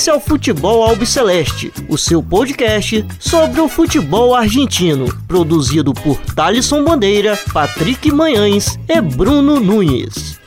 Esse 0.00 0.08
é 0.08 0.14
o 0.14 0.18
Futebol 0.18 0.82
Albiceleste, 0.82 1.70
o 1.86 1.98
seu 1.98 2.22
podcast 2.22 3.04
sobre 3.20 3.60
o 3.60 3.68
futebol 3.68 4.34
argentino, 4.34 5.14
produzido 5.26 5.92
por 5.92 6.16
Thalisson 6.34 6.82
Bandeira, 6.82 7.38
Patrick 7.52 8.10
Manhães 8.10 8.78
e 8.88 8.98
Bruno 8.98 9.60
Nunes. 9.60 10.40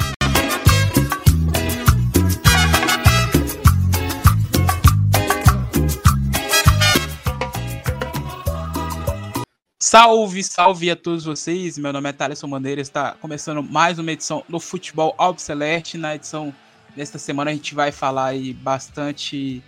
Salve, 9.80 10.44
salve 10.44 10.90
a 10.90 10.96
todos 10.96 11.26
vocês. 11.26 11.78
Meu 11.78 11.94
nome 11.94 12.10
é 12.10 12.12
Thaleson 12.12 12.50
Bandeira. 12.50 12.82
Está 12.82 13.12
começando 13.22 13.62
mais 13.62 14.00
uma 14.00 14.12
edição 14.12 14.44
do 14.50 14.60
Futebol 14.60 15.14
Albiceleste. 15.16 15.96
Na 15.96 16.16
edição 16.16 16.52
desta 16.96 17.18
semana 17.18 17.52
a 17.52 17.54
gente 17.54 17.74
vai 17.76 17.92
falar 17.92 18.28
aí 18.28 18.54
bastante 18.54 19.64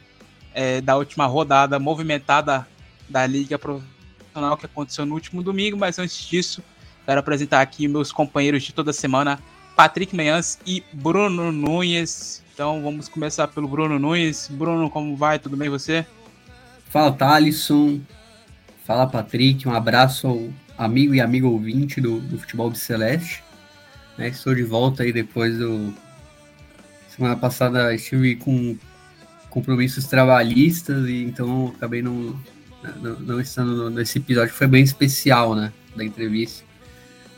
é, 0.53 0.81
da 0.81 0.95
última 0.95 1.25
rodada 1.25 1.77
movimentada 1.79 2.67
da 3.09 3.25
Liga 3.25 3.59
Profissional 3.59 4.57
que 4.57 4.65
aconteceu 4.65 5.05
no 5.05 5.13
último 5.13 5.43
domingo. 5.43 5.77
Mas 5.77 5.99
antes 5.99 6.25
disso, 6.27 6.63
quero 7.05 7.19
apresentar 7.19 7.61
aqui 7.61 7.87
meus 7.87 8.11
companheiros 8.11 8.63
de 8.63 8.73
toda 8.73 8.93
semana, 8.93 9.39
Patrick 9.75 10.15
Manhãs 10.15 10.59
e 10.65 10.83
Bruno 10.93 11.51
Nunes. 11.51 12.43
Então 12.53 12.81
vamos 12.81 13.09
começar 13.09 13.47
pelo 13.47 13.67
Bruno 13.67 13.99
Nunes. 13.99 14.49
Bruno, 14.49 14.89
como 14.89 15.15
vai? 15.15 15.37
Tudo 15.37 15.57
bem 15.57 15.69
você? 15.69 16.05
Fala, 16.89 17.11
Thalisson. 17.11 17.99
Fala, 18.85 19.05
Patrick. 19.07 19.67
Um 19.67 19.73
abraço 19.73 20.27
ao 20.27 20.49
amigo 20.77 21.13
e 21.13 21.19
amigo 21.19 21.49
ouvinte 21.49 21.99
do, 21.99 22.19
do 22.21 22.37
Futebol 22.37 22.71
de 22.71 22.79
Celeste. 22.79 23.43
Né, 24.17 24.29
estou 24.29 24.55
de 24.55 24.63
volta 24.63 25.03
aí 25.03 25.11
depois 25.11 25.57
do. 25.57 25.93
Semana 27.15 27.35
passada 27.35 27.93
estive 27.93 28.35
com 28.35 28.77
compromissos 29.49 30.05
trabalhistas 30.05 31.07
e 31.07 31.23
então 31.23 31.73
acabei 31.75 32.01
não, 32.01 32.37
não, 33.01 33.19
não 33.19 33.39
estando 33.39 33.89
nesse 33.89 34.17
episódio 34.17 34.51
que 34.51 34.57
foi 34.57 34.67
bem 34.67 34.83
especial, 34.83 35.55
né? 35.55 35.71
Da 35.95 36.03
entrevista 36.03 36.65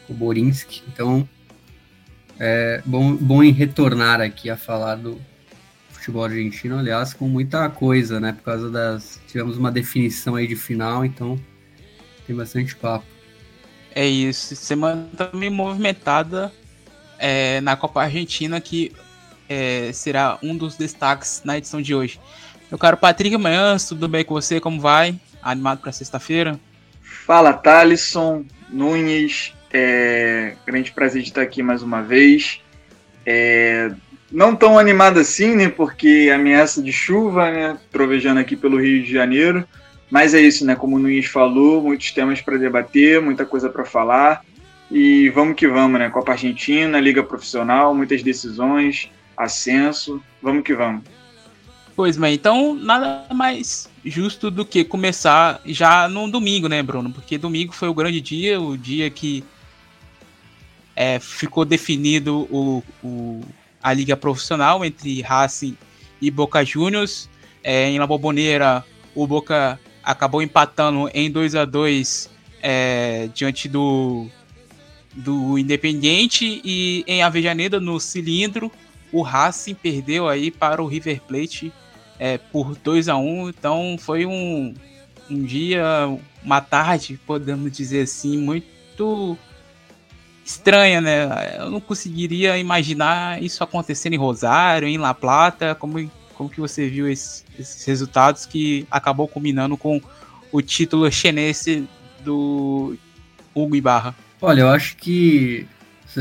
com 0.07 0.13
o 0.13 0.15
Borinski. 0.15 0.81
Então, 0.87 1.27
é 2.39 2.81
bom, 2.85 3.15
bom 3.15 3.43
em 3.43 3.51
retornar 3.51 4.19
aqui 4.19 4.49
a 4.49 4.57
falar 4.57 4.95
do, 4.95 5.21
futebol 6.07 6.23
argentino, 6.23 6.79
aliás, 6.79 7.13
com 7.13 7.27
muita 7.27 7.69
coisa, 7.69 8.19
né? 8.19 8.31
Por 8.31 8.43
causa 8.43 8.69
das. 8.71 9.19
Tivemos 9.27 9.57
uma 9.57 9.71
definição 9.71 10.35
aí 10.35 10.47
de 10.47 10.55
final, 10.55 11.03
então 11.03 11.37
tem 12.25 12.35
bastante 12.35 12.75
papo. 12.75 13.05
É 13.93 14.07
isso. 14.07 14.55
Semana 14.55 15.09
também 15.17 15.49
movimentada 15.49 16.51
é, 17.19 17.59
na 17.61 17.75
Copa 17.75 18.03
Argentina, 18.03 18.61
que 18.61 18.93
é, 19.49 19.91
será 19.93 20.37
um 20.41 20.55
dos 20.55 20.75
destaques 20.75 21.41
na 21.43 21.57
edição 21.57 21.81
de 21.81 21.93
hoje. 21.93 22.19
Meu 22.69 22.77
caro 22.77 22.97
Patrick 22.97 23.35
Manhãs, 23.37 23.87
tudo 23.87 24.07
bem 24.07 24.25
com 24.25 24.33
você? 24.33 24.59
Como 24.59 24.79
vai? 24.79 25.15
Animado 25.41 25.79
para 25.79 25.91
sexta-feira? 25.91 26.59
Fala, 27.01 27.53
Thalisson, 27.53 28.45
Nunes. 28.69 29.53
É, 29.71 30.55
grande 30.65 30.91
prazer 30.91 31.21
de 31.21 31.29
estar 31.29 31.41
aqui 31.41 31.61
mais 31.61 31.83
uma 31.83 32.01
vez. 32.01 32.61
É, 33.25 33.91
não 34.31 34.55
tão 34.55 34.77
animado 34.77 35.19
assim, 35.19 35.55
né? 35.55 35.69
Porque 35.69 36.31
ameaça 36.33 36.81
de 36.81 36.91
chuva, 36.91 37.51
né? 37.51 37.77
Trovejando 37.91 38.39
aqui 38.39 38.55
pelo 38.55 38.81
Rio 38.81 39.03
de 39.03 39.11
Janeiro. 39.11 39.65
Mas 40.09 40.33
é 40.33 40.39
isso, 40.39 40.65
né? 40.65 40.75
Como 40.75 40.95
o 40.95 40.99
Nunes 40.99 41.25
falou, 41.25 41.81
muitos 41.81 42.11
temas 42.11 42.41
para 42.41 42.57
debater, 42.57 43.21
muita 43.21 43.45
coisa 43.45 43.69
para 43.69 43.85
falar. 43.85 44.43
E 44.89 45.29
vamos 45.29 45.55
que 45.55 45.67
vamos, 45.67 45.99
né? 45.99 46.09
Copa 46.09 46.31
Argentina, 46.31 46.99
Liga 46.99 47.21
Profissional, 47.21 47.93
muitas 47.93 48.23
decisões, 48.23 49.09
ascenso. 49.37 50.21
Vamos 50.41 50.63
que 50.63 50.73
vamos. 50.73 51.03
Pois 51.95 52.17
bem, 52.17 52.35
então 52.35 52.75
nada 52.75 53.25
mais 53.33 53.89
justo 54.05 54.51
do 54.51 54.63
que 54.63 54.83
começar 54.83 55.61
já 55.65 56.07
no 56.07 56.29
domingo, 56.29 56.67
né, 56.67 56.83
Bruno? 56.83 57.11
Porque 57.11 57.37
domingo 57.37 57.73
foi 57.73 57.89
o 57.89 57.93
grande 57.93 58.21
dia, 58.21 58.61
o 58.61 58.77
dia 58.77 59.09
que 59.09 59.43
é, 60.95 61.19
ficou 61.19 61.65
definido 61.65 62.47
o, 62.51 62.83
o 63.03 63.41
a 63.81 63.93
liga 63.93 64.17
profissional 64.17 64.83
entre 64.83 65.21
Racing 65.21 65.77
e 66.21 66.29
Boca 66.29 66.63
Juniors. 66.63 67.29
É, 67.63 67.89
em 67.89 67.99
La 67.99 68.07
Bombonera, 68.07 68.83
o 69.15 69.25
Boca 69.25 69.79
acabou 70.03 70.41
empatando 70.41 71.09
em 71.13 71.29
2 71.29 71.55
a 71.55 71.65
2 71.65 72.29
é, 72.61 73.29
diante 73.33 73.67
do, 73.67 74.27
do 75.13 75.57
Independiente 75.57 76.61
e 76.63 77.03
em 77.07 77.23
Avejaneda, 77.23 77.79
no 77.79 77.99
cilindro, 77.99 78.71
o 79.11 79.21
Racing 79.21 79.73
perdeu 79.73 80.27
aí 80.27 80.51
para 80.51 80.81
o 80.81 80.87
River 80.87 81.21
Plate 81.21 81.71
é, 82.19 82.37
por 82.37 82.75
2 82.75 83.09
a 83.09 83.15
1 83.15 83.49
Então 83.49 83.95
foi 83.99 84.25
um, 84.25 84.73
um 85.29 85.43
dia, 85.43 85.83
uma 86.43 86.61
tarde, 86.61 87.19
podemos 87.25 87.71
dizer 87.71 88.01
assim, 88.03 88.37
muito 88.37 89.37
estranha, 90.43 91.01
né? 91.01 91.57
Eu 91.59 91.69
não 91.69 91.81
conseguiria 91.81 92.57
imaginar 92.57 93.41
isso 93.43 93.63
acontecendo 93.63 94.13
em 94.13 94.17
Rosário, 94.17 94.87
em 94.87 94.97
La 94.97 95.13
Plata, 95.13 95.75
como, 95.75 96.09
como 96.33 96.49
que 96.49 96.59
você 96.59 96.87
viu 96.87 97.09
esses, 97.09 97.43
esses 97.59 97.85
resultados 97.85 98.45
que 98.45 98.87
acabou 98.89 99.27
combinando 99.27 99.75
com 99.75 100.01
o 100.51 100.61
título 100.61 101.11
chinense 101.11 101.87
do 102.23 102.97
Hugo 103.53 103.75
Ibarra? 103.75 104.15
Olha, 104.41 104.61
eu 104.61 104.69
acho 104.69 104.95
que 104.97 105.67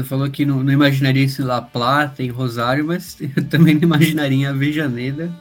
você 0.00 0.04
falou 0.04 0.30
que 0.30 0.44
não, 0.44 0.62
não 0.62 0.72
imaginaria 0.72 1.24
isso 1.24 1.42
em 1.42 1.44
La 1.44 1.62
Plata, 1.62 2.22
em 2.22 2.28
Rosário, 2.28 2.84
mas 2.84 3.16
eu 3.36 3.44
também 3.44 3.74
não 3.74 3.82
imaginaria 3.82 4.38
em 4.38 4.46
Avejaneda, 4.46 5.32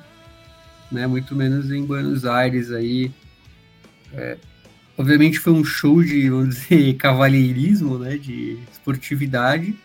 né? 0.91 1.05
Muito 1.07 1.35
menos 1.35 1.71
em 1.71 1.85
Buenos 1.85 2.25
Aires 2.25 2.71
aí. 2.71 3.11
É, 4.13 4.37
Obviamente 4.97 5.39
foi 5.39 5.51
um 5.51 5.63
show 5.63 6.01
de, 6.01 6.29
vamos 6.29 6.55
dizer, 6.55 6.93
cavalheirismo, 6.95 7.97
né, 7.97 8.17
de 8.17 8.57
esportividade, 8.71 9.75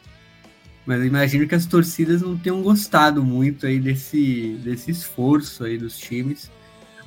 mas 0.87 1.01
eu 1.01 1.07
imagino 1.07 1.49
que 1.49 1.55
as 1.55 1.67
torcidas 1.67 2.23
não 2.23 2.37
tenham 2.37 2.63
gostado 2.63 3.23
muito 3.23 3.67
aí 3.67 3.81
desse, 3.81 4.59
desse 4.63 4.91
esforço 4.91 5.65
aí 5.65 5.77
dos 5.77 5.99
times, 5.99 6.51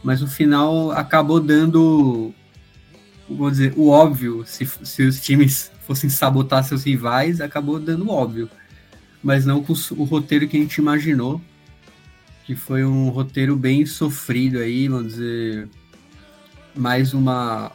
mas 0.03 0.22
o 0.22 0.28
final 0.28 0.91
acabou 0.91 1.40
dando, 1.40 2.34
vamos 3.30 3.53
dizer, 3.53 3.74
o 3.78 3.88
óbvio, 3.88 4.44
se, 4.45 4.66
se 4.84 5.03
os 5.03 5.22
times 5.22 5.72
fossem 5.85 6.09
sabotar 6.09 6.63
seus 6.63 6.83
rivais, 6.83 7.41
acabou 7.41 7.79
dando 7.79 8.09
óbvio, 8.09 8.49
mas 9.23 9.45
não 9.45 9.63
com 9.63 9.73
o 9.91 10.03
roteiro 10.03 10.47
que 10.47 10.57
a 10.57 10.59
gente 10.59 10.77
imaginou, 10.77 11.41
que 12.45 12.55
foi 12.55 12.83
um 12.83 13.09
roteiro 13.09 13.55
bem 13.55 13.85
sofrido 13.85 14.59
aí, 14.59 14.88
vamos 14.88 15.13
dizer, 15.13 15.69
mais 16.75 17.13
uma 17.13 17.71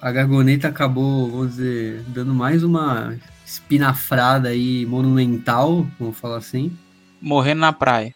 a 0.00 0.12
Gargoneta 0.12 0.68
acabou, 0.68 1.30
vamos 1.30 1.56
dizer, 1.56 2.02
dando 2.08 2.34
mais 2.34 2.62
uma 2.62 3.16
espinafrada 3.44 4.50
aí 4.50 4.84
monumental, 4.86 5.86
vamos 5.98 6.18
falar 6.18 6.36
assim. 6.36 6.76
Morrendo 7.20 7.60
na 7.60 7.72
praia. 7.72 8.14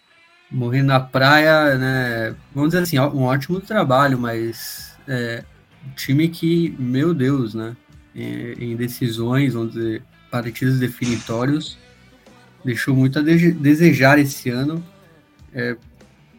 Morrendo 0.51 0.89
na 0.89 1.01
praia, 1.01 1.77
né? 1.77 2.37
Vamos 2.55 2.71
dizer 2.71 2.83
assim, 2.83 2.99
um 2.99 3.23
ótimo 3.23 3.61
trabalho, 3.61 4.19
mas 4.19 4.97
é, 5.09 5.45
time 5.97 6.29
que, 6.29 6.75
meu 6.79 7.15
Deus, 7.15 7.55
né? 7.55 7.75
Em, 8.15 8.73
em 8.73 8.77
decisões, 8.77 9.55
vamos 9.55 9.75
dizer, 9.75 10.03
partidas 10.31 10.79
definitórios, 10.79 11.79
deixou 12.65 12.95
muito 12.95 13.19
a 13.19 13.23
de 13.23 13.53
desejar 13.53 14.19
esse 14.19 14.51
ano. 14.51 14.85
É, 15.53 15.77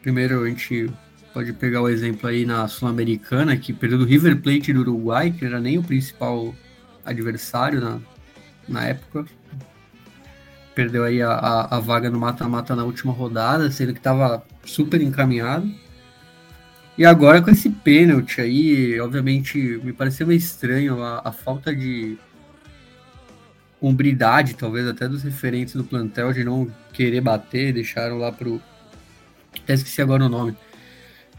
primeiro, 0.01 0.43
a 0.43 0.49
gente 0.49 0.91
pode 1.33 1.53
pegar 1.53 1.81
o 1.81 1.89
exemplo 1.89 2.29
aí 2.29 2.45
na 2.45 2.67
Sul-Americana, 2.67 3.55
que 3.57 3.73
perdeu 3.73 3.97
do 3.97 4.05
River 4.05 4.41
Plate 4.41 4.73
do 4.73 4.81
Uruguai, 4.81 5.31
que 5.31 5.45
era 5.45 5.59
nem 5.59 5.77
o 5.77 5.83
principal 5.83 6.53
adversário 7.05 7.79
na, 7.79 7.99
na 8.67 8.85
época. 8.85 9.25
Perdeu 10.75 11.03
aí 11.03 11.21
a, 11.21 11.31
a, 11.31 11.77
a 11.77 11.79
vaga 11.79 12.09
no 12.09 12.19
mata-mata 12.19 12.75
na 12.75 12.83
última 12.83 13.11
rodada, 13.13 13.69
sendo 13.71 13.93
que 13.93 13.99
estava 13.99 14.43
super 14.65 15.01
encaminhado. 15.01 15.69
E 17.01 17.05
agora 17.05 17.41
com 17.41 17.49
esse 17.49 17.67
pênalti 17.67 18.39
aí, 18.39 18.99
obviamente 18.99 19.57
me 19.83 19.91
pareceu 19.91 20.27
meio 20.27 20.37
estranho 20.37 21.01
a, 21.01 21.21
a 21.25 21.31
falta 21.31 21.75
de 21.75 22.15
hombridade, 23.81 24.53
talvez 24.53 24.87
até 24.87 25.07
dos 25.07 25.23
referentes 25.23 25.73
do 25.73 25.83
plantel, 25.83 26.31
de 26.31 26.43
não 26.43 26.71
querer 26.93 27.21
bater, 27.21 27.73
deixaram 27.73 28.19
lá 28.19 28.31
pro. 28.31 28.61
Até 29.63 29.73
esqueci 29.73 29.99
agora 30.01 30.25
o 30.25 30.29
nome 30.29 30.55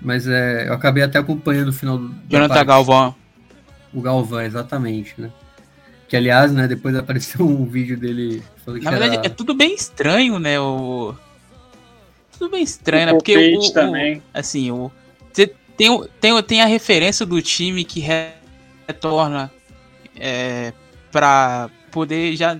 mas 0.00 0.26
é, 0.26 0.68
eu 0.68 0.72
acabei 0.72 1.02
até 1.02 1.18
acompanhando 1.18 1.68
o 1.68 1.72
final 1.72 1.96
do. 1.96 2.12
Jonathan 2.28 2.64
Galvão. 2.64 3.14
O 3.94 4.00
Galvão, 4.00 4.40
exatamente, 4.40 5.14
né? 5.16 5.30
Que 6.08 6.16
aliás, 6.16 6.52
né, 6.52 6.66
depois 6.66 6.96
apareceu 6.96 7.46
um 7.46 7.64
vídeo 7.66 7.96
dele 7.96 8.42
falando 8.64 8.82
Na 8.82 8.90
verdade, 8.90 9.16
era... 9.18 9.26
é 9.26 9.30
tudo 9.30 9.54
bem 9.54 9.74
estranho, 9.74 10.40
né? 10.40 10.58
O... 10.58 11.14
Tudo 12.36 12.50
bem 12.50 12.64
estranho, 12.64 13.04
o 13.04 13.06
né? 13.06 13.12
Porque 13.12 13.56
o, 13.56 13.72
também. 13.72 14.16
O, 14.16 14.22
assim, 14.34 14.72
o. 14.72 14.90
Tem, 15.76 16.08
tem, 16.20 16.42
tem 16.42 16.60
a 16.62 16.66
referência 16.66 17.24
do 17.24 17.40
time 17.40 17.84
que 17.84 18.00
retorna 18.86 19.50
é, 20.16 20.72
para 21.10 21.70
poder 21.90 22.36
já 22.36 22.58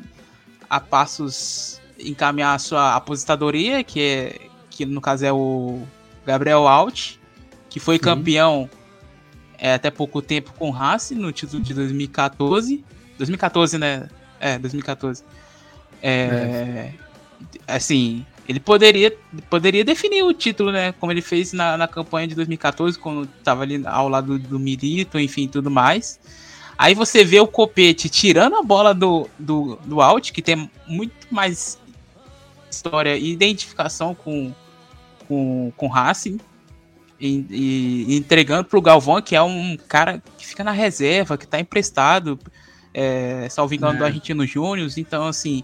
a 0.69 0.81
passos 0.81 1.81
encaminhar 1.99 2.55
a 2.55 2.59
sua 2.59 2.97
aposentadoria, 2.97 3.85
que 3.85 4.01
é 4.01 4.41
que 4.71 4.87
no 4.87 5.01
caso 5.01 5.25
é 5.25 5.33
o 5.33 5.83
Gabriel 6.25 6.67
Alt, 6.67 7.17
que 7.69 7.79
foi 7.79 7.97
Sim. 7.97 8.03
campeão 8.03 8.71
é, 9.59 9.75
até 9.75 9.91
pouco 9.91 10.21
tempo 10.21 10.53
com 10.59 10.69
o 10.69 10.71
Racing 10.71 11.15
no 11.15 11.31
título 11.31 11.63
de 11.63 11.75
2014. 11.75 12.85
2014, 13.19 13.79
né? 13.79 14.09
É, 14.41 14.59
2014. 14.59 15.23
É, 16.03 16.93
Assim, 17.67 18.27
ele 18.49 18.59
poderia, 18.61 19.17
poderia 19.49 19.85
definir 19.85 20.23
o 20.25 20.33
título, 20.35 20.73
né? 20.73 20.93
Como 20.93 21.13
ele 21.13 21.23
fez 21.23 21.53
na, 21.53 21.77
na 21.77 21.87
campanha 21.89 22.27
de 22.27 22.35
2014, 22.35 22.99
quando 22.99 23.29
estava 23.39 23.63
ali 23.63 23.83
ao 23.87 24.09
lado 24.09 24.39
do 24.39 24.59
Milito, 24.59 25.19
enfim, 25.19 25.47
tudo 25.49 25.71
mais. 25.71 26.19
Aí 26.77 26.95
você 26.95 27.25
vê 27.25 27.39
o 27.39 27.47
Copete 27.47 28.09
tirando 28.09 28.57
a 28.57 28.63
bola 28.63 28.93
do, 28.93 29.29
do, 29.39 29.79
do 29.85 30.01
Alt, 30.01 30.33
que 30.33 30.43
tem 30.43 30.69
muito 30.87 31.15
mais 31.31 31.79
história 32.71 33.17
e 33.17 33.31
identificação 33.31 34.15
com, 34.15 34.53
com, 35.29 35.73
com 35.77 35.87
Racing, 35.87 36.39
e, 37.21 37.47
e- 38.09 38.17
entregando 38.17 38.65
pro 38.65 38.83
Galvão, 38.83 39.23
que 39.23 39.37
é 39.37 39.43
um 39.43 39.77
cara 39.89 40.21
que 40.37 40.45
fica 40.45 40.65
na 40.65 40.73
reserva, 40.73 41.39
que 41.39 41.47
tá 41.47 41.61
emprestado, 41.61 42.37
é, 42.93 43.47
salvo 43.49 43.75
engano, 43.75 43.95
É. 43.95 43.99
do 43.99 44.05
Argentino 44.05 44.45
Júnior. 44.45 44.91
Então, 44.97 45.29
assim, 45.29 45.63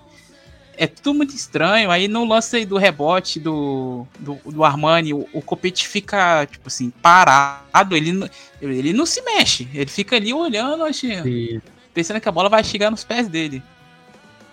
é 0.79 0.87
tudo 0.87 1.13
muito 1.15 1.35
estranho. 1.35 1.91
Aí 1.91 2.07
no 2.09 2.25
lance 2.25 2.57
aí 2.57 2.65
do 2.65 2.77
rebote 2.79 3.39
do, 3.41 4.07
do, 4.19 4.39
do 4.47 4.65
Armani, 4.65 5.13
o, 5.13 5.29
o 5.33 5.43
Copete 5.43 5.87
fica, 5.89 6.47
tipo 6.47 6.69
assim, 6.69 6.91
parado, 7.03 7.97
ele, 7.97 8.13
não- 8.13 8.29
ele 8.63 8.93
não 8.93 9.05
se 9.05 9.21
mexe, 9.23 9.69
ele 9.75 9.91
fica 9.91 10.17
ali 10.17 10.33
olhando, 10.33 10.85
assim, 10.85 11.61
pensando 11.93 12.21
que 12.21 12.29
a 12.29 12.33
bola 12.33 12.49
vai 12.49 12.63
chegar 12.65 12.91
nos 12.91 13.05
pés 13.05 13.29
dele. 13.29 13.63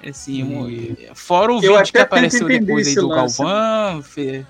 Assim, 0.07 0.43
um- 0.43 0.95
fora 1.15 1.51
o 1.53 1.59
vídeo 1.59 1.83
que 1.91 1.97
apareceu 1.97 2.47
depois 2.47 2.85
aí 2.87 2.93
esse 2.93 3.01
do 3.01 3.07
lance. 3.07 3.37
Galvão, 3.41 4.03
Fê, 4.03 4.45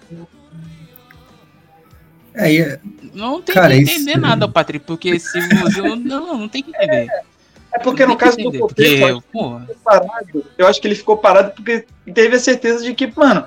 É, 2.33 2.53
é- 2.57 2.79
não 3.13 3.41
tem 3.41 3.55
Cara, 3.55 3.73
que 3.75 3.83
isso- 3.83 3.93
entender 3.93 4.17
nada, 4.17 4.47
Patrick, 4.47 4.85
porque 4.85 5.17
se 5.19 5.39
você 5.59 5.81
não, 5.81 5.95
não, 5.95 6.37
não 6.39 6.49
tem 6.49 6.61
que 6.63 6.69
entender. 6.71 7.07
É 7.09 7.34
porque 7.79 8.03
no 8.03 8.09
Não 8.09 8.17
caso 8.17 8.37
do 8.37 8.43
entender, 8.55 9.13
pô, 9.31 9.59
ficou 9.59 9.61
parado. 9.83 10.45
Eu 10.57 10.67
acho 10.67 10.81
que 10.81 10.87
ele 10.87 10.95
ficou 10.95 11.17
parado 11.17 11.51
porque 11.51 11.85
teve 12.13 12.35
a 12.35 12.39
certeza 12.39 12.83
de 12.83 12.93
que, 12.93 13.11
mano, 13.15 13.45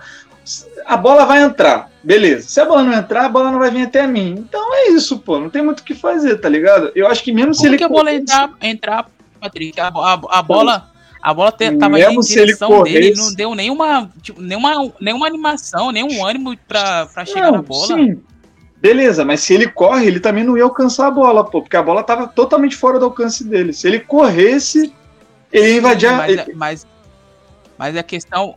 a 0.87 0.97
bola 0.97 1.25
vai 1.25 1.43
entrar. 1.43 1.91
Beleza. 2.03 2.49
Se 2.49 2.61
a 2.61 2.65
bola 2.65 2.83
não 2.83 2.93
entrar, 2.95 3.27
a 3.27 3.29
bola 3.29 3.51
não 3.51 3.59
vai 3.59 3.71
vir 3.71 3.83
até 3.87 4.07
mim. 4.07 4.35
Então 4.39 4.75
é 4.75 4.89
isso, 4.91 5.19
pô. 5.19 5.39
Não 5.39 5.51
tem 5.51 5.63
muito 5.63 5.81
o 5.81 5.85
que 5.85 5.95
fazer, 5.95 6.37
tá 6.39 6.49
ligado? 6.49 6.91
Eu 6.95 7.07
acho 7.07 7.23
que 7.23 7.33
mesmo 7.33 7.53
se 7.55 7.61
como 7.61 7.71
ele. 7.71 7.79
que 7.79 7.85
a 7.85 7.89
bola 7.89 8.13
entrar, 8.13 8.51
entrar 8.63 9.07
Patrick? 9.41 9.79
A, 9.81 9.89
a, 9.89 10.21
a 10.39 10.43
bola. 10.43 10.91
A 11.21 11.35
bola 11.35 11.51
te, 11.51 11.77
tava 11.77 11.99
em 12.01 12.23
se 12.23 12.33
direção 12.35 12.83
dele, 12.85 13.09
corresse- 13.11 13.21
não 13.21 13.35
deu 13.35 13.53
nenhuma, 13.55 14.09
tipo, 14.23 14.41
nenhuma, 14.41 14.93
nenhuma 15.01 15.27
animação, 15.27 15.91
nenhum 15.91 16.25
ânimo 16.25 16.57
pra, 16.67 17.07
pra 17.07 17.25
chegar 17.27 17.51
na 17.51 17.61
bola. 17.61 17.87
Sim. 17.89 18.21
Beleza, 18.81 19.25
mas 19.25 19.41
se 19.41 19.53
ele 19.55 19.69
corre, 19.69 20.07
ele 20.07 20.21
também 20.21 20.45
não 20.45 20.57
ia 20.57 20.63
alcançar 20.63 21.09
a 21.09 21.11
bola, 21.11 21.45
pô, 21.45 21.61
porque 21.63 21.77
a 21.77 21.83
bola 21.83 22.03
tava 22.03 22.29
totalmente 22.29 22.77
fora 22.77 22.99
do 22.99 23.07
alcance 23.07 23.43
dele. 23.45 23.73
Se 23.73 23.89
ele 23.89 23.99
corresse, 24.01 24.93
ele 25.53 25.71
ia 25.73 25.77
invadir. 25.79 26.13
Mas, 26.13 26.31
ele- 26.33 26.55
mas, 26.55 26.87
mas 27.77 27.97
a 27.97 28.03
questão 28.03 28.55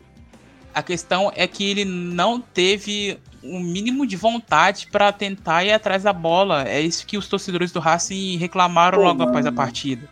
a 0.73 0.81
questão 0.81 1.31
é 1.35 1.45
que 1.47 1.69
ele 1.69 1.83
não 1.83 2.39
teve 2.39 3.17
um 3.43 3.59
mínimo 3.59 4.05
de 4.07 4.15
vontade 4.15 4.87
para 4.91 5.11
tentar 5.11 5.65
ir 5.65 5.73
atrás 5.73 6.03
da 6.03 6.13
bola. 6.13 6.63
É 6.65 6.79
isso 6.79 7.05
que 7.05 7.17
os 7.17 7.27
torcedores 7.27 7.71
do 7.73 7.79
Racing 7.79 8.37
reclamaram 8.37 8.99
Pô, 8.99 9.03
logo 9.05 9.17
mano. 9.19 9.29
após 9.31 9.45
a 9.45 9.51
partida. 9.51 10.07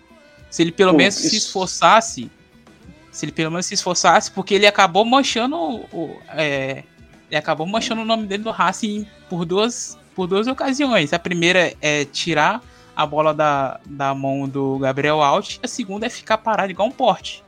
Se 0.50 0.62
ele 0.64 0.72
pelo 0.72 0.92
Pô, 0.92 0.98
menos 0.98 1.14
se 1.16 1.28
isso- 1.28 1.36
esforçasse, 1.48 2.30
se 3.12 3.26
ele 3.26 3.32
pelo 3.32 3.52
menos 3.52 3.68
se 3.68 3.74
esforçasse, 3.76 4.32
porque 4.32 4.56
ele 4.56 4.66
acabou 4.68 5.06
manchando 5.06 5.56
o, 5.56 6.20
é, 6.36 6.84
ele 7.30 7.38
acabou 7.38 7.66
manchando 7.68 8.02
o 8.02 8.06
nome 8.06 8.26
dele 8.28 8.44
do 8.44 8.52
Racing 8.52 9.06
por 9.30 9.46
duas 9.46 9.98
por 10.16 10.28
duas 10.28 10.48
ocasiões. 10.48 11.14
A 11.14 11.20
primeira 11.20 11.74
é 11.81 12.04
tirar 12.04 12.62
a 12.94 13.06
bola 13.06 13.34
da, 13.34 13.80
da 13.86 14.14
mão 14.14 14.50
do 14.50 14.78
Gabriel 14.80 15.22
Alt, 15.22 15.58
a 15.64 15.68
segunda 15.68 16.06
é 16.06 16.10
ficar 16.10 16.38
parado 16.38 16.72
igual 16.72 16.90
um 16.90 16.92
porte. 16.92 17.42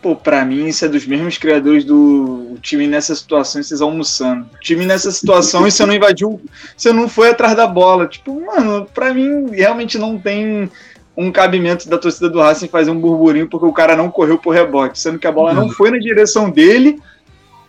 Pô, 0.00 0.16
pra 0.16 0.42
mim, 0.46 0.66
isso 0.66 0.82
é 0.86 0.88
dos 0.88 1.06
mesmos 1.06 1.36
criadores 1.36 1.84
do 1.84 2.56
time 2.62 2.86
nessa 2.86 3.14
situação 3.14 3.60
e 3.60 3.64
vocês 3.64 3.82
almoçando. 3.82 4.48
O 4.54 4.58
time 4.60 4.86
nessa 4.86 5.10
situação 5.10 5.66
e 5.66 5.70
você 5.70 5.84
não 5.84 5.92
invadiu, 5.92 6.40
você 6.74 6.90
não 6.90 7.06
foi 7.06 7.28
atrás 7.28 7.54
da 7.54 7.66
bola. 7.66 8.06
Tipo, 8.06 8.40
mano, 8.40 8.86
pra 8.94 9.12
mim 9.12 9.50
realmente 9.50 9.98
não 9.98 10.18
tem 10.18 10.70
um 11.14 11.30
cabimento 11.30 11.86
da 11.86 11.98
torcida 11.98 12.30
do 12.30 12.40
Racing 12.40 12.68
fazer 12.68 12.90
um 12.90 12.98
burburinho 12.98 13.46
porque 13.46 13.66
o 13.66 13.72
cara 13.74 13.94
não 13.94 14.10
correu 14.10 14.38
por 14.38 14.54
rebote, 14.54 14.98
sendo 14.98 15.18
que 15.18 15.26
a 15.26 15.32
bola 15.32 15.52
Não. 15.52 15.68
foi 15.68 15.90
na 15.90 15.98
direção 15.98 16.48
dele 16.48 16.98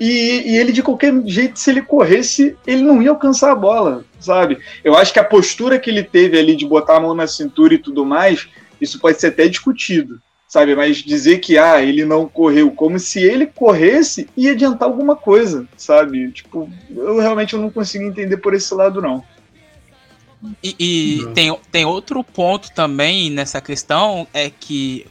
e, 0.03 0.51
e 0.51 0.57
ele 0.57 0.71
de 0.71 0.81
qualquer 0.81 1.13
jeito, 1.27 1.59
se 1.59 1.69
ele 1.69 1.83
corresse, 1.83 2.57
ele 2.65 2.81
não 2.81 3.01
ia 3.01 3.11
alcançar 3.11 3.51
a 3.51 3.55
bola, 3.55 4.03
sabe? 4.19 4.57
Eu 4.83 4.97
acho 4.97 5.13
que 5.13 5.19
a 5.19 5.23
postura 5.23 5.77
que 5.77 5.91
ele 5.91 6.03
teve 6.03 6.39
ali 6.39 6.55
de 6.55 6.65
botar 6.65 6.97
a 6.97 6.99
mão 6.99 7.13
na 7.13 7.27
cintura 7.27 7.75
e 7.75 7.77
tudo 7.77 8.03
mais, 8.03 8.47
isso 8.81 8.99
pode 8.99 9.21
ser 9.21 9.27
até 9.27 9.47
discutido 9.47 10.19
sabe? 10.47 10.75
Mas 10.75 10.97
dizer 10.97 11.39
que 11.39 11.57
ah, 11.57 11.81
ele 11.81 12.03
não 12.03 12.27
correu, 12.27 12.71
como 12.71 12.99
se 12.99 13.21
ele 13.21 13.45
corresse 13.45 14.27
ia 14.35 14.51
adiantar 14.51 14.89
alguma 14.89 15.15
coisa, 15.15 15.65
sabe? 15.77 16.29
Tipo, 16.29 16.69
eu 16.89 17.19
realmente 17.19 17.55
não 17.55 17.69
consigo 17.69 18.03
entender 18.03 18.35
por 18.35 18.53
esse 18.53 18.73
lado, 18.73 19.01
não. 19.01 19.23
E, 20.61 20.75
e 20.77 21.21
Não. 21.23 21.33
tem, 21.33 21.57
tem 21.71 21.85
outro 21.85 22.21
ponto 22.21 22.69
também 22.73 23.29
nessa 23.29 23.61
questão, 23.61 24.27
é 24.33 24.49
que 24.49 25.05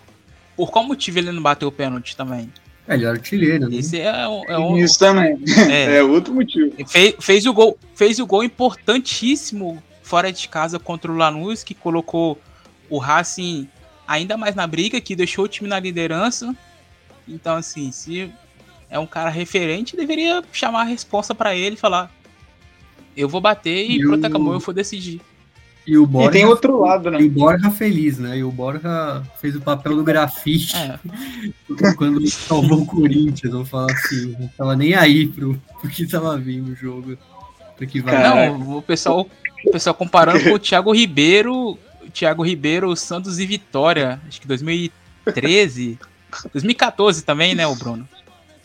por 0.54 0.70
qual 0.70 0.84
motivo 0.84 1.19
ele 1.19 1.32
não 1.32 1.40
bateu 1.40 1.69
o 1.69 1.72
pênalti 1.72 2.14
também? 2.14 2.52
É, 2.90 2.94
ele 2.94 3.04
era 3.04 3.14
artilheiro, 3.14 3.69
né? 3.69 3.76
Esse 3.76 4.00
é, 4.00 4.28
um- 4.28 4.44
é 4.48 4.58
um, 4.58 4.76
Isso 4.78 4.98
também. 4.98 5.38
é, 5.70 5.96
É 5.96 6.02
outro 6.02 6.34
motivo. 6.34 6.72
fez, 6.88 7.14
fez 7.20 7.46
o 7.46 7.52
gol, 7.52 7.78
fez 7.94 8.19
o 8.19 8.26
gol 8.26 8.42
importantíssimo 8.44 9.82
fora 10.02 10.32
de 10.32 10.48
casa 10.48 10.78
contra 10.78 11.10
o 11.10 11.16
Lanús, 11.16 11.62
que 11.62 11.75
colocou 11.75 12.38
o 12.88 12.98
Racing 12.98 13.69
ainda 14.06 14.37
mais 14.37 14.54
na 14.54 14.66
briga, 14.66 15.00
que 15.00 15.14
deixou 15.14 15.44
o 15.44 15.48
time 15.48 15.69
na 15.69 15.78
liderança. 15.78 16.54
Então, 17.28 17.56
assim, 17.56 17.92
se 17.92 18.31
é 18.90 18.98
um 18.98 19.06
cara 19.06 19.31
referente, 19.31 19.96
deveria 19.96 20.42
chamar 20.52 20.80
a 20.80 20.85
responsa 20.85 21.32
pra 21.35 21.54
ele 21.54 21.76
e 21.76 21.78
falar: 21.78 22.11
Eu 23.16 23.28
vou 23.28 23.40
bater 23.40 23.88
e, 23.88 23.97
E 23.99 24.00
pronto, 24.00 24.25
o- 24.25 24.26
acabou, 24.26 24.52
eu 24.54 24.59
vou 24.61 24.75
decidir. 24.75 25.20
E 25.90 25.99
o 25.99 26.04
E 26.04 26.06
Borja, 26.06 26.30
tem 26.30 26.44
outro 26.44 26.78
lado, 26.78 27.11
né? 27.11 27.20
e 27.20 27.26
o 27.26 27.30
Borja 27.30 27.68
feliz, 27.68 28.16
né? 28.16 28.38
E 28.38 28.44
o 28.44 28.52
Borja 28.52 29.25
fez 29.40 29.56
o 29.56 29.61
papel 29.61 29.97
do 29.97 30.04
grafite 30.04 30.76
É, 30.76 30.97
quando 31.99 32.25
salvou 32.30 32.82
o 32.82 32.87
Corinthians, 32.87 33.52
vamos 33.52 33.68
falar 33.68 33.90
assim. 33.90 34.37
Não 34.38 34.47
tava 34.56 34.76
nem 34.76 34.94
aí 34.94 35.26
pro, 35.26 35.61
pro 35.80 35.90
que 35.90 36.06
tava 36.06 36.38
vindo 36.38 36.70
o 36.70 36.76
jogo. 36.76 37.18
Pro 37.76 37.87
que 37.88 38.00
vai. 38.00 38.23
Não, 38.23 38.76
o 38.76 38.82
pessoal, 38.82 39.26
o 39.66 39.73
pessoal 39.73 39.92
comparando 39.92 40.44
com 40.44 40.50
o 40.50 40.59
Thiago 40.61 40.92
Ribeiro, 40.94 41.73
o 41.73 42.11
Thiago 42.12 42.44
Ribeiro, 42.44 42.94
Santos 42.94 43.40
e 43.40 43.47
Vitória, 43.47 44.20
acho 44.28 44.40
que 44.40 44.47
2013, 44.47 45.99
2014 46.52 47.25
também, 47.25 47.56
né, 47.56 47.66
o 47.66 47.75
Bruno? 47.75 48.09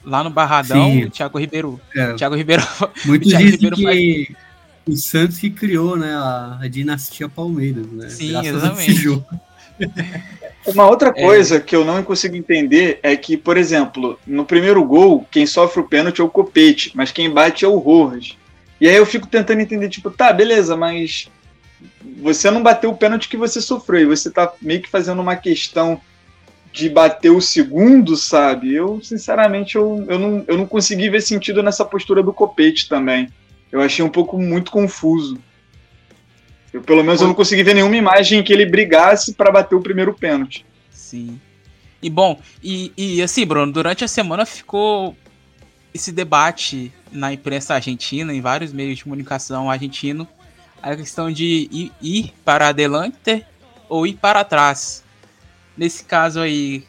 Lá 0.03 0.24
no 0.24 0.29
Barradão, 0.29 0.91
Sim. 0.91 1.05
o 1.05 1.10
Thiago 1.10 1.39
Ribeiro, 1.39 1.82
É, 1.96 2.12
o 2.12 2.15
Thiago 2.15 2.36
Ribeiro, 2.36 2.62
muitos 3.03 3.29
Thiago 3.29 3.46
Ribeiro 3.48 3.75
que 3.75 4.36
o 4.88 4.96
Santos 4.96 5.39
que 5.39 5.50
criou, 5.50 5.98
né, 5.98 6.13
a, 6.13 6.60
a 6.62 6.68
dinastia 6.68 7.27
Palmeiras, 7.27 7.88
né? 7.88 8.10
Sim, 8.10 8.32
graças 8.32 8.56
exatamente. 8.56 8.92
esse 8.92 9.01
jogo. 9.01 9.25
Uma 10.65 10.88
outra 10.89 11.13
coisa 11.13 11.60
que 11.60 11.75
eu 11.75 11.86
não 11.86 12.01
consigo 12.04 12.36
entender 12.36 13.00
é 13.04 13.15
que, 13.15 13.38
por 13.38 13.56
exemplo, 13.56 14.20
no 14.25 14.46
primeiro 14.46 14.84
gol, 14.84 15.25
quem 15.30 15.46
sofre 15.46 15.82
o 15.82 15.88
pênalti 15.88 16.22
é 16.22 16.24
o 16.24 16.30
Copete, 16.30 16.92
mas 16.96 17.12
quem 17.12 17.30
bate 17.30 17.63
é 17.63 17.68
o 17.68 17.77
Rojas. 17.77 18.36
E 18.82 18.88
aí 18.88 18.96
eu 18.96 19.06
fico 19.06 19.27
tentando 19.27 19.62
entender, 19.62 19.89
tipo, 19.89 20.10
tá, 20.10 20.34
beleza, 20.34 20.75
mas 20.75 21.30
você 22.22 22.50
não 22.50 22.63
bateu 22.63 22.89
o 22.89 22.98
pênalti 22.98 23.30
que 23.30 23.38
você 23.38 23.62
sofreu, 23.62 24.01
e 24.01 24.06
você 24.06 24.32
tá 24.32 24.51
meio 24.60 24.82
que 24.82 24.89
fazendo 24.89 25.22
uma 25.22 25.36
questão 25.36 26.01
de 26.72 26.89
bater 26.89 27.30
o 27.30 27.42
segundo, 27.42 28.18
sabe? 28.18 28.74
Eu, 28.74 29.00
sinceramente, 29.04 29.75
eu, 29.75 30.04
eu, 30.10 30.20
não, 30.20 30.44
eu 30.48 30.58
não 30.58 30.65
consegui 30.65 31.10
ver 31.10 31.22
sentido 31.22 31.62
nessa 31.62 31.86
postura 31.86 32.24
do 32.24 32.34
Copete 32.34 32.89
também. 32.89 33.30
Eu 33.72 33.81
achei 33.81 34.03
um 34.03 34.10
pouco 34.10 34.38
muito 34.38 34.72
confuso. 34.72 35.38
Eu, 36.72 36.81
pelo 36.81 37.03
menos 37.03 37.22
eu 37.22 37.27
não 37.27 37.34
consegui 37.34 37.63
ver 37.63 37.74
nenhuma 37.74 37.95
imagem 37.95 38.39
em 38.39 38.43
que 38.43 38.51
ele 38.51 38.65
brigasse 38.65 39.34
para 39.34 39.51
bater 39.51 39.75
o 39.75 39.81
primeiro 39.81 40.13
pênalti. 40.13 40.65
Sim. 40.91 41.39
E 42.01 42.10
bom, 42.10 42.39
e, 42.62 42.91
e 42.98 43.22
assim, 43.22 43.45
Bruno, 43.45 43.72
durante 43.72 44.03
a 44.03 44.07
semana 44.07 44.45
ficou 44.45 45.15
esse 45.93 46.12
debate 46.12 46.91
na 47.12 47.31
imprensa 47.31 47.75
argentina, 47.75 48.34
em 48.34 48.41
vários 48.41 48.74
meios 48.74 48.98
de 48.98 49.03
comunicação 49.03 49.72
argentino, 49.72 50.27
a 50.81 50.95
questão 50.95 51.31
de 51.31 51.69
ir, 51.72 51.91
ir 52.01 52.34
para 52.43 52.67
adelante 52.67 53.45
ou 53.88 54.05
ir 54.05 54.13
para 54.13 54.43
trás. 54.43 55.03
Nesse 55.77 56.03
caso 56.03 56.41
aí, 56.41 56.84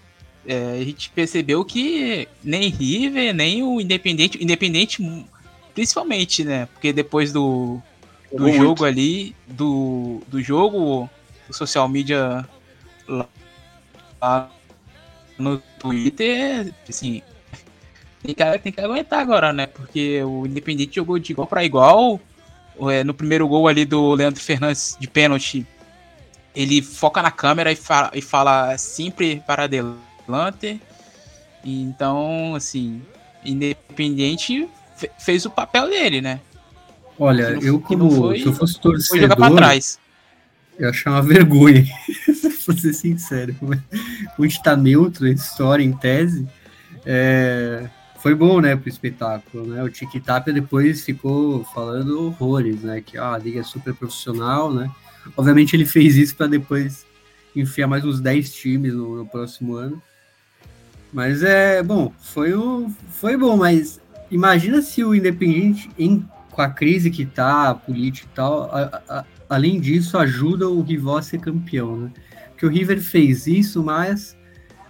é, 0.47 0.79
a 0.81 0.85
gente 0.85 1.11
percebeu 1.11 1.65
que 1.65 2.29
nem 2.43 2.69
River, 2.69 3.33
nem 3.33 3.63
o 3.63 3.81
Independente, 3.81 4.43
Independente 4.43 5.01
principalmente, 5.77 6.43
né? 6.43 6.67
Porque 6.73 6.91
depois 6.91 7.35
do, 7.35 7.79
do 8.33 8.49
Jogou 8.49 8.53
jogo 8.55 8.67
muito. 8.67 8.85
ali, 8.87 9.37
do, 9.47 10.23
do 10.27 10.41
jogo, 10.43 11.09
o 11.47 11.53
social 11.53 11.87
media 11.87 12.49
lá, 13.07 13.29
lá 14.19 14.51
no 15.39 15.59
Twitter, 15.79 16.73
assim, 16.89 17.23
tem 18.23 18.35
que, 18.35 18.59
tem 18.59 18.73
que 18.73 18.81
aguentar 18.81 19.21
agora, 19.21 19.53
né? 19.53 19.67
Porque 19.67 20.23
o 20.25 20.47
Independente 20.47 20.97
jogou 20.97 21.19
de 21.19 21.33
igual 21.33 21.47
para 21.47 21.63
igual. 21.63 22.19
É, 22.91 23.05
no 23.05 23.13
primeiro 23.13 23.47
gol 23.47 23.69
ali 23.69 23.85
do 23.85 24.15
Leandro 24.15 24.41
Fernandes 24.41 24.97
de 24.99 25.07
pênalti, 25.07 25.67
ele 26.55 26.81
foca 26.81 27.21
na 27.21 27.31
câmera 27.31 27.71
e 27.71 27.77
fala, 27.77 28.11
e 28.15 28.23
fala 28.23 28.79
sempre 28.79 29.43
para 29.47 29.65
adelante. 29.65 30.81
Então, 31.63 32.55
assim, 32.55 33.03
Independente 33.45 34.67
fez 35.19 35.45
o 35.45 35.51
papel 35.51 35.89
dele, 35.89 36.21
né? 36.21 36.41
Olha, 37.19 37.51
não, 37.51 37.63
eu 37.63 37.81
como 37.81 38.11
foi, 38.11 38.41
se 38.41 38.47
eu 38.47 38.53
fosse 38.53 38.79
torcedor, 38.81 39.23
jogar 39.23 39.37
pra 39.37 39.51
trás. 39.51 39.99
Eu 40.79 40.91
achar 40.91 41.11
uma 41.13 41.23
vergonha, 41.23 41.87
pra 42.65 42.77
ser 42.77 42.93
sincero. 42.93 43.57
A 44.39 44.43
gente 44.43 44.63
tá 44.63 44.77
neutro, 44.77 45.27
história 45.27 45.83
em 45.83 45.93
tese. 45.93 46.47
É, 47.05 47.89
foi 48.19 48.35
bom, 48.35 48.61
né, 48.61 48.77
pro 48.77 48.89
espetáculo, 48.89 49.67
né? 49.67 49.83
O 49.83 49.89
Tiki 49.89 50.21
Tapia 50.21 50.53
depois 50.53 51.05
ficou 51.05 51.65
falando 51.65 52.27
horrores, 52.27 52.83
né? 52.83 53.01
Que 53.01 53.17
ah, 53.17 53.33
a 53.33 53.39
liga 53.39 53.61
é 53.61 53.63
super 53.63 53.95
profissional, 53.95 54.73
né? 54.73 54.91
Obviamente 55.37 55.75
ele 55.75 55.87
fez 55.87 56.17
isso 56.17 56.37
para 56.37 56.47
depois 56.47 57.07
enfiar 57.55 57.87
mais 57.87 58.05
uns 58.05 58.21
10 58.21 58.53
times 58.53 58.93
no, 58.93 59.17
no, 59.17 59.27
próximo 59.27 59.77
ano. 59.77 60.03
Mas 61.13 61.43
é 61.43 61.83
bom, 61.83 62.13
foi, 62.21 62.53
o, 62.53 62.91
foi 63.11 63.37
bom, 63.37 63.57
mas 63.57 64.01
imagina 64.31 64.83
se 64.83 65.03
o 65.05 65.15
Independiente, 65.15 65.91
em, 65.99 66.27
com 66.51 66.63
a 66.63 66.69
crise 66.69 67.11
que 67.11 67.25
tá, 67.25 67.71
a 67.71 67.75
política 67.75 68.29
e 68.31 68.35
tal, 68.35 68.65
a, 68.73 69.03
a, 69.09 69.25
além 69.49 69.81
disso, 69.81 70.19
ajuda 70.19 70.69
o 70.69 70.83
rival 70.83 71.19
a 71.19 71.23
ser 71.23 71.39
campeão, 71.39 71.97
né? 71.97 72.11
Porque 72.51 72.67
o 72.67 72.71
River 72.71 73.01
fez 73.03 73.47
isso, 73.47 73.83
mas 73.83 74.37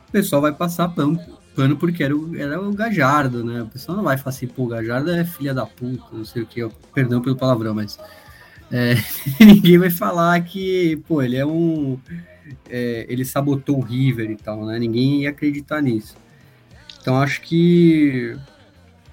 o 0.08 0.12
pessoal 0.12 0.40
vai 0.40 0.52
passar 0.52 0.88
pano, 0.88 1.18
pano 1.54 1.76
porque 1.76 2.04
era 2.04 2.16
o, 2.16 2.36
era 2.36 2.60
o 2.60 2.72
Gajardo, 2.72 3.44
né? 3.44 3.62
O 3.62 3.66
pessoal 3.66 3.96
não 3.96 4.04
vai 4.04 4.16
falar 4.16 4.30
assim, 4.30 4.46
pô, 4.46 4.64
o 4.64 4.68
Gajardo 4.68 5.10
é 5.10 5.24
filha 5.24 5.52
da 5.52 5.66
puta, 5.66 6.04
não 6.12 6.24
sei 6.24 6.42
o 6.42 6.46
que, 6.46 6.66
perdão 6.94 7.20
pelo 7.20 7.34
palavrão, 7.34 7.74
mas 7.74 7.98
é, 8.70 8.94
ninguém 9.44 9.78
vai 9.78 9.90
falar 9.90 10.40
que, 10.42 10.96
pô, 11.08 11.22
ele 11.22 11.36
é 11.36 11.46
um. 11.46 11.98
É, 12.70 13.06
ele 13.08 13.24
sabotou 13.24 13.78
o 13.78 13.82
River 13.82 14.30
e 14.30 14.36
tal, 14.36 14.64
né? 14.64 14.78
Ninguém 14.78 15.22
ia 15.22 15.30
acreditar 15.30 15.80
nisso. 15.80 16.16
Então 17.00 17.20
acho 17.20 17.40
que 17.42 18.36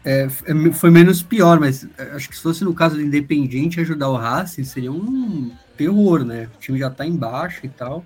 é, 0.05 0.27
é 0.27 0.71
foi 0.71 0.89
menos 0.89 1.23
pior, 1.23 1.59
mas 1.59 1.87
é, 1.97 2.11
acho 2.15 2.29
que 2.29 2.35
se 2.35 2.41
fosse 2.41 2.63
no 2.63 2.73
caso 2.73 2.95
do 2.95 3.01
Independiente 3.01 3.79
ajudar 3.79 4.09
o 4.09 4.17
Racing, 4.17 4.63
seria 4.63 4.91
um 4.91 5.51
terror, 5.77 6.23
né? 6.25 6.49
O 6.55 6.59
time 6.59 6.77
já 6.77 6.89
tá 6.89 7.05
embaixo 7.05 7.65
e 7.65 7.69
tal. 7.69 8.05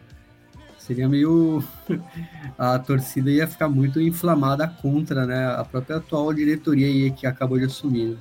Seria 0.78 1.10
meio. 1.10 1.64
a 2.58 2.80
torcida 2.80 3.30
ia 3.30 3.48
ficar 3.48 3.68
muito 3.68 4.00
inflamada 4.00 4.68
contra 4.68 5.26
né, 5.26 5.48
a 5.48 5.64
própria 5.64 5.98
atual 5.98 6.34
diretoria 6.34 6.88
aí 6.88 7.12
que 7.12 7.28
acabou 7.28 7.58
de 7.58 7.66
assumir. 7.66 8.10
Né? 8.10 8.18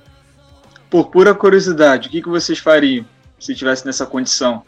Por 0.90 1.10
pura 1.10 1.34
curiosidade, 1.34 2.08
o 2.08 2.10
que, 2.10 2.22
que 2.22 2.28
vocês 2.28 2.58
fariam 2.58 3.04
se 3.38 3.54
tivesse 3.54 3.84
nessa 3.86 4.06
condição? 4.06 4.62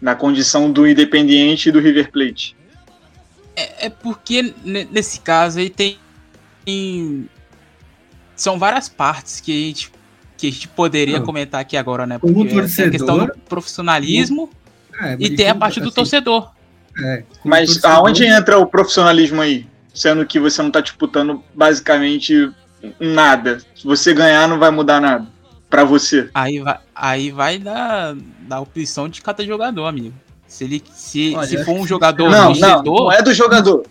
Na 0.00 0.14
condição 0.14 0.70
do 0.70 0.86
Independiente 0.86 1.68
e 1.68 1.72
do 1.72 1.80
River 1.80 2.10
Plate? 2.10 2.56
É, 3.54 3.86
é 3.86 3.90
porque 3.90 4.54
nesse 4.64 5.20
caso 5.20 5.60
aí 5.60 5.70
tem, 5.70 5.98
tem 6.64 7.28
são 8.36 8.58
várias 8.58 8.88
partes 8.88 9.40
que 9.40 9.52
a 9.52 9.66
gente, 9.68 9.92
que 10.36 10.48
a 10.48 10.50
gente 10.50 10.68
poderia 10.68 11.18
Não. 11.18 11.26
comentar 11.26 11.60
aqui 11.60 11.76
agora, 11.76 12.06
né? 12.06 12.18
Porque 12.18 12.48
torcedor, 12.48 12.76
tem 12.76 12.86
a 12.86 12.90
questão 12.90 13.18
do 13.18 13.32
profissionalismo 13.48 14.50
é, 15.00 15.16
e 15.18 15.34
tem 15.34 15.48
a 15.48 15.54
parte 15.54 15.80
do 15.80 15.86
assim, 15.86 15.94
torcedor. 15.94 16.50
É, 17.02 17.24
mas 17.44 17.68
torcedor, 17.68 17.90
aonde 17.90 18.24
entra 18.24 18.58
o 18.58 18.66
profissionalismo 18.66 19.40
aí? 19.40 19.66
Sendo 19.92 20.26
que 20.26 20.40
você 20.40 20.60
não 20.60 20.68
está 20.68 20.80
disputando 20.80 21.42
basicamente 21.54 22.50
nada. 22.98 23.60
Se 23.74 23.84
você 23.84 24.12
ganhar, 24.12 24.48
não 24.48 24.58
vai 24.58 24.70
mudar 24.70 25.00
nada 25.00 25.26
para 25.70 25.84
você. 25.84 26.28
Aí 26.34 26.60
vai, 26.60 26.78
aí 26.94 27.30
vai 27.30 27.58
da, 27.58 28.14
da 28.40 28.60
opção 28.60 29.08
de 29.08 29.20
cada 29.20 29.44
jogador, 29.44 29.86
amigo. 29.86 30.14
Se 30.46 30.64
ele 30.64 30.82
se, 30.92 31.34
Olha, 31.36 31.46
se 31.48 31.64
for 31.64 31.72
um 31.72 31.86
jogador 31.86 32.30
não, 32.30 32.52
não, 32.54 32.82
não 32.82 33.12
é 33.12 33.20
do 33.22 33.34
jogador. 33.34 33.84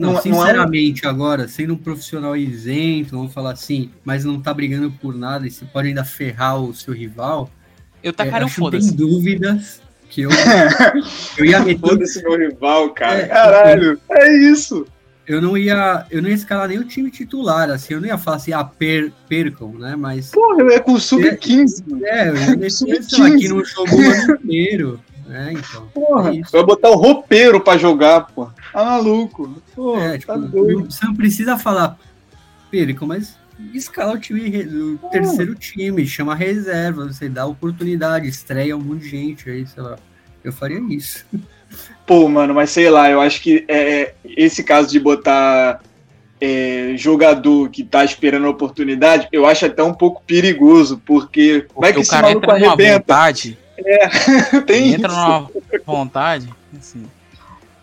Não, 0.00 0.14
não 0.14 0.22
sinceramente, 0.22 1.02
não 1.02 1.10
é 1.10 1.12
agora, 1.12 1.46
sendo 1.46 1.74
um 1.74 1.76
profissional 1.76 2.34
isento, 2.34 3.10
vamos 3.10 3.34
falar 3.34 3.52
assim, 3.52 3.90
mas 4.02 4.24
não 4.24 4.40
tá 4.40 4.54
brigando 4.54 4.90
por 4.90 5.14
nada 5.14 5.46
e 5.46 5.50
você 5.50 5.66
pode 5.66 5.88
ainda 5.88 6.02
ferrar 6.04 6.58
o 6.58 6.74
seu 6.74 6.94
rival. 6.94 7.50
Eu 8.02 8.10
tacaria 8.10 8.44
é, 8.44 8.46
um 8.46 8.48
foda-se. 8.48 8.96
dúvidas 8.96 9.82
que 10.08 10.22
eu, 10.22 10.30
eu 11.36 11.44
ia 11.44 11.60
meter. 11.60 11.80
Foda-se 11.80 12.22
meu 12.22 12.38
rival, 12.38 12.88
cara. 12.94 13.20
É, 13.20 13.26
Caralho, 13.26 14.00
eu, 14.08 14.16
é 14.16 14.38
isso. 14.38 14.86
Eu 15.26 15.42
não 15.42 15.54
ia, 15.54 16.06
eu 16.10 16.22
não 16.22 16.30
ia 16.30 16.34
escalar 16.34 16.68
nem 16.68 16.78
o 16.78 16.84
time 16.84 17.10
titular, 17.10 17.68
assim, 17.68 17.92
eu 17.92 18.00
não 18.00 18.08
ia 18.08 18.16
falar 18.16 18.38
assim, 18.38 18.54
ah, 18.54 18.64
per, 18.64 19.12
percam, 19.28 19.74
né? 19.74 19.94
Mas. 19.96 20.30
Porra, 20.30 20.72
é 20.72 20.80
com 20.80 20.94
o 20.94 20.98
sub-15. 20.98 21.84
É, 22.04 22.20
é, 22.20 22.28
eu 22.30 22.36
ia 22.36 22.56
meter, 22.56 23.02
sei 23.04 23.18
lá, 23.18 23.36
que 23.36 23.48
não 23.48 23.62
jogou 23.62 24.00
o 24.00 24.10
ano 24.10 24.38
inteiro. 24.42 25.00
É, 25.30 25.52
então. 25.52 25.86
Porra, 25.94 26.36
é 26.36 26.40
vai 26.50 26.64
botar 26.64 26.90
o 26.90 26.96
roupeiro 26.96 27.60
pra 27.60 27.78
jogar, 27.78 28.26
pô. 28.34 28.46
Tá 28.72 28.84
maluco. 28.84 29.62
Porra, 29.74 30.14
é, 30.14 30.18
tipo, 30.18 30.32
tá 30.32 30.38
doido. 30.38 30.90
Você 30.90 31.06
não 31.06 31.14
precisa 31.14 31.56
falar 31.56 31.96
Perico, 32.70 33.06
mas 33.06 33.36
escala 33.74 34.14
o 34.14 34.18
time 34.18 34.62
do 34.62 34.98
terceiro 35.10 35.54
time, 35.54 36.06
chama 36.06 36.32
a 36.32 36.36
reserva, 36.36 37.06
você 37.06 37.28
dá 37.28 37.44
oportunidade, 37.44 38.28
estreia 38.28 38.76
um 38.76 38.80
monte 38.80 39.02
de 39.02 39.08
gente 39.08 39.50
aí, 39.50 39.66
sei 39.66 39.82
lá. 39.82 39.98
Eu 40.42 40.52
faria 40.52 40.78
isso. 40.88 41.26
Pô, 42.06 42.28
mano, 42.28 42.54
mas 42.54 42.70
sei 42.70 42.88
lá, 42.88 43.10
eu 43.10 43.20
acho 43.20 43.42
que 43.42 43.64
é, 43.68 44.00
é 44.00 44.14
esse 44.24 44.62
caso 44.62 44.88
de 44.88 44.98
botar 44.98 45.80
é, 46.40 46.94
jogador 46.96 47.68
que 47.70 47.84
tá 47.84 48.04
esperando 48.04 48.46
a 48.46 48.50
oportunidade, 48.50 49.28
eu 49.30 49.44
acho 49.44 49.66
até 49.66 49.82
um 49.82 49.92
pouco 49.92 50.22
perigoso, 50.24 51.00
porque, 51.04 51.66
porque 51.68 51.80
vai 51.80 51.92
que 51.92 52.00
esse 52.00 52.12
maluco 52.14 52.50
arrebenta. 52.50 52.98
Vontade 52.98 53.58
é, 53.84 54.08
tem 54.66 54.94
entra 54.94 55.12
isso. 55.12 55.20
numa 55.20 55.50
vontade, 55.86 56.48
assim, 56.78 57.04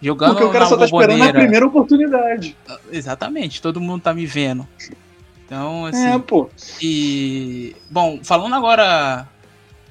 jogando 0.01 0.31
Porque 0.31 0.45
o 0.45 0.51
cara 0.51 0.65
só 0.65 0.77
tá 0.77 0.85
esperando 0.85 1.23
a 1.23 1.33
primeira 1.33 1.65
oportunidade. 1.65 2.55
Exatamente, 2.91 3.61
todo 3.61 3.81
mundo 3.81 4.01
tá 4.01 4.13
me 4.13 4.25
vendo. 4.25 4.67
Então, 5.45 5.85
assim. 5.85 6.05
É, 6.05 6.19
pô. 6.19 6.49
E. 6.81 7.75
Bom, 7.89 8.19
falando 8.21 8.53
agora 8.53 9.27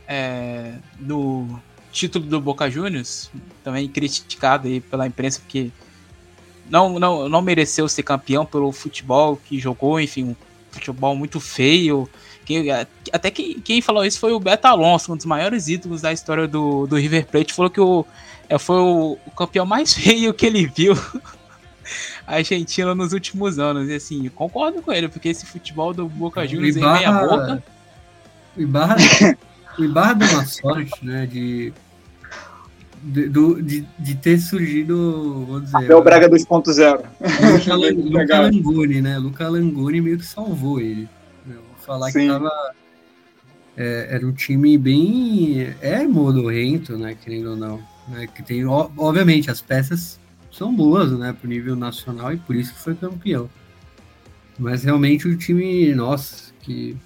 é, 0.06 0.74
do 0.98 1.46
título 1.90 2.26
do 2.26 2.40
Boca 2.40 2.70
Juniors, 2.70 3.30
também 3.64 3.88
criticado 3.88 4.68
aí 4.68 4.80
pela 4.80 5.06
imprensa, 5.06 5.40
porque 5.40 5.70
não, 6.68 6.98
não, 6.98 7.28
não 7.28 7.40
mereceu 7.40 7.88
ser 7.88 8.02
campeão 8.02 8.44
pelo 8.44 8.70
futebol 8.70 9.36
que 9.36 9.58
jogou, 9.58 9.98
enfim, 10.00 10.24
um 10.24 10.36
futebol 10.70 11.16
muito 11.16 11.40
feio. 11.40 12.08
Quem, 12.46 12.70
até 13.12 13.28
quem, 13.28 13.60
quem 13.60 13.82
falou 13.82 14.04
isso 14.04 14.20
foi 14.20 14.32
o 14.32 14.38
Beto 14.38 14.68
Alonso, 14.68 15.12
um 15.12 15.16
dos 15.16 15.26
maiores 15.26 15.66
ídolos 15.66 16.00
da 16.00 16.12
história 16.12 16.46
do, 16.46 16.86
do 16.86 16.94
River 16.94 17.26
Plate. 17.26 17.52
Falou 17.52 17.68
que 17.68 17.80
o, 17.80 18.06
é, 18.48 18.56
foi 18.56 18.76
o, 18.76 19.18
o 19.26 19.30
campeão 19.32 19.66
mais 19.66 19.92
feio 19.92 20.32
que 20.32 20.46
ele 20.46 20.64
viu 20.64 20.94
Argentina 22.24 22.94
nos 22.94 23.12
últimos 23.12 23.58
anos. 23.58 23.88
E 23.88 23.94
assim, 23.94 24.28
concordo 24.28 24.80
com 24.80 24.92
ele, 24.92 25.08
porque 25.08 25.28
esse 25.28 25.44
futebol 25.44 25.92
do 25.92 26.08
Boca 26.08 26.46
Juniors 26.46 26.76
em 26.76 26.80
meia 26.80 27.12
boca. 27.12 27.62
O 28.56 28.60
Ibarra, 28.60 28.96
o 29.76 29.84
Ibarra 29.84 30.14
deu 30.14 30.28
uma 30.28 30.46
sorte, 30.46 31.04
né? 31.04 31.26
De, 31.26 31.72
de, 33.02 33.28
de, 33.28 33.86
de 33.98 34.14
ter 34.14 34.38
surgido, 34.38 35.44
vou 35.48 35.60
dizer. 35.60 35.90
É 35.90 35.94
o 35.96 36.00
Braga 36.00 36.30
2.0. 36.30 37.04
Luca 38.08 38.40
Langoni, 38.40 39.02
né? 39.02 39.18
Luca 39.18 39.48
Langoni 39.48 40.00
meio 40.00 40.18
que 40.18 40.24
salvou 40.24 40.80
ele 40.80 41.08
falar 41.86 42.10
Sim. 42.10 42.20
que 42.20 42.26
tava. 42.26 42.50
É, 43.76 44.08
era 44.10 44.26
um 44.26 44.32
time 44.32 44.76
bem. 44.76 45.74
É 45.80 46.06
modorrento, 46.06 46.98
né? 46.98 47.16
Querendo 47.22 47.50
ou 47.50 47.56
não. 47.56 47.80
Né, 48.08 48.26
que 48.26 48.42
tem, 48.42 48.64
obviamente, 48.64 49.50
as 49.50 49.60
peças 49.60 50.20
são 50.50 50.74
boas, 50.74 51.12
né? 51.12 51.32
Pro 51.32 51.48
nível 51.48 51.76
nacional 51.76 52.32
e 52.32 52.36
por 52.36 52.54
isso 52.54 52.72
que 52.72 52.80
foi 52.80 52.94
campeão. 52.94 53.48
Mas 54.58 54.84
realmente 54.84 55.28
o 55.28 55.36
time, 55.36 55.94
nossa, 55.94 56.52
que. 56.60 56.96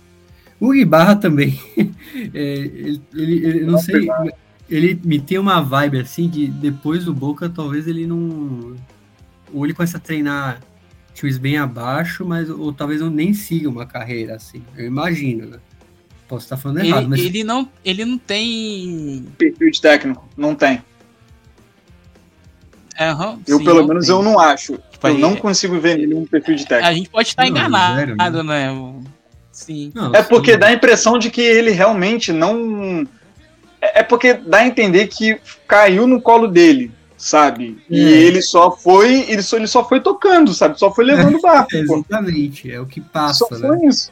O 0.59 0.75
Ibarra 0.75 1.17
também. 1.17 1.59
é, 2.35 2.55
ele, 2.55 3.03
ele, 3.15 3.47
ele, 3.47 3.61
não 3.65 3.79
sei. 3.79 4.09
Ele 4.69 5.01
me 5.03 5.19
tem 5.19 5.37
uma 5.39 5.61
vibe 5.61 5.99
assim 5.99 6.29
de 6.29 6.47
depois 6.47 7.05
do 7.05 7.13
Boca, 7.13 7.49
talvez 7.49 7.89
ele 7.89 8.07
não. 8.07 8.77
Ou 9.53 9.65
ele 9.65 9.75
começa 9.75 9.97
a 9.97 10.01
treinar 10.01 10.61
times 11.21 11.39
bem 11.39 11.59
abaixo, 11.59 12.25
mas 12.25 12.49
ou 12.49 12.73
talvez 12.73 13.01
não 13.01 13.11
nem 13.11 13.35
siga 13.35 13.69
uma 13.69 13.87
carreira 13.87 14.35
assim. 14.37 14.63
Eu 14.77 14.87
imagino, 14.87 15.47
né? 15.47 15.59
Posso 16.27 16.45
estar 16.45 16.57
falando 16.57 16.79
ele, 16.79 16.89
errado, 16.89 17.09
mas 17.09 17.21
ele 17.21 17.45
não, 17.45 17.69
ele 17.85 18.05
não 18.05 18.17
tem 18.17 19.27
perfil 19.37 19.71
de 19.71 19.81
técnico, 19.81 20.29
não 20.37 20.55
tem. 20.55 20.83
Uhum, 23.01 23.41
eu 23.47 23.59
sim, 23.59 23.65
pelo 23.65 23.87
menos 23.87 24.07
tem. 24.07 24.15
eu 24.15 24.23
não 24.23 24.39
acho. 24.39 24.79
Tipo, 24.91 25.09
eu 25.09 25.19
não 25.19 25.35
consigo 25.35 25.79
ver 25.81 25.99
nele 25.99 26.15
um 26.15 26.27
perfil 26.27 26.55
de 26.55 26.67
técnico. 26.67 26.89
A 26.89 26.95
gente 26.95 27.09
pode 27.11 27.29
estar 27.29 27.43
não, 27.43 27.51
enganado, 27.51 28.43
né? 28.45 28.73
né? 28.73 29.03
Sim. 29.51 29.91
Não, 29.95 30.15
é 30.15 30.23
porque 30.23 30.53
sim. 30.53 30.59
dá 30.59 30.69
a 30.69 30.73
impressão 30.73 31.19
de 31.19 31.31
que 31.31 31.41
ele 31.41 31.71
realmente 31.71 32.33
não. 32.33 33.07
É, 33.81 34.01
é 34.01 34.03
porque 34.03 34.35
dá 34.35 34.59
a 34.59 34.67
entender 34.67 35.09
que 35.09 35.41
caiu 35.67 36.07
no 36.07 36.21
colo 36.21 36.47
dele 36.47 36.93
sabe? 37.21 37.79
É. 37.91 37.95
E 37.95 38.01
ele 38.01 38.41
só 38.41 38.71
foi, 38.71 39.27
ele 39.29 39.43
só, 39.43 39.59
ele 39.59 39.67
só 39.67 39.87
foi 39.87 40.01
tocando, 40.01 40.55
sabe? 40.55 40.79
Só 40.79 40.93
foi 40.93 41.05
levando 41.05 41.37
o 41.37 41.41
barco. 41.43 41.77
Exatamente, 41.77 42.73
é 42.73 42.81
o 42.81 42.87
que 42.87 43.01
passa. 43.01 43.45
Só 43.47 43.59
né? 43.59 43.69
foi 43.69 43.87
isso. 43.87 44.11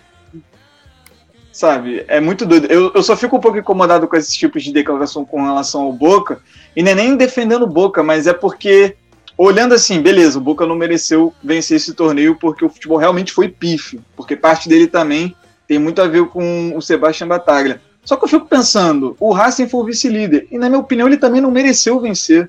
Sabe? 1.51 2.05
É 2.07 2.21
muito 2.21 2.45
doido. 2.45 2.67
Eu, 2.67 2.93
eu 2.95 3.03
só 3.03 3.17
fico 3.17 3.37
um 3.37 3.41
pouco 3.41 3.59
incomodado 3.59 4.07
com 4.07 4.15
esses 4.15 4.37
tipos 4.37 4.63
de 4.63 4.73
declaração 4.73 5.25
com 5.25 5.43
relação 5.43 5.83
ao 5.83 5.93
Boca. 5.93 6.41
E 6.77 6.83
não 6.83 6.93
é 6.93 6.95
nem 6.95 7.17
defendendo 7.17 7.63
o 7.63 7.67
Boca, 7.67 8.03
mas 8.03 8.27
é 8.27 8.33
porque, 8.33 8.95
olhando 9.37 9.75
assim, 9.75 10.01
beleza, 10.01 10.39
o 10.39 10.43
Boca 10.43 10.67
não 10.67 10.77
mereceu 10.77 11.35
vencer 11.43 11.79
esse 11.79 11.95
torneio 11.95 12.37
porque 12.37 12.65
o 12.65 12.69
futebol 12.69 12.99
realmente 12.99 13.33
foi 13.33 13.49
pífio. 13.49 14.05
Porque 14.15 14.37
parte 14.37 14.69
dele 14.69 14.87
também 14.87 15.35
tem 15.67 15.79
muito 15.79 16.03
a 16.03 16.07
ver 16.07 16.27
com 16.27 16.77
o 16.77 16.83
Sebastião 16.83 17.27
Bataglia. 17.27 17.81
Só 18.05 18.17
que 18.17 18.25
eu 18.25 18.29
fico 18.29 18.47
pensando, 18.47 19.17
o 19.19 19.33
Racing 19.33 19.69
foi 19.69 19.81
o 19.81 19.85
vice-líder. 19.85 20.47
E 20.51 20.59
na 20.59 20.69
minha 20.69 20.81
opinião, 20.81 21.09
ele 21.09 21.17
também 21.17 21.41
não 21.41 21.51
mereceu 21.51 21.99
vencer 21.99 22.49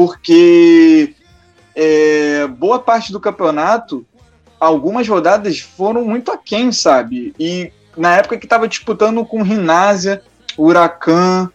porque 0.00 1.14
é, 1.76 2.46
boa 2.46 2.78
parte 2.78 3.12
do 3.12 3.20
campeonato, 3.20 4.06
algumas 4.58 5.06
rodadas 5.06 5.60
foram 5.60 6.06
muito 6.06 6.32
aquém, 6.32 6.72
sabe? 6.72 7.34
E 7.38 7.70
na 7.94 8.16
época 8.16 8.38
que 8.38 8.46
estava 8.46 8.66
disputando 8.66 9.22
com 9.26 9.42
Rinásia, 9.42 10.22
Huracan, 10.56 11.50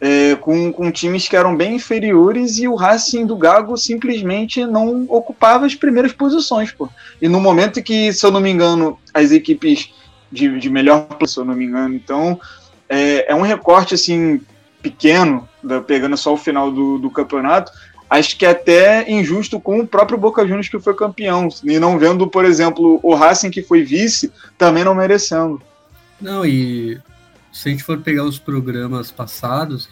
é, 0.00 0.36
com, 0.36 0.72
com 0.72 0.90
times 0.90 1.28
que 1.28 1.36
eram 1.36 1.54
bem 1.54 1.74
inferiores 1.74 2.56
e 2.56 2.66
o 2.66 2.74
Racing 2.74 3.26
do 3.26 3.36
Gago 3.36 3.76
simplesmente 3.76 4.64
não 4.64 5.04
ocupava 5.06 5.66
as 5.66 5.74
primeiras 5.74 6.14
posições, 6.14 6.72
pô. 6.72 6.88
E 7.20 7.28
no 7.28 7.40
momento 7.40 7.82
que, 7.82 8.10
se 8.10 8.24
eu 8.24 8.30
não 8.30 8.40
me 8.40 8.48
engano, 8.48 8.98
as 9.12 9.32
equipes 9.32 9.92
de, 10.30 10.58
de 10.58 10.70
melhor, 10.70 11.06
se 11.26 11.38
eu 11.38 11.44
não 11.44 11.54
me 11.54 11.66
engano, 11.66 11.94
então 11.94 12.40
é, 12.88 13.30
é 13.30 13.34
um 13.34 13.42
recorte 13.42 13.92
assim 13.92 14.40
pequeno, 14.80 15.46
pegando 15.86 16.16
só 16.16 16.34
o 16.34 16.36
final 16.36 16.70
do, 16.70 16.98
do 16.98 17.10
campeonato, 17.10 17.72
acho 18.08 18.36
que 18.36 18.44
é 18.44 18.50
até 18.50 19.10
injusto 19.10 19.60
com 19.60 19.80
o 19.80 19.86
próprio 19.86 20.18
Boca 20.18 20.42
Juniors 20.42 20.68
que 20.68 20.78
foi 20.78 20.94
campeão, 20.94 21.48
e 21.64 21.78
não 21.78 21.98
vendo, 21.98 22.28
por 22.28 22.44
exemplo, 22.44 23.00
o 23.02 23.14
Racing 23.14 23.50
que 23.50 23.62
foi 23.62 23.82
vice, 23.82 24.30
também 24.58 24.84
não 24.84 24.94
merecendo. 24.94 25.62
Não, 26.20 26.44
e 26.44 27.00
se 27.52 27.68
a 27.68 27.72
gente 27.72 27.82
for 27.82 27.98
pegar 27.98 28.24
os 28.24 28.38
programas 28.38 29.10
passados, 29.10 29.88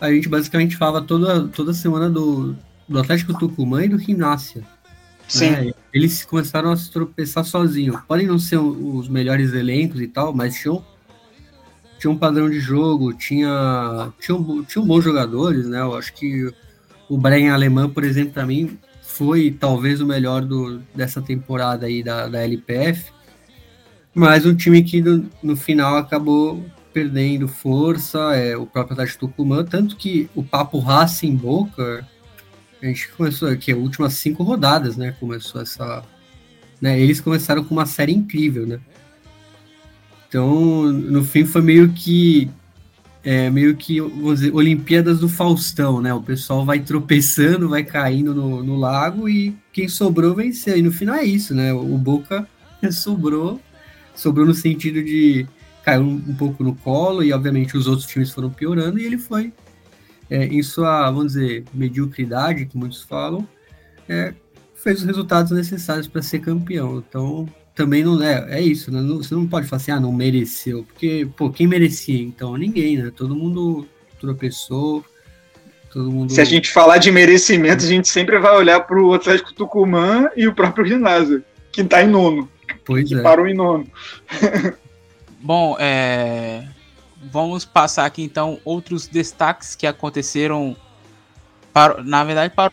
a 0.00 0.10
gente 0.10 0.28
basicamente 0.28 0.76
falava 0.76 1.02
toda, 1.02 1.48
toda 1.48 1.72
semana 1.72 2.08
do, 2.08 2.56
do 2.88 2.98
Atlético 2.98 3.38
Tucumã 3.38 3.84
e 3.84 3.88
do 3.88 3.96
Rinácia. 3.96 4.62
Sim. 5.28 5.50
Né? 5.50 5.72
Eles 5.92 6.24
começaram 6.24 6.72
a 6.72 6.76
se 6.76 6.90
tropeçar 6.90 7.44
sozinhos. 7.44 8.00
Podem 8.08 8.26
não 8.26 8.38
ser 8.38 8.58
os 8.58 9.08
melhores 9.08 9.52
elencos 9.52 10.00
e 10.00 10.08
tal, 10.08 10.34
mas 10.34 10.56
tinham 10.56 10.84
tinha 12.00 12.10
um 12.10 12.16
padrão 12.16 12.48
de 12.48 12.58
jogo, 12.58 13.12
tinha, 13.12 14.10
tinha, 14.18 14.34
um, 14.34 14.64
tinha 14.64 14.82
um 14.82 14.86
bons 14.86 15.04
jogadores, 15.04 15.66
né? 15.66 15.80
Eu 15.80 15.94
acho 15.94 16.14
que 16.14 16.50
o 17.10 17.18
Brian 17.18 17.52
Alemão, 17.52 17.90
por 17.90 18.04
exemplo, 18.04 18.32
para 18.32 18.46
mim 18.46 18.78
foi 19.02 19.50
talvez 19.50 20.00
o 20.00 20.06
melhor 20.06 20.40
do, 20.42 20.80
dessa 20.94 21.20
temporada 21.20 21.84
aí 21.84 22.02
da, 22.02 22.26
da 22.26 22.40
LPF, 22.40 23.12
mas 24.14 24.46
um 24.46 24.54
time 24.54 24.82
que 24.82 25.02
no, 25.02 25.28
no 25.42 25.54
final 25.54 25.98
acabou 25.98 26.64
perdendo 26.90 27.46
força, 27.46 28.34
é, 28.34 28.56
o 28.56 28.66
próprio 28.66 28.94
Atlético 28.94 29.28
Tucumã, 29.28 29.62
tanto 29.62 29.94
que 29.94 30.30
o 30.34 30.42
papo 30.42 30.78
Racing 30.78 31.36
Boca, 31.36 32.08
a 32.82 32.86
gente 32.86 33.08
começou 33.12 33.48
aqui, 33.48 33.72
as 33.72 33.78
últimas 33.78 34.14
cinco 34.14 34.42
rodadas, 34.42 34.96
né? 34.96 35.14
Começou 35.20 35.60
essa. 35.60 36.02
Né, 36.80 36.98
eles 36.98 37.20
começaram 37.20 37.62
com 37.62 37.74
uma 37.74 37.84
série 37.84 38.12
incrível, 38.12 38.66
né? 38.66 38.80
Então, 40.30 40.84
no 40.92 41.24
fim, 41.24 41.44
foi 41.44 41.60
meio 41.60 41.90
que. 41.92 42.48
É, 43.22 43.50
meio 43.50 43.76
que, 43.76 44.00
dizer, 44.00 44.54
Olimpíadas 44.54 45.18
do 45.18 45.28
Faustão, 45.28 46.00
né? 46.00 46.14
O 46.14 46.22
pessoal 46.22 46.64
vai 46.64 46.78
tropeçando, 46.78 47.68
vai 47.68 47.82
caindo 47.82 48.32
no, 48.32 48.62
no 48.62 48.76
lago 48.76 49.28
e 49.28 49.54
quem 49.72 49.88
sobrou 49.88 50.34
venceu. 50.34 50.78
E 50.78 50.82
no 50.82 50.92
final 50.92 51.16
é 51.16 51.24
isso, 51.24 51.52
né? 51.52 51.72
O 51.72 51.98
Boca 51.98 52.48
sobrou, 52.92 53.60
sobrou 54.14 54.46
no 54.46 54.54
sentido 54.54 55.02
de 55.02 55.46
caiu 55.82 56.02
um, 56.02 56.22
um 56.28 56.34
pouco 56.34 56.62
no 56.62 56.74
colo 56.76 57.22
e, 57.24 57.32
obviamente, 57.32 57.76
os 57.76 57.88
outros 57.88 58.06
times 58.06 58.30
foram 58.30 58.50
piorando 58.50 58.98
e 58.98 59.04
ele 59.04 59.18
foi, 59.18 59.52
é, 60.30 60.46
em 60.46 60.62
sua, 60.62 61.10
vamos 61.10 61.32
dizer, 61.32 61.64
mediocridade, 61.74 62.66
que 62.66 62.76
muitos 62.76 63.02
falam, 63.02 63.46
é, 64.08 64.32
fez 64.74 65.00
os 65.00 65.04
resultados 65.04 65.50
necessários 65.50 66.06
para 66.06 66.22
ser 66.22 66.38
campeão. 66.38 67.04
Então, 67.06 67.48
também 67.74 68.04
não 68.04 68.22
é, 68.22 68.58
é 68.58 68.60
isso, 68.60 68.90
né? 68.90 69.00
Você 69.16 69.34
não 69.34 69.46
pode 69.46 69.66
falar 69.66 69.80
assim, 69.80 69.90
ah, 69.90 70.00
não 70.00 70.12
mereceu, 70.12 70.84
porque, 70.84 71.28
pô, 71.36 71.50
quem 71.50 71.66
merecia 71.66 72.20
então? 72.20 72.56
Ninguém, 72.56 72.98
né? 72.98 73.12
Todo 73.14 73.34
mundo 73.34 73.86
tropeçou, 74.20 75.04
todo 75.92 76.10
mundo... 76.10 76.32
Se 76.32 76.40
a 76.40 76.44
gente 76.44 76.70
falar 76.70 76.98
de 76.98 77.10
merecimento, 77.10 77.84
a 77.84 77.88
gente 77.88 78.08
sempre 78.08 78.38
vai 78.38 78.54
olhar 78.56 78.80
para 78.80 79.00
o 79.00 79.14
Atlético 79.14 79.54
Tucumã 79.54 80.28
e 80.36 80.46
o 80.46 80.54
próprio 80.54 80.84
ginásio, 80.84 81.42
que 81.72 81.80
está 81.80 82.02
em 82.02 82.08
nono. 82.08 82.48
Pois 82.84 83.08
que 83.08 83.14
é. 83.14 83.22
parou 83.22 83.46
em 83.46 83.54
nono. 83.54 83.86
Bom, 85.40 85.76
é... 85.80 86.68
vamos 87.32 87.64
passar 87.64 88.04
aqui 88.04 88.22
então 88.22 88.60
outros 88.64 89.06
destaques 89.06 89.74
que 89.74 89.86
aconteceram, 89.86 90.76
para, 91.72 92.02
na 92.02 92.22
verdade, 92.24 92.52
para 92.54 92.72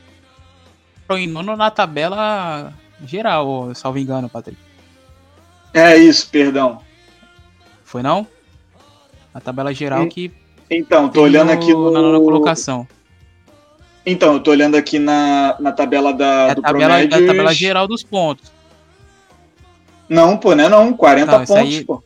em 1.17 1.27
nono 1.27 1.55
na 1.55 1.71
tabela 1.71 2.73
geral, 3.05 3.73
salvo 3.73 3.99
engano, 3.99 4.27
Patrick. 4.27 4.66
É 5.77 5.95
isso, 5.95 6.27
perdão. 6.31 6.81
Foi 7.83 8.01
não? 8.01 8.25
A 9.31 9.39
tabela 9.39 9.71
geral 9.71 10.07
que. 10.07 10.31
Então, 10.71 11.07
tô 11.07 11.21
olhando 11.21 11.51
aqui 11.51 11.71
no... 11.71 11.91
na 11.91 12.01
nona 12.01 12.19
colocação. 12.19 12.87
Então, 14.03 14.33
eu 14.33 14.39
tô 14.39 14.49
olhando 14.49 14.75
aqui 14.75 14.97
na, 14.97 15.55
na 15.59 15.71
tabela 15.71 16.11
da, 16.11 16.47
é 16.47 16.55
do 16.55 16.63
tabela, 16.63 16.95
Promédios... 16.95 17.21
É 17.21 17.23
a 17.23 17.27
tabela 17.27 17.53
geral 17.53 17.87
dos 17.87 18.01
pontos. 18.01 18.51
Não, 20.09 20.35
pô, 20.35 20.55
não 20.55 20.63
é 20.63 20.69
não. 20.69 20.93
40 20.93 21.31
então, 21.31 21.45
pontos, 21.45 21.75
aí... 21.75 21.85
pô. 21.85 22.03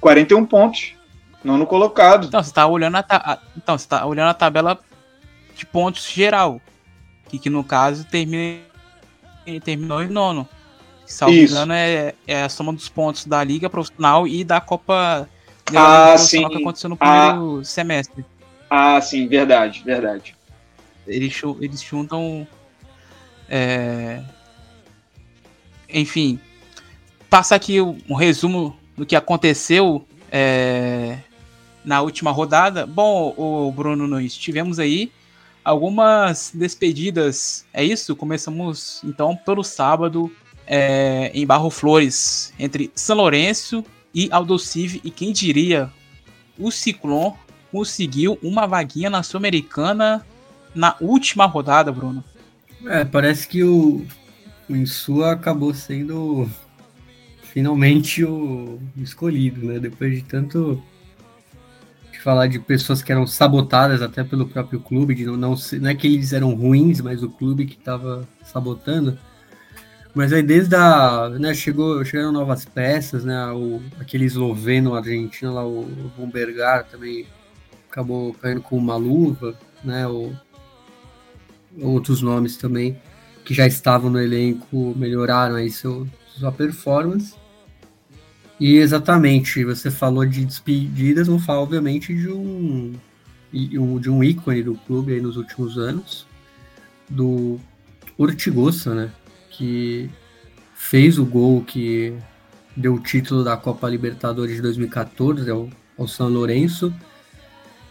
41 0.00 0.44
pontos. 0.44 0.92
Nono 1.42 1.66
colocado. 1.66 2.26
Então, 2.26 2.42
você 2.42 2.52
tá 2.52 2.66
olhando 2.66 2.96
a, 2.96 3.02
ta... 3.02 3.38
então, 3.56 3.78
você 3.78 3.88
tá 3.88 4.04
olhando 4.04 4.28
a 4.28 4.34
tabela 4.34 4.78
de 5.56 5.64
pontos 5.64 6.06
geral. 6.12 6.60
Que, 7.28 7.38
que 7.38 7.48
no 7.48 7.64
caso 7.64 8.04
termina... 8.04 8.60
terminou 9.64 10.02
em 10.02 10.08
nono. 10.08 10.46
Salvo 11.06 11.34
Isso. 11.34 11.54
engano, 11.54 11.72
é, 11.72 12.14
é 12.26 12.42
a 12.42 12.48
soma 12.48 12.72
dos 12.72 12.88
pontos 12.88 13.26
da 13.26 13.42
Liga 13.44 13.68
Profissional 13.68 14.26
e 14.26 14.42
da 14.42 14.60
Copa 14.60 15.28
ah, 15.74 16.16
sim. 16.18 16.46
que 16.48 16.56
aconteceu 16.56 16.90
no 16.90 16.96
primeiro 16.96 17.60
ah, 17.60 17.64
semestre. 17.64 18.24
Ah, 18.68 19.00
sim, 19.00 19.26
verdade, 19.26 19.82
verdade. 19.84 20.36
Eles, 21.06 21.40
eles 21.60 21.82
juntam. 21.82 22.46
É... 23.48 24.22
Enfim, 25.88 26.40
passa 27.30 27.54
aqui 27.54 27.80
um 27.80 28.14
resumo 28.14 28.76
do 28.96 29.06
que 29.06 29.14
aconteceu 29.14 30.06
é... 30.30 31.18
na 31.84 32.02
última 32.02 32.30
rodada. 32.30 32.86
Bom, 32.86 33.34
o 33.36 33.70
Bruno 33.72 34.06
Nunes, 34.06 34.36
tivemos 34.36 34.78
aí 34.78 35.10
algumas 35.64 36.50
despedidas. 36.54 37.64
É 37.72 37.82
isso? 37.82 38.16
Começamos 38.16 39.00
então 39.04 39.36
pelo 39.36 39.62
sábado 39.62 40.30
é, 40.66 41.30
em 41.34 41.46
Barro 41.46 41.70
Flores, 41.70 42.52
entre 42.58 42.90
São 42.94 43.16
Lourenço 43.16 43.84
e 44.14 44.28
Aldocive, 44.30 45.00
e 45.04 45.10
quem 45.10 45.32
diria, 45.32 45.90
o 46.58 46.70
Ciclone 46.70 47.34
conseguiu 47.70 48.38
uma 48.42 48.66
vaguinha 48.66 49.10
na 49.10 49.22
Sul-Americana 49.22 50.24
na 50.74 50.96
última 51.00 51.46
rodada, 51.46 51.90
Bruno. 51.90 52.22
É, 52.86 53.04
parece 53.04 53.48
que 53.48 53.62
o, 53.62 54.04
o 54.68 54.76
Insua 54.76 55.32
acabou 55.32 55.72
sendo 55.74 56.48
finalmente 57.42 58.24
o 58.24 58.80
escolhido, 58.96 59.66
né? 59.66 59.78
Depois 59.78 60.12
de 60.12 60.22
tanto 60.22 60.82
de 62.12 62.20
falar 62.20 62.46
de 62.46 62.58
pessoas 62.58 63.02
que 63.02 63.10
eram 63.10 63.26
sabotadas 63.26 64.02
até 64.02 64.22
pelo 64.22 64.46
próprio 64.46 64.80
clube, 64.80 65.14
de 65.14 65.24
não, 65.24 65.36
não, 65.36 65.54
não 65.80 65.90
é 65.90 65.94
que 65.94 66.06
eles 66.06 66.32
eram 66.32 66.54
ruins, 66.54 67.00
mas 67.00 67.22
o 67.22 67.30
clube 67.30 67.66
que 67.66 67.76
estava 67.76 68.26
sabotando. 68.44 69.18
Mas 70.14 70.32
aí 70.32 70.42
desde 70.42 70.76
a. 70.76 71.28
Né, 71.28 71.52
chegou, 71.52 72.04
chegaram 72.04 72.30
novas 72.30 72.64
peças, 72.64 73.24
né? 73.24 73.50
O, 73.52 73.82
aquele 73.98 74.24
esloveno 74.24 74.94
argentino 74.94 75.52
lá, 75.52 75.66
o 75.66 75.84
Bombergar 76.16 76.84
também 76.84 77.26
acabou 77.90 78.32
caindo 78.34 78.60
com 78.60 78.76
uma 78.76 78.96
luva, 78.96 79.58
né? 79.82 80.06
O, 80.06 80.32
outros 81.80 82.22
nomes 82.22 82.56
também 82.56 82.96
que 83.44 83.52
já 83.52 83.66
estavam 83.66 84.08
no 84.08 84.20
elenco 84.20 84.94
melhoraram 84.96 85.56
aí 85.56 85.70
seu, 85.70 86.06
sua 86.28 86.52
performance. 86.52 87.34
E 88.58 88.76
exatamente, 88.76 89.64
você 89.64 89.90
falou 89.90 90.24
de 90.24 90.44
despedidas, 90.44 91.26
vou 91.26 91.40
falar 91.40 91.60
obviamente 91.60 92.14
de 92.14 92.28
um, 92.28 92.94
de 93.52 94.08
um 94.08 94.22
ícone 94.22 94.62
do 94.62 94.76
clube 94.76 95.12
aí 95.12 95.20
nos 95.20 95.36
últimos 95.36 95.76
anos, 95.76 96.26
do 97.10 97.58
Ortigosa, 98.16 98.94
né? 98.94 99.10
Que 99.56 100.10
fez 100.74 101.18
o 101.18 101.24
gol 101.24 101.62
que 101.62 102.14
deu 102.76 102.94
o 102.94 103.00
título 103.00 103.44
da 103.44 103.56
Copa 103.56 103.88
Libertadores 103.88 104.56
de 104.56 104.62
2014 104.62 105.48
ao, 105.50 105.68
ao 105.98 106.08
São 106.08 106.28
Lourenço 106.28 106.92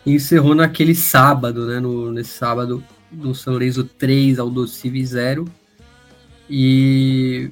e 0.06 0.14
encerrou 0.14 0.54
naquele 0.54 0.94
sábado, 0.94 1.66
né? 1.66 1.80
No, 1.80 2.12
nesse 2.12 2.32
sábado, 2.32 2.84
do 3.12 3.34
São 3.34 3.54
Lourenço 3.54 3.84
3 3.84 4.40
ao 4.40 4.50
do 4.50 4.68
Civi 4.68 5.06
0. 5.06 5.46
E 6.50 7.50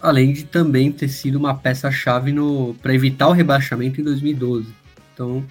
além 0.00 0.32
de 0.32 0.44
também 0.44 0.92
ter 0.92 1.08
sido 1.08 1.36
uma 1.36 1.54
peça-chave 1.54 2.34
para 2.82 2.94
evitar 2.94 3.28
o 3.28 3.32
rebaixamento 3.32 4.00
em 4.00 4.04
2012. 4.04 4.68
Então, 5.12 5.44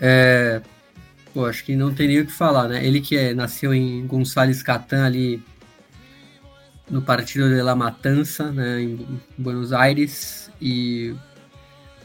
é, 0.00 0.60
pô, 1.32 1.46
acho 1.46 1.64
que 1.64 1.76
não 1.76 1.94
tem 1.94 2.08
nem 2.08 2.20
o 2.20 2.26
que 2.26 2.32
falar, 2.32 2.68
né? 2.68 2.84
Ele 2.84 3.00
que 3.00 3.16
é, 3.16 3.32
nasceu 3.32 3.72
em 3.72 4.04
Gonçalves 4.06 4.62
Catán 4.62 5.06
ali 5.06 5.42
no 6.90 7.02
Partido 7.02 7.48
de 7.48 7.62
la 7.62 7.74
Matança, 7.74 8.52
né, 8.52 8.82
em 8.82 9.20
Buenos 9.36 9.72
Aires, 9.72 10.50
e 10.60 11.14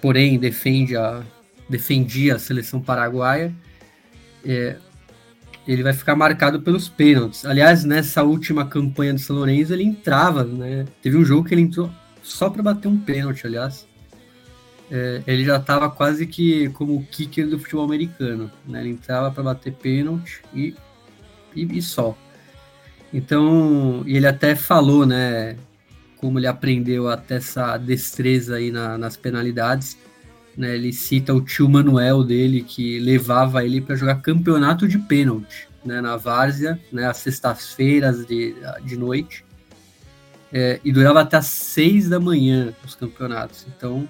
porém 0.01 0.39
defende 0.39 0.95
a, 0.95 1.21
defendia 1.69 2.35
a 2.35 2.39
seleção 2.39 2.81
paraguaia. 2.81 3.53
É, 4.45 4.77
ele 5.67 5.83
vai 5.83 5.93
ficar 5.93 6.15
marcado 6.15 6.61
pelos 6.61 6.89
pênaltis. 6.89 7.45
Aliás, 7.45 7.83
nessa 7.83 8.23
última 8.23 8.65
campanha 8.65 9.13
do 9.13 9.19
São 9.19 9.35
Lourenço, 9.35 9.73
ele 9.73 9.83
entrava, 9.83 10.43
né? 10.43 10.85
Teve 11.01 11.17
um 11.17 11.23
jogo 11.23 11.47
que 11.47 11.53
ele 11.53 11.61
entrou 11.61 11.91
só 12.23 12.49
para 12.49 12.63
bater 12.63 12.87
um 12.87 12.97
pênalti, 12.97 13.45
aliás. 13.45 13.87
É, 14.91 15.21
ele 15.27 15.45
já 15.45 15.57
estava 15.57 15.87
quase 15.89 16.25
que 16.25 16.69
como 16.69 16.95
o 16.95 17.05
kicker 17.05 17.47
do 17.47 17.59
futebol 17.59 17.85
americano, 17.85 18.51
né? 18.67 18.81
Ele 18.81 18.89
entrava 18.89 19.29
para 19.29 19.43
bater 19.43 19.73
pênalti 19.73 20.41
e, 20.53 20.75
e, 21.55 21.77
e, 21.77 21.81
só. 21.81 22.17
Então, 23.13 24.03
ele 24.05 24.27
até 24.27 24.55
falou, 24.55 25.05
né? 25.05 25.55
Como 26.17 26.37
ele 26.37 26.47
aprendeu 26.47 27.07
até 27.09 27.35
essa 27.35 27.77
destreza 27.77 28.55
aí 28.55 28.71
na, 28.71 28.97
nas 28.97 29.17
penalidades. 29.17 29.97
Né, 30.57 30.75
ele 30.75 30.91
cita 30.91 31.33
o 31.33 31.39
tio 31.39 31.69
Manuel 31.69 32.21
dele, 32.21 32.61
que 32.61 32.99
levava 32.99 33.63
ele 33.63 33.79
para 33.79 33.95
jogar 33.95 34.15
campeonato 34.15 34.87
de 34.89 34.97
pênalti 34.97 35.69
né, 35.85 36.01
na 36.01 36.17
várzea, 36.17 36.77
né, 36.91 37.07
às 37.07 37.17
sextas-feiras 37.17 38.25
de, 38.25 38.55
de 38.83 38.97
noite. 38.97 39.45
É, 40.51 40.79
e 40.83 40.91
durava 40.91 41.21
até 41.21 41.37
às 41.37 41.45
seis 41.45 42.09
da 42.09 42.19
manhã 42.19 42.73
os 42.83 42.95
campeonatos. 42.95 43.65
Então, 43.75 44.09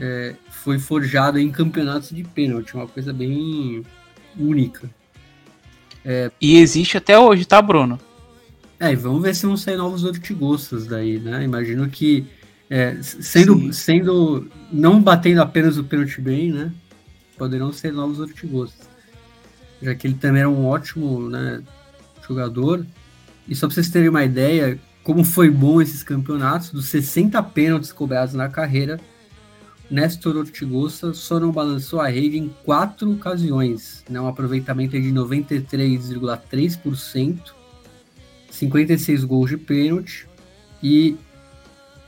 é, 0.00 0.34
foi 0.48 0.78
forjado 0.78 1.38
em 1.38 1.50
campeonatos 1.50 2.10
de 2.10 2.24
pênalti, 2.24 2.74
uma 2.74 2.86
coisa 2.86 3.12
bem 3.12 3.82
única. 4.38 4.88
É, 6.04 6.30
e 6.40 6.58
existe 6.58 6.96
até 6.96 7.18
hoje, 7.18 7.44
tá, 7.44 7.62
Bruno? 7.62 7.98
É, 8.78 8.92
e 8.92 8.96
vamos 8.96 9.22
ver 9.22 9.34
se 9.34 9.46
vão 9.46 9.56
sair 9.56 9.76
novos 9.76 10.04
ortigostas 10.04 10.86
daí, 10.86 11.18
né? 11.18 11.42
Imagino 11.42 11.88
que 11.88 12.26
é, 12.68 12.96
sendo, 13.00 13.72
sendo 13.72 14.48
não 14.72 15.00
batendo 15.00 15.40
apenas 15.40 15.78
o 15.78 15.84
pênalti 15.84 16.20
bem, 16.20 16.52
né? 16.52 16.72
Poderão 17.38 17.72
ser 17.72 17.92
novos 17.92 18.20
ortigostas. 18.20 18.88
Já 19.80 19.94
que 19.94 20.06
ele 20.06 20.14
também 20.14 20.40
era 20.40 20.48
um 20.48 20.66
ótimo 20.66 21.28
né, 21.28 21.62
jogador. 22.26 22.84
E 23.46 23.54
só 23.54 23.66
para 23.66 23.74
vocês 23.74 23.90
terem 23.90 24.08
uma 24.08 24.24
ideia, 24.24 24.78
como 25.02 25.24
foi 25.24 25.50
bom 25.50 25.80
esses 25.80 26.02
campeonatos, 26.02 26.70
dos 26.70 26.86
60 26.86 27.42
pênaltis 27.42 27.92
cobrados 27.92 28.34
na 28.34 28.48
carreira, 28.48 28.98
Néstor 29.94 30.36
Ortigosa 30.36 31.14
só 31.14 31.38
não 31.38 31.52
balançou 31.52 32.00
a 32.00 32.08
rede 32.08 32.36
em 32.36 32.48
quatro 32.64 33.12
ocasiões, 33.12 34.04
né, 34.10 34.20
um 34.20 34.26
aproveitamento 34.26 35.00
de 35.00 35.12
93,3%, 35.12 37.38
56 38.50 39.22
gols 39.22 39.50
de 39.50 39.56
pênalti 39.56 40.26
e 40.82 41.16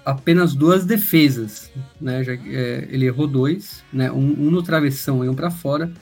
apenas 0.04 0.52
duas 0.52 0.84
defesas, 0.84 1.70
né? 2.00 2.24
Já, 2.24 2.32
é, 2.32 2.88
ele 2.90 3.06
errou 3.06 3.28
dois, 3.28 3.84
né? 3.92 4.10
Um, 4.10 4.46
um 4.46 4.50
no 4.50 4.62
travessão 4.62 5.24
e 5.24 5.28
um 5.28 5.34
para 5.34 5.50
fora, 5.50 5.92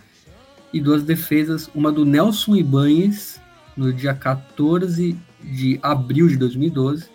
e 0.73 0.81
duas 0.81 1.03
defesas, 1.03 1.69
uma 1.75 1.93
do 1.93 2.05
Nelson 2.05 2.55
Ibanhes 2.57 3.41
no 3.77 3.93
dia 3.93 4.15
14 4.15 5.17
de 5.43 5.81
abril 5.83 6.29
de 6.29 6.37
2012 6.37 7.09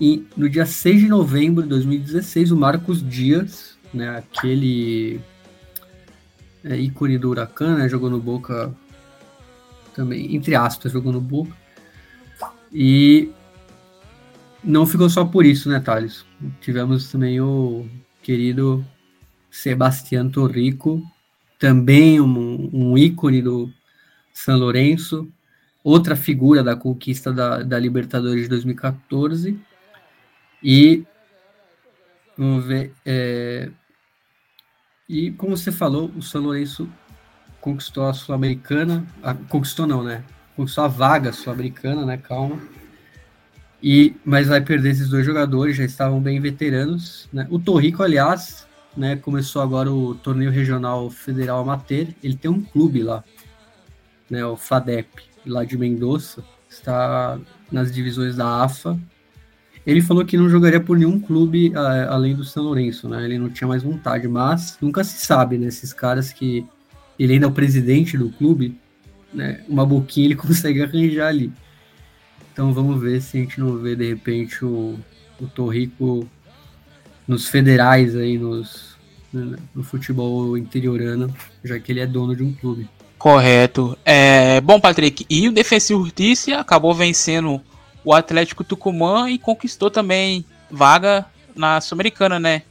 e 0.00 0.26
no 0.36 0.48
dia 0.48 0.66
6 0.66 1.02
de 1.02 1.08
novembro 1.08 1.62
de 1.62 1.68
2016 1.68 2.50
o 2.50 2.56
Marcos 2.56 3.06
Dias, 3.06 3.73
né? 3.94 4.18
Aquele 4.18 5.20
é, 6.64 6.76
ícone 6.76 7.18
do 7.18 7.30
Huracan, 7.30 7.76
né? 7.76 7.88
Jogou 7.88 8.10
no 8.10 8.20
Boca 8.20 8.74
também, 9.94 10.34
entre 10.34 10.54
aspas, 10.54 10.92
jogou 10.92 11.12
no 11.12 11.20
Boca. 11.20 11.52
E 12.72 13.30
não 14.62 14.86
ficou 14.86 15.08
só 15.08 15.24
por 15.24 15.46
isso, 15.46 15.68
né, 15.68 15.78
Thales? 15.78 16.24
Tivemos 16.60 17.10
também 17.10 17.40
o 17.40 17.86
querido 18.22 18.84
Sebastião 19.50 20.28
Torrico, 20.28 21.02
também 21.58 22.20
um, 22.20 22.70
um, 22.72 22.98
ícone 22.98 23.40
do 23.40 23.70
São 24.32 24.58
Lourenço, 24.58 25.30
outra 25.82 26.16
figura 26.16 26.62
da 26.62 26.74
conquista 26.74 27.32
da, 27.32 27.62
da 27.62 27.78
Libertadores 27.78 28.42
de 28.42 28.48
2014. 28.48 29.58
E 30.62 31.04
vamos 32.36 32.64
ver. 32.64 32.92
É, 33.04 33.70
e 35.08 35.30
como 35.32 35.56
você 35.56 35.70
falou, 35.70 36.10
o 36.16 36.22
São 36.22 36.42
Lourenço 36.42 36.88
conquistou 37.60 38.06
a 38.06 38.12
Sul-Americana. 38.12 39.06
Conquistou 39.48 39.86
não, 39.86 40.02
né? 40.02 40.24
Conquistou 40.56 40.84
a 40.84 40.88
vaga 40.88 41.32
sul-americana, 41.32 42.06
né? 42.06 42.16
Calma 42.16 42.60
e, 43.86 44.16
mas 44.24 44.48
vai 44.48 44.62
perder 44.62 44.92
esses 44.92 45.10
dois 45.10 45.26
jogadores, 45.26 45.76
já 45.76 45.84
estavam 45.84 46.18
bem 46.18 46.40
veteranos. 46.40 47.28
Né? 47.30 47.46
O 47.50 47.58
Torrico, 47.58 48.02
aliás, 48.02 48.66
né, 48.96 49.14
começou 49.14 49.60
agora 49.60 49.92
o 49.92 50.14
torneio 50.14 50.50
regional 50.50 51.10
federal 51.10 51.60
Amateur. 51.60 52.06
Ele 52.22 52.34
tem 52.34 52.50
um 52.50 52.62
clube 52.62 53.02
lá, 53.02 53.22
né, 54.30 54.42
o 54.46 54.56
FADEP, 54.56 55.24
lá 55.44 55.66
de 55.66 55.76
Mendoza, 55.76 56.42
está 56.66 57.38
nas 57.70 57.92
divisões 57.92 58.36
da 58.36 58.62
AFA. 58.64 58.98
Ele 59.86 60.00
falou 60.00 60.24
que 60.24 60.36
não 60.36 60.48
jogaria 60.48 60.80
por 60.80 60.96
nenhum 60.96 61.20
clube 61.20 61.70
uh, 61.70 62.10
além 62.10 62.34
do 62.34 62.44
São 62.44 62.62
Lourenço, 62.62 63.08
né? 63.08 63.24
Ele 63.24 63.38
não 63.38 63.50
tinha 63.50 63.68
mais 63.68 63.82
vontade, 63.82 64.26
mas 64.26 64.78
nunca 64.80 65.04
se 65.04 65.24
sabe, 65.24 65.58
né? 65.58 65.66
Esses 65.66 65.92
caras 65.92 66.32
que 66.32 66.66
ele 67.18 67.34
ainda 67.34 67.46
é 67.46 67.48
o 67.48 67.52
presidente 67.52 68.16
do 68.16 68.30
clube, 68.30 68.78
né? 69.32 69.62
Uma 69.68 69.84
boquinha 69.84 70.26
ele 70.26 70.36
consegue 70.36 70.82
arranjar 70.82 71.28
ali. 71.28 71.52
Então 72.52 72.72
vamos 72.72 73.00
ver 73.00 73.20
se 73.20 73.36
a 73.36 73.40
gente 73.40 73.60
não 73.60 73.76
vê 73.76 73.94
de 73.94 74.08
repente 74.08 74.64
o, 74.64 74.98
o 75.40 75.46
Torrico 75.46 76.26
nos 77.26 77.48
federais 77.48 78.16
aí, 78.16 78.38
nos, 78.38 78.96
no 79.32 79.82
futebol 79.82 80.56
interiorano, 80.56 81.34
já 81.62 81.78
que 81.78 81.92
ele 81.92 82.00
é 82.00 82.06
dono 82.06 82.34
de 82.34 82.42
um 82.42 82.52
clube. 82.52 82.88
Correto. 83.18 83.96
É, 84.04 84.60
bom, 84.60 84.78
Patrick, 84.78 85.26
e 85.28 85.48
o 85.48 85.52
Defensivo 85.52 86.04
Justiça 86.04 86.56
acabou 86.58 86.94
vencendo 86.94 87.60
o 88.04 88.12
Atlético 88.12 88.62
Tucumã 88.62 89.30
e 89.30 89.38
conquistou 89.38 89.90
também 89.90 90.44
vaga 90.70 91.24
na 91.54 91.80
Sul-Americana, 91.80 92.38
né? 92.38 92.62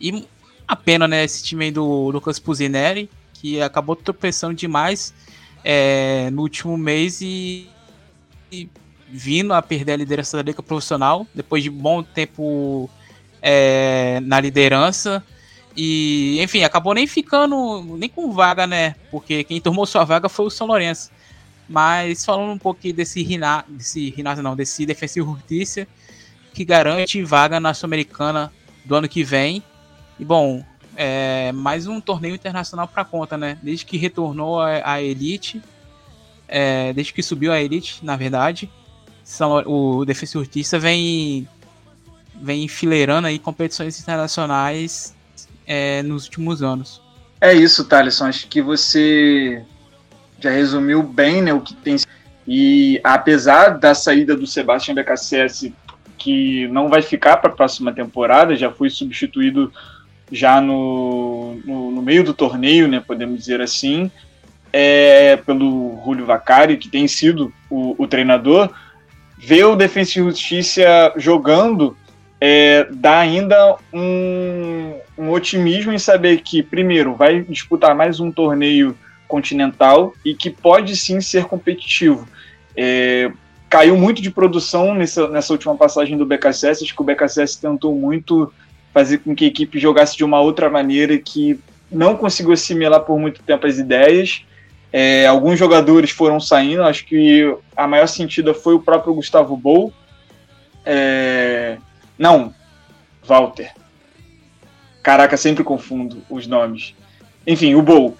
E 0.00 0.26
a 0.66 0.76
pena, 0.76 1.08
né, 1.08 1.24
esse 1.24 1.42
time 1.42 1.70
do 1.70 2.10
Lucas 2.10 2.38
Puzineri, 2.38 3.08
que 3.34 3.60
acabou 3.60 3.96
tropeçando 3.96 4.54
demais 4.54 5.14
é, 5.64 6.28
no 6.30 6.42
último 6.42 6.76
mês 6.76 7.20
e, 7.20 7.68
e 8.50 8.68
vindo 9.08 9.52
a 9.52 9.62
perder 9.62 9.92
a 9.92 9.96
liderança 9.96 10.36
da 10.36 10.42
liga 10.42 10.62
profissional, 10.62 11.26
depois 11.34 11.62
de 11.62 11.70
bom 11.70 12.02
tempo 12.02 12.88
é, 13.40 14.20
na 14.20 14.40
liderança. 14.40 15.22
E, 15.76 16.38
enfim, 16.40 16.64
acabou 16.64 16.94
nem 16.94 17.06
ficando 17.06 17.96
nem 17.96 18.08
com 18.08 18.32
vaga, 18.32 18.66
né? 18.66 18.94
Porque 19.10 19.44
quem 19.44 19.60
tomou 19.60 19.86
sua 19.86 20.04
vaga 20.04 20.28
foi 20.28 20.46
o 20.46 20.50
São 20.50 20.66
Lourenço. 20.66 21.10
Mas 21.68 22.24
falando 22.24 22.50
um 22.50 22.58
pouquinho 22.58 22.94
desse 22.94 23.22
Renato, 23.22 23.70
desse 23.70 24.10
Renato 24.10 24.42
não, 24.42 24.56
desse 24.56 24.84
Defensivo 24.84 25.34
Justiça, 25.34 25.86
que 26.52 26.64
garante 26.64 27.22
vaga 27.22 27.58
na 27.58 27.72
Sul-Americana 27.72 28.52
do 28.84 28.94
ano 28.94 29.08
que 29.08 29.24
vem. 29.24 29.62
E 30.18 30.24
bom, 30.24 30.64
é 30.96 31.52
mais 31.52 31.86
um 31.86 32.00
torneio 32.00 32.34
internacional 32.34 32.86
para 32.86 33.04
conta, 33.04 33.36
né? 33.36 33.58
Desde 33.62 33.84
que 33.84 33.96
retornou 33.96 34.60
a, 34.60 34.92
a 34.92 35.02
Elite, 35.02 35.62
é, 36.48 36.92
desde 36.92 37.12
que 37.12 37.22
subiu 37.22 37.52
a 37.52 37.60
Elite, 37.60 38.04
na 38.04 38.16
verdade, 38.16 38.70
são, 39.24 39.62
o 39.66 40.04
e 40.04 40.14
Justiça 40.26 40.78
vem, 40.78 41.48
vem 42.34 42.64
enfileirando 42.64 43.26
aí 43.26 43.38
competições 43.38 43.98
internacionais 43.98 45.14
é, 45.66 46.02
nos 46.02 46.24
últimos 46.24 46.62
anos. 46.62 47.00
É 47.40 47.54
isso, 47.54 47.84
Thaleson. 47.84 48.26
Acho 48.26 48.46
que 48.48 48.60
você 48.60 49.64
já 50.42 50.50
resumiu 50.50 51.02
bem 51.02 51.42
né, 51.42 51.52
o 51.52 51.60
que 51.60 51.74
tem. 51.74 51.96
E 52.46 53.00
apesar 53.04 53.78
da 53.78 53.94
saída 53.94 54.36
do 54.36 54.46
Sebastião 54.46 54.94
BKSS, 54.94 55.72
que 56.18 56.66
não 56.68 56.88
vai 56.88 57.02
ficar 57.02 57.36
para 57.36 57.50
a 57.50 57.54
próxima 57.54 57.92
temporada, 57.92 58.56
já 58.56 58.70
foi 58.70 58.90
substituído 58.90 59.72
já 60.30 60.60
no, 60.60 61.60
no, 61.64 61.90
no, 61.90 62.02
meio 62.02 62.24
do 62.24 62.32
torneio, 62.32 62.88
né, 62.88 63.02
podemos 63.06 63.38
dizer 63.38 63.60
assim, 63.60 64.10
é, 64.72 65.36
pelo 65.36 66.00
Julio 66.04 66.24
Vacari, 66.24 66.78
que 66.78 66.88
tem 66.88 67.06
sido 67.06 67.52
o, 67.68 67.94
o 68.02 68.06
treinador 68.06 68.70
ver 69.38 69.64
o 69.64 69.76
Defensa 69.76 70.18
e 70.18 70.22
Justiça 70.22 71.12
jogando 71.16 71.96
é, 72.40 72.88
dá 72.90 73.20
ainda 73.20 73.76
um, 73.92 74.94
um, 75.16 75.30
otimismo 75.30 75.92
em 75.92 75.98
saber 75.98 76.38
que, 76.38 76.60
primeiro, 76.60 77.14
vai 77.14 77.42
disputar 77.42 77.94
mais 77.94 78.18
um 78.18 78.32
torneio 78.32 78.96
continental 79.32 80.12
e 80.22 80.34
que 80.34 80.50
pode 80.50 80.94
sim 80.94 81.22
ser 81.22 81.46
competitivo. 81.46 82.28
É, 82.76 83.32
caiu 83.70 83.96
muito 83.96 84.20
de 84.20 84.30
produção 84.30 84.94
nessa, 84.94 85.26
nessa 85.28 85.54
última 85.54 85.74
passagem 85.74 86.18
do 86.18 86.26
BKSS, 86.26 86.84
acho 86.84 86.94
que 86.94 87.00
o 87.00 87.04
BKSS 87.04 87.58
tentou 87.58 87.94
muito 87.94 88.52
fazer 88.92 89.18
com 89.18 89.34
que 89.34 89.46
a 89.46 89.48
equipe 89.48 89.78
jogasse 89.78 90.14
de 90.18 90.22
uma 90.22 90.38
outra 90.38 90.68
maneira 90.68 91.16
que 91.16 91.58
não 91.90 92.14
conseguiu 92.14 92.52
assimilar 92.52 93.00
por 93.00 93.18
muito 93.18 93.42
tempo 93.42 93.66
as 93.66 93.78
ideias. 93.78 94.44
É, 94.92 95.26
alguns 95.26 95.58
jogadores 95.58 96.10
foram 96.10 96.38
saindo, 96.38 96.82
acho 96.82 97.06
que 97.06 97.56
a 97.74 97.86
maior 97.86 98.06
sentida 98.06 98.52
foi 98.52 98.74
o 98.74 98.82
próprio 98.82 99.14
Gustavo 99.14 99.56
Bou. 99.56 99.90
É, 100.84 101.78
não, 102.18 102.54
Walter. 103.24 103.72
Caraca, 105.02 105.38
sempre 105.38 105.64
confundo 105.64 106.22
os 106.28 106.46
nomes. 106.46 106.94
Enfim, 107.46 107.74
o 107.74 107.80
Bol. 107.80 108.14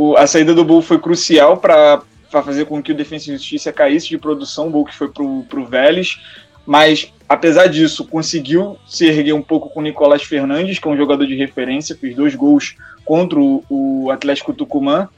O, 0.00 0.16
a 0.16 0.28
saída 0.28 0.54
do 0.54 0.64
Bol 0.64 0.80
foi 0.80 0.96
crucial 0.96 1.56
para 1.56 2.00
fazer 2.30 2.66
com 2.66 2.80
que 2.80 2.92
o 2.92 2.94
Defensa 2.94 3.28
e 3.28 3.32
Justiça 3.32 3.72
caísse 3.72 4.08
de 4.08 4.16
produção, 4.16 4.68
o 4.68 4.70
Bol 4.70 4.84
que 4.84 4.94
foi 4.94 5.08
para 5.08 5.24
o 5.24 5.64
Vélez, 5.68 6.20
mas 6.64 7.12
apesar 7.28 7.66
disso, 7.66 8.06
conseguiu 8.06 8.78
se 8.86 9.06
erguer 9.06 9.32
um 9.32 9.42
pouco 9.42 9.68
com 9.68 9.80
o 9.80 9.82
Nicolás 9.82 10.22
Fernandes, 10.22 10.78
que 10.78 10.86
é 10.86 10.90
um 10.92 10.96
jogador 10.96 11.26
de 11.26 11.34
referência, 11.34 11.96
fez 11.96 12.14
dois 12.14 12.36
gols 12.36 12.76
contra 13.04 13.40
o, 13.40 13.64
o 13.68 14.08
Atlético 14.12 14.52
Tucumã. 14.52 15.08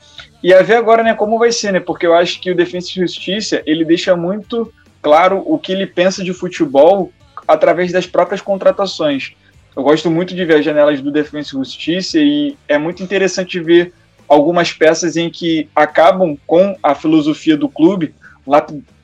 E 0.43 0.55
a 0.55 0.63
ver 0.63 0.77
agora 0.77 1.03
né, 1.03 1.13
como 1.13 1.39
vai 1.39 1.53
ser, 1.53 1.75
né? 1.75 1.81
Porque 1.81 2.07
eu 2.07 2.15
acho 2.15 2.41
que 2.41 2.51
o 2.51 2.57
Defensa 2.57 2.89
e 2.89 3.03
Justiça 3.03 3.63
ele 3.67 3.85
deixa 3.85 4.17
muito 4.17 4.73
claro 5.03 5.43
o 5.45 5.59
que 5.59 5.73
ele 5.73 5.87
pensa 5.87 6.25
de 6.25 6.33
futebol 6.33 7.13
através 7.47 7.93
das 7.93 8.07
próprias 8.07 8.41
contratações. 8.41 9.35
Eu 9.77 9.83
gosto 9.83 10.11
muito 10.11 10.35
de 10.35 10.43
ver 10.43 10.57
as 10.57 10.65
janelas 10.65 11.03
do 11.03 11.11
Defensa 11.11 11.51
e 11.51 11.59
Justiça 11.59 12.19
e 12.19 12.57
é 12.67 12.79
muito 12.79 13.03
interessante 13.03 13.61
ver 13.61 13.93
algumas 14.31 14.73
peças 14.73 15.17
em 15.17 15.29
que 15.29 15.69
acabam 15.75 16.39
com 16.47 16.77
a 16.81 16.95
filosofia 16.95 17.57
do 17.57 17.69
clube, 17.69 18.15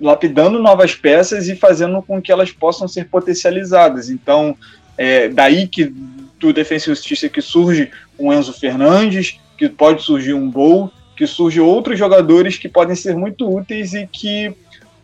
lapidando 0.01 0.62
novas 0.62 0.95
peças 0.95 1.49
e 1.49 1.57
fazendo 1.57 2.01
com 2.01 2.23
que 2.23 2.31
elas 2.31 2.53
possam 2.53 2.87
ser 2.87 3.09
potencializadas. 3.09 4.09
Então, 4.09 4.57
é 4.97 5.29
daí 5.29 5.67
que 5.67 5.93
do 6.39 6.53
Defensa 6.53 6.85
e 6.85 6.95
Justiça 6.95 7.29
que 7.29 7.43
surge 7.43 7.91
um 8.17 8.33
Enzo 8.33 8.53
Fernandes, 8.53 9.41
que 9.59 9.69
pode 9.69 10.05
surgir 10.05 10.33
um 10.33 10.49
Gol, 10.49 10.93
que 11.17 11.27
surge 11.27 11.61
outros 11.61 11.99
jogadores 11.99 12.57
que 12.57 12.69
podem 12.69 12.95
ser 12.95 13.17
muito 13.17 13.53
úteis 13.53 13.95
e 13.95 14.07
que 14.07 14.55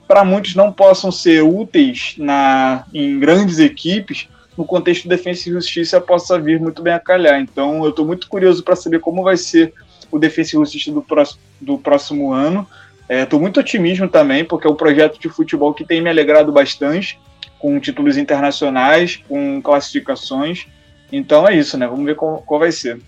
para 0.06 0.24
muitos 0.24 0.54
não 0.54 0.72
possam 0.72 1.10
ser 1.10 1.42
úteis 1.42 2.14
na, 2.16 2.84
em 2.94 3.18
grandes 3.18 3.58
equipes, 3.58 4.28
no 4.56 4.64
contexto 4.64 5.04
de 5.04 5.08
defesa 5.08 5.48
e 5.48 5.52
justiça 5.52 6.00
possa 6.00 6.38
vir 6.38 6.60
muito 6.60 6.80
bem 6.80 6.92
a 6.92 7.00
calhar. 7.00 7.40
Então 7.40 7.82
eu 7.82 7.90
estou 7.90 8.06
muito 8.06 8.28
curioso 8.28 8.62
para 8.62 8.76
saber 8.76 9.00
como 9.00 9.24
vai 9.24 9.36
ser 9.36 9.72
o 10.12 10.24
e 10.24 10.44
justiça 10.44 10.92
do 10.92 11.02
próximo, 11.02 11.40
do 11.60 11.78
próximo 11.78 12.32
ano. 12.32 12.66
Estou 13.08 13.38
é, 13.38 13.42
muito 13.42 13.58
otimismo 13.58 14.08
também, 14.08 14.44
porque 14.44 14.66
é 14.66 14.70
um 14.70 14.74
projeto 14.74 15.18
de 15.18 15.28
futebol 15.28 15.74
que 15.74 15.84
tem 15.84 16.00
me 16.00 16.08
alegrado 16.08 16.52
bastante, 16.52 17.18
com 17.58 17.80
títulos 17.80 18.16
internacionais, 18.16 19.16
com 19.28 19.60
classificações. 19.60 20.66
Então 21.10 21.48
é 21.48 21.56
isso, 21.56 21.76
né? 21.76 21.86
Vamos 21.86 22.04
ver 22.04 22.14
qual, 22.14 22.38
qual 22.42 22.60
vai 22.60 22.72
ser. 22.72 23.00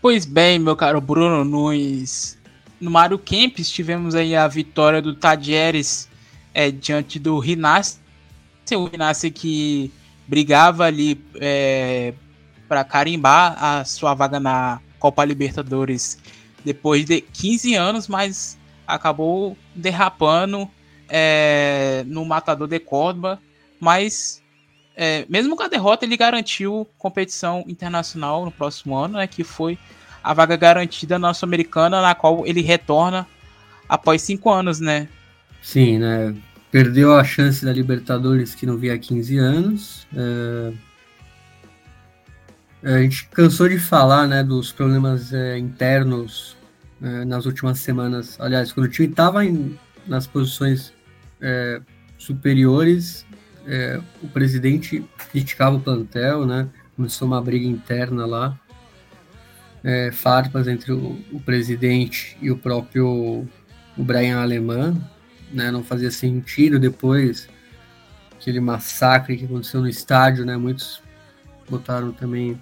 Pois 0.00 0.24
bem, 0.24 0.58
meu 0.58 0.76
caro 0.76 1.00
Bruno 1.00 1.44
Nunes. 1.44 2.38
No 2.80 2.90
Mário 2.90 3.18
Kempis 3.18 3.70
tivemos 3.70 4.14
aí 4.14 4.34
a 4.34 4.48
vitória 4.48 5.00
do 5.00 5.14
Tadieres 5.14 6.08
é, 6.52 6.70
diante 6.70 7.18
do 7.18 7.38
Rinassi. 7.38 8.00
O 8.74 8.84
Rinassi 8.86 9.30
que 9.30 9.92
brigava 10.26 10.84
ali 10.84 11.22
é, 11.40 12.14
para 12.68 12.82
carimbar 12.84 13.62
a 13.62 13.84
sua 13.84 14.14
vaga 14.14 14.40
na 14.40 14.80
Copa 14.98 15.24
Libertadores 15.24 16.18
depois 16.64 17.04
de 17.04 17.20
15 17.20 17.74
anos, 17.74 18.08
mas 18.08 18.58
acabou 18.86 19.56
derrapando 19.74 20.68
é, 21.08 22.04
no 22.06 22.24
Matador 22.24 22.68
de 22.68 22.78
Córdoba. 22.78 23.40
Mas 23.80 24.42
é, 24.96 25.24
mesmo 25.28 25.56
com 25.56 25.62
a 25.62 25.68
derrota, 25.68 26.04
ele 26.04 26.16
garantiu 26.16 26.86
competição 26.98 27.64
internacional 27.66 28.44
no 28.44 28.50
próximo 28.50 28.96
ano, 28.96 29.18
né, 29.18 29.26
que 29.26 29.42
foi 29.42 29.78
a 30.22 30.32
vaga 30.32 30.56
garantida 30.56 31.18
na 31.18 31.34
Sul-Americana, 31.34 32.00
na 32.00 32.14
qual 32.14 32.46
ele 32.46 32.60
retorna 32.60 33.26
após 33.88 34.22
cinco 34.22 34.50
anos, 34.50 34.78
né? 34.78 35.08
Sim, 35.60 35.98
né? 35.98 36.34
Perdeu 36.70 37.14
a 37.14 37.24
chance 37.24 37.64
da 37.64 37.72
Libertadores 37.72 38.54
que 38.54 38.64
não 38.64 38.76
via 38.76 38.94
há 38.94 38.98
15 38.98 39.36
anos. 39.36 40.06
É... 40.16 40.72
A 42.82 42.98
gente 42.98 43.28
cansou 43.28 43.68
de 43.68 43.78
falar 43.78 44.26
né, 44.26 44.42
dos 44.42 44.72
problemas 44.72 45.32
é, 45.32 45.56
internos 45.56 46.56
é, 47.00 47.24
nas 47.24 47.46
últimas 47.46 47.78
semanas. 47.78 48.36
Aliás, 48.40 48.72
quando 48.72 48.86
o 48.86 48.88
time 48.88 49.08
estava 49.08 49.40
nas 50.06 50.26
posições 50.26 50.92
é, 51.40 51.80
superiores, 52.18 53.24
é, 53.66 54.00
o 54.20 54.28
presidente 54.28 55.04
criticava 55.30 55.76
o 55.76 55.80
plantel, 55.80 56.44
né? 56.44 56.68
Começou 56.96 57.28
uma 57.28 57.40
briga 57.40 57.66
interna 57.66 58.26
lá. 58.26 58.58
É, 59.84 60.10
farpas 60.12 60.66
entre 60.66 60.92
o, 60.92 61.18
o, 61.32 61.40
presidente 61.40 62.36
e 62.40 62.50
o 62.50 62.56
próprio 62.56 63.46
o 63.96 64.04
Brian 64.04 64.40
Alemã, 64.40 64.96
né? 65.52 65.70
Não 65.70 65.84
fazia 65.84 66.10
sentido 66.10 66.78
depois 66.78 67.48
aquele 68.32 68.60
massacre 68.60 69.36
que 69.36 69.44
aconteceu 69.44 69.80
no 69.80 69.88
estádio, 69.88 70.44
né? 70.44 70.56
Muitos 70.56 71.00
botaram 71.68 72.12
também 72.12 72.60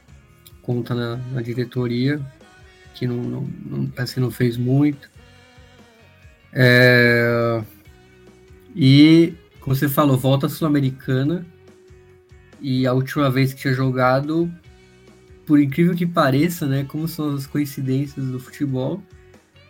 conta 0.71 0.95
na, 0.95 1.17
na 1.33 1.43
diretoria, 1.43 2.21
que 2.95 3.07
não, 3.07 3.17
não, 3.17 3.49
não, 3.67 3.87
parece 3.87 4.15
que 4.15 4.21
não 4.21 4.31
fez 4.31 4.57
muito. 4.57 5.11
É, 6.53 7.61
e, 8.75 9.35
como 9.61 9.75
você 9.75 9.89
falou, 9.89 10.17
volta 10.17 10.49
sul-americana. 10.49 11.45
E 12.61 12.87
a 12.87 12.93
última 12.93 13.29
vez 13.31 13.53
que 13.53 13.61
tinha 13.61 13.75
jogado, 13.75 14.53
por 15.45 15.59
incrível 15.59 15.95
que 15.95 16.07
pareça, 16.07 16.67
né? 16.67 16.85
Como 16.85 17.09
são 17.09 17.35
as 17.35 17.47
coincidências 17.47 18.27
do 18.27 18.39
futebol, 18.39 19.03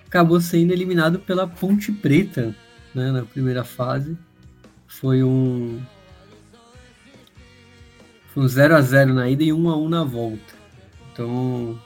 acabou 0.06 0.40
sendo 0.40 0.72
eliminado 0.72 1.20
pela 1.20 1.46
Ponte 1.46 1.92
Preta 1.92 2.54
né, 2.94 3.10
na 3.10 3.22
primeira 3.22 3.64
fase. 3.64 4.18
Foi 4.86 5.22
um. 5.22 5.80
Foi 8.34 8.42
um 8.44 8.48
0 8.48 8.76
a 8.76 8.80
0 8.80 9.14
na 9.14 9.30
ida 9.30 9.42
e 9.42 9.52
1 9.52 9.70
a 9.70 9.76
1 9.76 9.88
na 9.88 10.04
volta. 10.04 10.59
Então. 11.20 11.78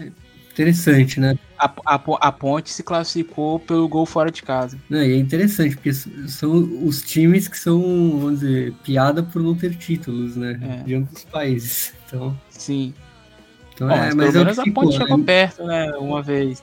É 0.00 0.10
interessante, 0.52 1.20
né? 1.20 1.38
A, 1.56 1.72
a, 1.86 1.94
a 1.94 2.32
Ponte 2.32 2.70
se 2.70 2.82
classificou 2.82 3.60
pelo 3.60 3.88
gol 3.88 4.04
fora 4.04 4.30
de 4.30 4.42
casa. 4.42 4.76
Não, 4.88 5.02
e 5.02 5.12
é 5.12 5.16
interessante, 5.16 5.76
porque 5.76 5.92
são 5.92 6.84
os 6.84 7.02
times 7.02 7.46
que 7.46 7.58
são, 7.58 7.80
vamos 8.18 8.40
dizer, 8.40 8.72
piada 8.82 9.22
por 9.22 9.40
não 9.42 9.54
ter 9.54 9.76
títulos, 9.76 10.36
né? 10.36 10.58
É. 10.62 10.82
De 10.82 10.94
ambos 10.94 11.12
os 11.18 11.24
países. 11.24 11.94
Então. 12.06 12.36
Sim. 12.48 12.92
Então, 13.74 13.88
Bom, 13.88 13.94
é, 13.94 14.14
mas, 14.14 14.34
mas 14.34 14.36
é 14.36 14.60
a 14.60 14.74
Ponte 14.74 14.96
chegou 14.96 15.18
né? 15.18 15.24
perto, 15.24 15.64
né? 15.64 15.92
Uma 15.92 16.22
vez. 16.22 16.62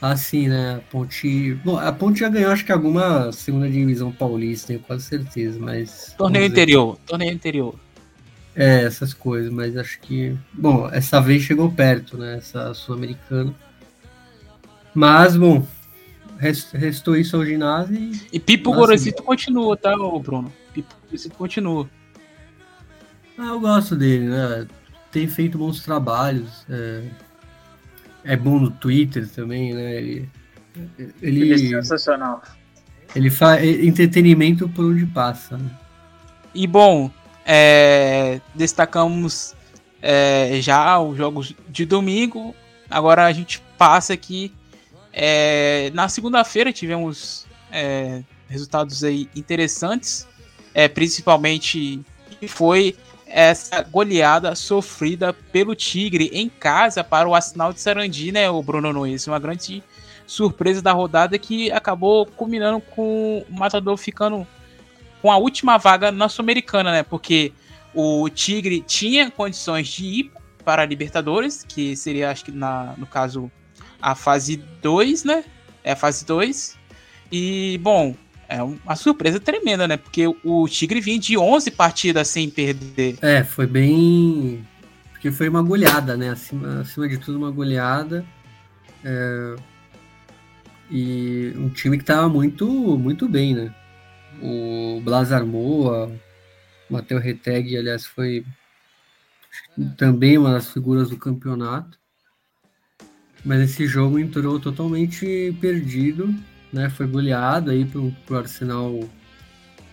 Assim, 0.00 0.48
né? 0.48 0.76
A 0.76 0.90
Ponte. 0.90 1.54
Bom, 1.64 1.78
a 1.78 1.90
Ponte 1.90 2.20
já 2.20 2.28
ganhou, 2.28 2.52
acho 2.52 2.64
que 2.64 2.72
alguma 2.72 3.32
segunda 3.32 3.68
divisão 3.68 4.12
paulista, 4.12 4.68
tenho 4.68 4.80
quase 4.80 5.04
certeza, 5.04 5.58
mas. 5.58 6.14
Torneio 6.16 6.46
interior, 6.46 6.96
torneio 7.06 7.32
interior. 7.32 7.74
É, 8.56 8.84
essas 8.84 9.12
coisas, 9.12 9.52
mas 9.52 9.76
acho 9.76 10.00
que. 10.00 10.36
Bom, 10.52 10.88
essa 10.90 11.20
vez 11.20 11.42
chegou 11.42 11.70
perto, 11.70 12.16
né? 12.16 12.38
Essa 12.38 12.72
sul-americana. 12.72 13.54
Mas, 14.94 15.36
bom, 15.36 15.66
restou 16.38 17.16
isso 17.16 17.36
ao 17.36 17.44
ginásio 17.44 17.94
e. 17.94 18.20
E 18.32 18.40
Pipo 18.40 18.72
Gorosito 18.72 19.22
continua, 19.22 19.76
tá, 19.76 19.94
Bruno? 19.94 20.50
Pipo 20.72 20.94
Gorosito 21.04 21.36
continua. 21.36 21.88
Ah, 23.36 23.48
eu 23.48 23.60
gosto 23.60 23.94
dele, 23.94 24.28
né? 24.28 24.66
Tem 25.12 25.28
feito 25.28 25.58
bons 25.58 25.82
trabalhos. 25.82 26.64
É 26.70 27.02
é 28.26 28.36
bom 28.36 28.58
no 28.58 28.70
Twitter 28.70 29.28
também, 29.28 29.72
né? 29.72 29.96
Ele, 29.96 30.28
ele, 31.22 31.42
ele 31.42 31.54
é 31.54 31.58
sensacional. 31.58 32.42
Ele 33.14 33.30
faz 33.30 33.64
entretenimento 33.64 34.68
por 34.68 34.84
onde 34.86 35.06
passa. 35.06 35.56
Né? 35.56 35.70
E 36.52 36.66
bom, 36.66 37.10
é, 37.46 38.40
destacamos 38.54 39.54
é, 40.02 40.58
já 40.60 40.98
os 40.98 41.16
jogos 41.16 41.54
de 41.68 41.86
domingo. 41.86 42.54
Agora 42.90 43.24
a 43.24 43.32
gente 43.32 43.62
passa 43.78 44.12
aqui. 44.12 44.52
É, 45.12 45.90
na 45.94 46.08
segunda-feira 46.08 46.72
tivemos 46.72 47.46
é, 47.70 48.22
resultados 48.48 49.02
aí 49.02 49.30
interessantes, 49.34 50.26
é, 50.74 50.88
principalmente 50.88 52.02
foi 52.48 52.94
essa 53.26 53.82
goleada 53.82 54.54
sofrida 54.54 55.32
pelo 55.32 55.74
Tigre 55.74 56.30
em 56.32 56.48
casa 56.48 57.02
para 57.02 57.28
o 57.28 57.34
Arsenal 57.34 57.72
de 57.72 57.80
Sarandi, 57.80 58.30
né, 58.30 58.48
o 58.50 58.62
Bruno 58.62 58.92
Nunes? 58.92 59.26
Uma 59.26 59.38
grande 59.38 59.82
surpresa 60.26 60.82
da 60.82 60.92
rodada 60.92 61.38
que 61.38 61.70
acabou 61.72 62.26
culminando 62.26 62.80
com 62.80 63.44
o 63.48 63.54
Matador 63.54 63.96
ficando 63.96 64.46
com 65.26 65.32
a 65.32 65.38
última 65.38 65.76
vaga 65.76 66.12
na 66.12 66.28
Sul-Americana, 66.28 66.92
né? 66.92 67.02
Porque 67.02 67.52
o 67.92 68.28
Tigre 68.28 68.80
tinha 68.80 69.28
condições 69.28 69.88
de 69.88 70.04
ir 70.04 70.32
para 70.64 70.82
a 70.82 70.86
Libertadores, 70.86 71.64
que 71.68 71.96
seria, 71.96 72.30
acho 72.30 72.44
que 72.44 72.52
na, 72.52 72.94
no 72.96 73.08
caso, 73.08 73.50
a 74.00 74.14
fase 74.14 74.62
2, 74.80 75.24
né? 75.24 75.42
É 75.82 75.90
a 75.90 75.96
fase 75.96 76.24
2. 76.24 76.78
E, 77.32 77.76
bom, 77.82 78.14
é 78.48 78.62
uma 78.62 78.94
surpresa 78.94 79.40
tremenda, 79.40 79.88
né? 79.88 79.96
Porque 79.96 80.28
o 80.44 80.68
Tigre 80.68 81.00
vinha 81.00 81.18
de 81.18 81.36
11 81.36 81.72
partidas 81.72 82.28
sem 82.28 82.48
perder. 82.48 83.18
É, 83.20 83.42
foi 83.42 83.66
bem. 83.66 84.64
Porque 85.10 85.32
foi 85.32 85.48
uma 85.48 85.60
goleada, 85.60 86.16
né? 86.16 86.30
Acima, 86.30 86.82
acima 86.82 87.08
de 87.08 87.18
tudo, 87.18 87.36
uma 87.36 87.50
goleada. 87.50 88.24
É... 89.04 89.56
E 90.88 91.52
um 91.56 91.68
time 91.68 91.98
que 91.98 92.04
tava 92.04 92.28
muito, 92.28 92.64
muito 92.96 93.28
bem, 93.28 93.56
né? 93.56 93.74
O 94.42 95.00
Blazar 95.02 95.44
Moa, 95.44 96.10
o 96.88 96.92
Matheus 96.92 97.22
Reteg, 97.22 97.76
aliás, 97.76 98.06
foi 98.06 98.44
também 99.96 100.38
uma 100.38 100.52
das 100.52 100.72
figuras 100.72 101.10
do 101.10 101.16
campeonato. 101.16 101.98
Mas 103.44 103.60
esse 103.60 103.86
jogo 103.86 104.18
entrou 104.18 104.58
totalmente 104.58 105.56
perdido, 105.60 106.34
né? 106.72 106.90
Foi 106.90 107.06
goleado 107.06 107.70
aí 107.70 107.84
pro, 107.84 108.10
pro 108.26 108.38
Arsenal, 108.38 109.00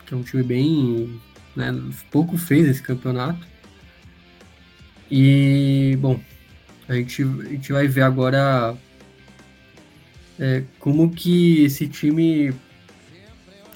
que 0.05 0.13
é 0.13 0.17
um 0.17 0.23
time 0.23 0.43
bem. 0.43 1.21
Né, 1.55 1.71
pouco 2.09 2.35
fez 2.35 2.67
esse 2.67 2.81
campeonato. 2.81 3.45
E, 5.11 5.95
bom, 6.01 6.19
a 6.87 6.95
gente, 6.95 7.21
a 7.21 7.43
gente 7.49 7.71
vai 7.71 7.87
ver 7.87 8.01
agora 8.01 8.75
é, 10.39 10.63
como 10.79 11.11
que 11.11 11.63
esse 11.63 11.87
time 11.87 12.53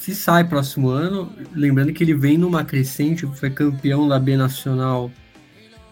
se 0.08 0.16
sai 0.16 0.46
próximo 0.46 0.88
ano. 0.88 1.30
Lembrando 1.54 1.92
que 1.92 2.02
ele 2.02 2.14
vem 2.14 2.38
numa 2.38 2.64
crescente, 2.64 3.28
foi 3.36 3.50
campeão 3.50 4.08
da 4.08 4.18
B 4.18 4.38
Nacional, 4.38 5.12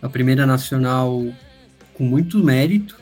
a 0.01 0.07
primeira 0.07 0.45
nacional 0.45 1.27
com 1.93 2.05
muito 2.05 2.41
mérito 2.41 2.97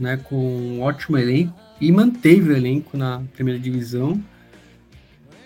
né, 0.00 0.16
com 0.16 0.36
um 0.36 0.82
ótimo 0.82 1.16
elenco 1.16 1.54
e 1.80 1.92
manteve 1.92 2.50
o 2.50 2.56
elenco 2.56 2.96
na 2.96 3.22
primeira 3.34 3.58
divisão 3.60 4.20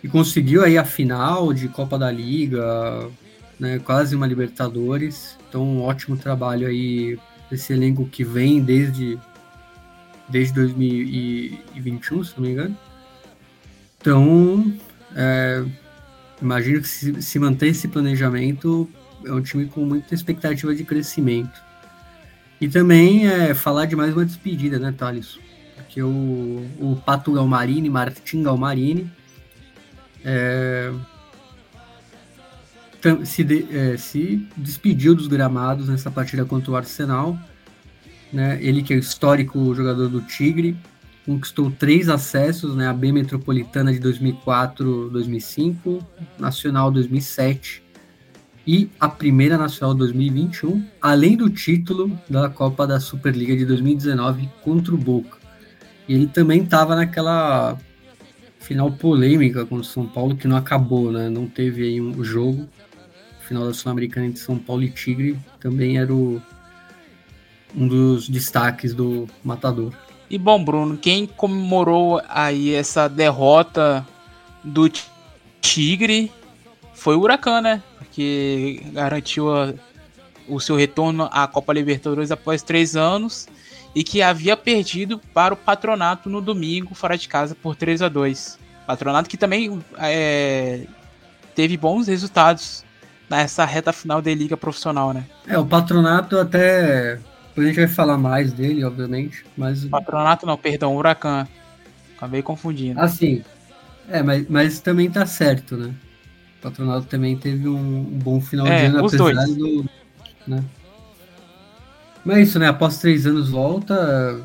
e 0.03 0.09
conseguiu 0.09 0.65
aí 0.65 0.79
a 0.79 0.85
final 0.85 1.53
de 1.53 1.69
Copa 1.69 1.99
da 1.99 2.11
Liga, 2.11 3.07
né, 3.61 3.79
quase 3.81 4.17
uma 4.17 4.27
Libertadores. 4.27 5.39
Então, 5.47 5.63
um 5.63 5.83
ótimo 5.83 6.17
trabalho 6.17 6.67
aí 6.67 7.19
desse 7.51 7.75
elenco 7.75 8.07
que 8.07 8.25
vem 8.25 8.63
desde 8.63 9.19
desde 10.27 10.55
2021, 10.55 12.25
se 12.25 12.33
não 12.35 12.43
me 12.43 12.53
engano. 12.53 12.77
Então, 14.01 14.73
é, 15.17 15.65
imagino 16.41 16.81
que 16.81 16.89
se, 16.89 17.23
se 17.23 17.39
manter 17.39 17.69
esse 17.69 17.89
planejamento, 17.89 18.89
é 19.25 19.33
um 19.33 19.43
time 19.43 19.67
com 19.67 19.85
muita 19.85 20.15
expectativa 20.15 20.75
de 20.75 20.85
crescimento. 20.85 21.61
E 22.61 22.69
também 22.69 23.27
é, 23.27 23.55
falar 23.55 23.87
de 23.87 23.97
mais 23.97 24.13
uma 24.13 24.25
despedida, 24.25 24.79
né, 24.79 24.93
Thales? 24.97 25.39
Porque 25.77 26.03
o, 26.03 26.65
o 26.81 27.03
Pato 27.05 27.33
Galmarini, 27.33 27.91
Martin 27.91 28.43
Galmarini, 28.43 29.11
é, 30.25 30.93
se, 33.25 33.43
de, 33.43 33.67
é, 33.77 33.97
se 33.97 34.47
despediu 34.57 35.15
dos 35.15 35.27
gramados 35.27 35.89
nessa 35.89 36.11
partida 36.11 36.45
contra 36.45 36.71
o 36.71 36.77
Arsenal. 36.77 37.37
Né? 38.33 38.59
Ele 38.63 38.83
que 38.83 38.95
é 38.95 38.97
o 38.97 39.01
histórico 39.01 39.75
jogador 39.75 40.09
do 40.09 40.21
Tigre, 40.23 40.77
conquistou 41.25 41.71
três 41.71 42.09
acessos, 42.09 42.75
né? 42.75 42.89
A 42.89 42.93
B 42.93 43.13
Metropolitana 43.13 43.93
de 43.93 44.01
2004-2005, 44.01 46.05
Nacional 46.39 46.91
2007 46.91 47.83
e 48.67 48.89
a 48.99 49.09
primeira 49.09 49.59
nacional 49.59 49.95
2021, 49.95 50.85
além 51.01 51.37
do 51.37 51.51
título 51.51 52.17
da 52.29 52.49
Copa 52.49 52.87
da 52.87 53.01
Superliga 53.01 53.57
de 53.57 53.65
2019 53.65 54.49
contra 54.63 54.95
o 54.95 54.99
Boca. 54.99 55.39
E 56.09 56.15
ele 56.15 56.27
também 56.27 56.63
estava 56.63 56.95
naquela 56.95 57.79
final 58.61 58.93
polêmica 58.93 59.67
contra 59.67 59.83
o 59.83 59.85
São 59.85 60.07
Paulo 60.07 60.37
que 60.37 60.47
não 60.47 60.57
acabou, 60.57 61.11
né? 61.11 61.29
Não 61.29 61.49
teve 61.49 61.83
aí 61.83 62.01
um 62.01 62.23
jogo. 62.23 62.69
final 63.41 63.67
da 63.67 63.75
Sul-Americana 63.75 64.27
entre 64.27 64.41
São 64.41 64.57
Paulo 64.57 64.85
e 64.85 64.91
Tigre 64.91 65.37
também 65.61 65.99
era 65.99 66.15
o, 66.15 66.41
um 67.75 67.89
dos 67.89 68.29
destaques 68.29 68.95
do 68.95 69.29
Matador. 69.45 69.93
E 70.33 70.39
bom, 70.39 70.65
Bruno, 70.65 70.97
quem 70.97 71.27
comemorou 71.27 72.23
aí 72.27 72.75
essa 72.75 73.07
derrota 73.07 74.05
do 74.65 74.91
Tigre 75.61 76.33
foi 76.95 77.15
o 77.17 77.21
Huracan, 77.21 77.61
né? 77.61 77.83
que 78.13 78.81
garantiu 78.93 79.55
a, 79.55 79.75
o 80.49 80.59
seu 80.59 80.75
retorno 80.75 81.29
à 81.31 81.47
Copa 81.47 81.73
Libertadores 81.75 82.31
após 82.31 82.63
três 82.63 82.97
anos 82.97 83.47
e 83.95 84.03
que 84.03 84.23
havia 84.23 84.57
perdido 84.57 85.21
para 85.35 85.53
o 85.53 85.57
Patronato 85.57 86.31
no 86.31 86.41
domingo, 86.41 86.95
fora 86.95 87.19
de 87.19 87.29
casa, 87.29 87.55
por 87.55 87.77
3 87.77 88.01
a 88.01 88.09
2 88.09 88.59
Patronato 88.87 89.29
que 89.29 89.37
também 89.37 89.83
é, 89.99 90.87
teve 91.55 91.77
bons 91.77 92.09
resultados 92.09 92.85
nessa 93.29 93.67
reta 93.67 93.93
final 93.93 94.23
da 94.23 94.35
Liga 94.35 94.57
Profissional, 94.57 95.13
né? 95.13 95.27
É, 95.47 95.59
o 95.59 95.65
Patronato 95.65 96.39
até. 96.39 97.19
Depois 97.53 97.67
a 97.67 97.71
gente 97.71 97.81
vai 97.81 97.89
falar 97.89 98.17
mais 98.17 98.51
dele, 98.51 98.83
obviamente. 98.83 99.45
Mas... 99.57 99.85
Patronato 99.85 100.47
não, 100.47 100.57
perdão, 100.57 100.97
Huracan. 100.97 101.47
Acabei 102.17 102.41
confundindo. 102.41 102.99
Assim. 102.99 103.43
É, 104.09 104.23
mas, 104.23 104.49
mas 104.49 104.81
também 104.81 105.11
tá 105.11 105.27
certo, 105.27 105.77
né? 105.77 105.95
Patronato 106.63 107.07
também 107.07 107.37
teve 107.37 107.69
um, 107.69 107.77
um 107.77 108.19
bom 108.19 108.41
final 108.41 108.67
é, 108.67 108.81
de 108.81 108.87
ano, 108.87 108.99
apesar 109.01 109.19
dois. 109.19 109.57
do. 109.57 109.85
Né? 110.47 110.65
Mas 112.25 112.37
é 112.39 112.41
isso, 112.41 112.59
né? 112.59 112.69
Após 112.69 112.99
três 112.99 113.27
anos 113.27 113.51
volta. 113.51 114.41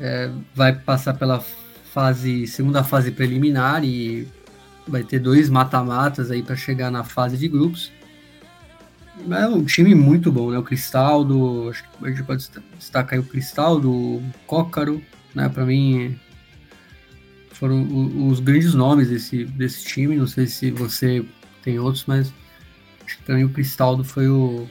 É, 0.00 0.30
vai 0.52 0.74
passar 0.74 1.14
pela 1.14 1.40
fase. 1.92 2.48
segunda 2.48 2.82
fase 2.82 3.12
preliminar 3.12 3.84
e 3.84 4.26
vai 4.88 5.04
ter 5.04 5.20
dois 5.20 5.48
mata-matas 5.48 6.32
aí 6.32 6.42
para 6.42 6.56
chegar 6.56 6.90
na 6.90 7.04
fase 7.04 7.36
de 7.36 7.46
grupos. 7.46 7.92
É 9.30 9.46
um 9.46 9.64
time 9.64 9.94
muito 9.94 10.32
bom, 10.32 10.50
né? 10.50 10.58
O 10.58 10.62
Cristaldo, 10.62 11.68
acho 11.70 11.82
que 11.82 11.88
a 12.06 12.08
gente 12.08 12.22
pode 12.24 12.48
destacar 12.78 13.14
aí 13.14 13.20
o 13.20 13.28
Cristaldo, 13.28 13.90
o 13.90 14.22
Cócaro, 14.46 15.02
né? 15.34 15.48
Para 15.48 15.64
mim 15.64 16.18
foram 17.50 17.86
os 18.28 18.40
grandes 18.40 18.74
nomes 18.74 19.08
desse, 19.08 19.44
desse 19.44 19.84
time. 19.84 20.16
Não 20.16 20.26
sei 20.26 20.46
se 20.46 20.70
você 20.70 21.24
tem 21.62 21.78
outros, 21.78 22.04
mas 22.06 22.32
acho 23.04 23.18
que 23.18 23.24
também 23.24 23.44
o 23.44 23.50
Cristaldo 23.50 24.02
foi 24.02 24.28
o 24.28 24.66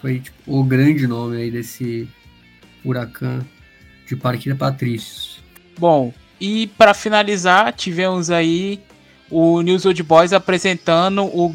foi 0.00 0.20
tipo, 0.20 0.36
o 0.46 0.62
grande 0.62 1.06
nome 1.06 1.36
aí 1.36 1.50
desse 1.50 2.08
Huracan 2.84 3.44
de 4.06 4.16
Parquilha 4.16 4.56
Patrícios. 4.56 5.42
Bom, 5.78 6.12
e 6.40 6.68
para 6.78 6.94
finalizar, 6.94 7.72
tivemos 7.72 8.30
aí 8.30 8.80
o 9.30 9.60
News 9.60 9.84
Old 9.84 10.02
Boys 10.02 10.32
apresentando 10.32 11.24
o 11.24 11.48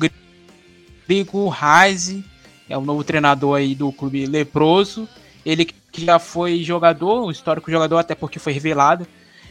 Grigo 1.07 1.49
Reise, 1.49 2.23
é 2.69 2.77
o 2.77 2.81
novo 2.81 3.03
treinador 3.03 3.57
aí 3.57 3.75
do 3.75 3.91
clube 3.91 4.25
leproso. 4.25 5.07
Ele 5.45 5.65
que 5.65 6.05
já 6.05 6.17
foi 6.17 6.63
jogador, 6.63 7.25
um 7.25 7.31
histórico 7.31 7.69
jogador, 7.69 7.97
até 7.97 8.15
porque 8.15 8.39
foi 8.39 8.53
revelado 8.53 9.05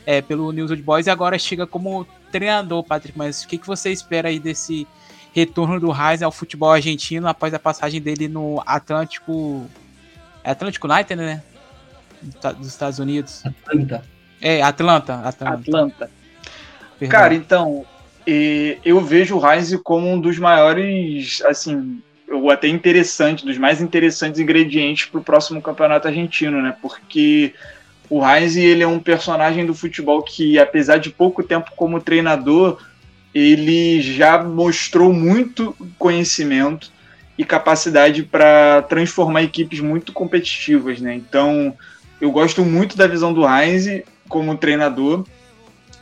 é, 0.05 0.21
pelo 0.21 0.51
News 0.51 0.71
Old 0.71 0.83
Boys 0.83 1.07
e 1.07 1.11
agora 1.11 1.39
chega 1.39 1.67
como 1.67 2.07
treinador, 2.31 2.83
Patrick. 2.83 3.17
Mas 3.17 3.45
o 3.45 3.49
que, 3.49 3.59
que 3.59 3.67
você 3.67 3.91
espera 3.93 4.29
aí 4.29 4.39
desse 4.39 4.87
retorno 5.33 5.81
do 5.81 5.91
Reis 5.91 6.23
ao 6.23 6.31
futebol 6.31 6.71
argentino 6.71 7.27
após 7.27 7.53
a 7.55 7.59
passagem 7.59 8.01
dele 8.01 8.29
no 8.29 8.63
Atlântico. 8.67 9.67
É 10.45 10.51
Atlântico 10.51 10.93
United, 10.93 11.17
né? 11.17 11.43
Dos 12.57 12.69
Estados 12.69 12.99
Unidos. 12.99 13.45
Atlanta. 13.45 14.05
É, 14.41 14.63
Atlanta. 14.63 15.15
Atlanta. 15.15 15.55
Atlanta. 15.55 16.11
Cara, 17.09 17.35
então, 17.35 17.85
eu 18.27 19.01
vejo 19.01 19.37
o 19.37 19.39
Reis 19.39 19.75
como 19.83 20.09
um 20.09 20.21
dos 20.21 20.39
maiores, 20.39 21.43
assim, 21.47 22.01
ou 22.31 22.51
até 22.51 22.69
interessante, 22.69 23.45
dos 23.45 23.59
mais 23.59 23.81
interessantes 23.81 24.41
ingredientes 24.41 25.07
para 25.07 25.21
o 25.21 25.25
próximo 25.25 25.61
campeonato 25.61 26.09
argentino, 26.09 26.63
né? 26.63 26.75
Porque 26.81 27.53
o 28.09 28.25
Heinz 28.27 28.57
ele 28.57 28.83
é 28.83 28.87
um 28.87 28.99
personagem 28.99 29.65
do 29.67 29.75
futebol 29.75 30.23
que, 30.23 30.59
apesar 30.59 30.99
de 30.99 31.11
pouco 31.11 31.43
tempo 31.43 31.71
como 31.77 32.01
treinador, 32.01 32.79
ele 33.35 34.01
já 34.01 34.43
mostrou 34.43 35.13
muito 35.13 35.75
conhecimento 35.99 36.91
e 37.39 37.45
capacidade 37.45 38.23
para 38.23 38.83
transformar 38.83 39.43
equipes 39.43 39.81
muito 39.81 40.13
competitivas, 40.13 41.01
né? 41.01 41.15
Então, 41.15 41.75
eu 42.21 42.31
gosto 42.31 42.65
muito 42.65 42.97
da 42.97 43.07
visão 43.07 43.33
do 43.33 43.47
Heinz 43.47 44.03
como 44.29 44.57
treinador 44.57 45.25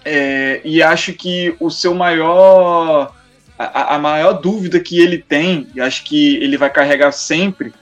é, 0.04 0.60
e 0.64 0.82
acho 0.82 1.12
que 1.12 1.54
o 1.60 1.70
seu 1.70 1.94
maior 1.94 3.12
a, 3.58 3.96
a 3.96 3.98
maior 3.98 4.32
dúvida 4.32 4.80
que 4.80 4.98
ele 4.98 5.18
tem, 5.18 5.66
e 5.74 5.80
acho 5.80 6.04
que 6.04 6.36
ele 6.36 6.56
vai 6.56 6.70
carregar 6.70 7.12
sempre, 7.12 7.74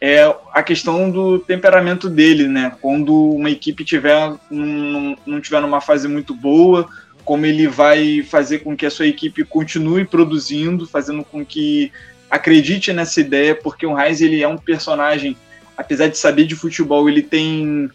é 0.00 0.22
a 0.52 0.62
questão 0.62 1.10
do 1.10 1.38
temperamento 1.40 2.08
dele, 2.08 2.46
né? 2.46 2.72
Quando 2.80 3.30
uma 3.30 3.50
equipe 3.50 3.84
tiver 3.84 4.34
num, 4.48 5.16
não 5.26 5.40
tiver 5.40 5.60
numa 5.60 5.80
fase 5.80 6.06
muito 6.06 6.34
boa, 6.34 6.88
como 7.24 7.46
ele 7.46 7.66
vai 7.66 8.22
fazer 8.22 8.58
com 8.60 8.76
que 8.76 8.86
a 8.86 8.90
sua 8.90 9.06
equipe 9.06 9.42
continue 9.44 10.04
produzindo, 10.04 10.86
fazendo 10.86 11.24
com 11.24 11.44
que 11.44 11.90
acredite 12.30 12.92
nessa 12.92 13.20
ideia, 13.20 13.54
porque 13.54 13.86
o 13.86 13.94
Reis 13.94 14.20
ele 14.20 14.42
é 14.42 14.46
um 14.46 14.58
personagem, 14.58 15.36
apesar 15.76 16.08
de 16.08 16.18
saber 16.18 16.44
de 16.44 16.54
futebol, 16.54 17.08
ele 17.08 17.22
tem 17.22 17.90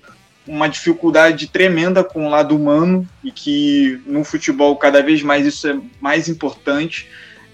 uma 0.47 0.67
dificuldade 0.67 1.47
tremenda 1.47 2.03
com 2.03 2.25
o 2.25 2.29
lado 2.29 2.55
humano 2.55 3.07
e 3.23 3.31
que 3.31 4.01
no 4.05 4.23
futebol 4.23 4.75
cada 4.75 5.01
vez 5.01 5.21
mais 5.21 5.45
isso 5.45 5.67
é 5.67 5.79
mais 6.01 6.27
importante. 6.27 7.07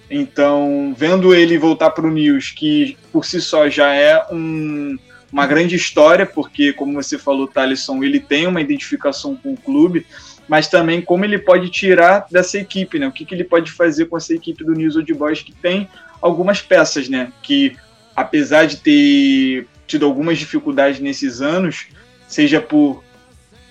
Então, 0.09 0.93
vendo 0.95 1.33
ele 1.33 1.57
voltar 1.57 1.89
para 1.89 2.05
o 2.05 2.11
News, 2.11 2.51
que 2.51 2.97
por 3.11 3.25
si 3.25 3.41
só 3.41 3.69
já 3.69 3.93
é 3.93 4.23
um, 4.31 4.97
uma 5.31 5.47
grande 5.47 5.75
história, 5.75 6.25
porque, 6.25 6.71
como 6.73 6.93
você 6.93 7.17
falou, 7.17 7.47
Thalisson, 7.47 8.03
ele 8.03 8.19
tem 8.19 8.47
uma 8.47 8.61
identificação 8.61 9.35
com 9.35 9.53
o 9.53 9.57
clube, 9.57 10.05
mas 10.47 10.67
também 10.67 11.01
como 11.01 11.25
ele 11.25 11.39
pode 11.39 11.69
tirar 11.69 12.27
dessa 12.31 12.57
equipe, 12.59 12.99
né? 12.99 13.07
O 13.07 13.11
que, 13.11 13.25
que 13.25 13.33
ele 13.33 13.43
pode 13.43 13.71
fazer 13.71 14.05
com 14.05 14.15
essa 14.15 14.33
equipe 14.33 14.63
do 14.63 14.73
News 14.73 14.95
Old 14.95 15.11
Boys, 15.13 15.41
que 15.41 15.51
tem 15.51 15.89
algumas 16.21 16.61
peças, 16.61 17.09
né? 17.09 17.31
Que, 17.41 17.75
apesar 18.15 18.65
de 18.65 18.77
ter 18.77 19.67
tido 19.87 20.05
algumas 20.05 20.37
dificuldades 20.37 20.99
nesses 20.99 21.41
anos, 21.41 21.87
seja 22.35 22.59
por 22.59 23.01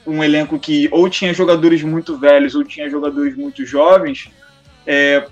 um 0.07 0.25
elenco 0.25 0.59
que 0.59 0.89
ou 0.91 1.09
tinha 1.09 1.35
jogadores 1.35 1.83
muito 1.83 2.17
velhos 2.17 2.55
ou 2.55 2.65
tinha 2.65 2.89
jogadores 2.89 3.37
muito 3.37 3.65
jovens, 3.67 4.31
é, 4.87 5.27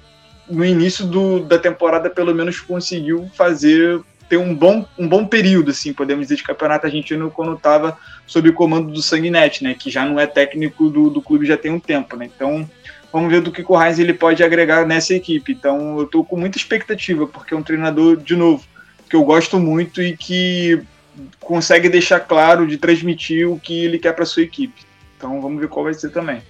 no 0.49 0.62
início 0.62 1.07
do, 1.07 1.41
da 1.41 1.59
temporada 1.59 2.11
pelo 2.11 2.35
menos 2.35 2.61
conseguiu 2.61 3.30
fazer 3.35 4.01
ter 4.28 4.37
um 4.37 4.55
bom, 4.55 4.87
um 4.99 5.09
bom 5.09 5.26
período, 5.26 5.70
assim, 5.70 5.93
podemos 5.93 6.26
dizer, 6.26 6.37
de 6.37 6.43
campeonato 6.43 6.87
argentino 6.87 7.30
quando 7.30 7.55
estava 7.55 7.99
sob 8.26 8.49
o 8.49 8.55
comando 8.55 8.91
do 8.91 9.03
Sanguinetti, 9.03 9.64
né, 9.64 9.74
que 9.74 9.91
já 9.91 10.05
não 10.05 10.20
é 10.20 10.26
técnico 10.26 10.89
do, 10.91 11.11
do 11.11 11.20
clube 11.20 11.47
já 11.47 11.57
tem 11.57 11.70
um 11.70 11.80
tempo, 11.80 12.16
né, 12.16 12.30
então 12.35 12.68
vamos 13.12 13.30
ver 13.30 13.43
do 13.43 13.53
que 13.53 13.64
o 13.66 13.83
Heinz 13.83 13.99
ele 13.99 14.14
pode 14.14 14.43
agregar 14.43 14.87
nessa 14.87 15.14
equipe, 15.14 15.53
então 15.53 15.99
eu 15.99 16.05
estou 16.05 16.24
com 16.24 16.39
muita 16.39 16.57
expectativa, 16.57 17.26
porque 17.26 17.53
é 17.53 17.57
um 17.57 17.62
treinador, 17.62 18.16
de 18.16 18.37
novo, 18.37 18.64
que 19.09 19.16
eu 19.16 19.24
gosto 19.24 19.59
muito 19.59 20.01
e 20.01 20.16
que 20.16 20.83
consegue 21.40 21.88
deixar 21.88 22.20
claro 22.20 22.66
de 22.66 22.76
transmitir 22.76 23.48
o 23.48 23.58
que 23.58 23.84
ele 23.84 23.98
quer 23.98 24.12
para 24.12 24.24
sua 24.24 24.42
equipe. 24.42 24.82
Então 25.16 25.40
vamos 25.40 25.60
ver 25.60 25.68
qual 25.68 25.84
vai 25.84 25.94
ser 25.94 26.10
também. 26.10 26.42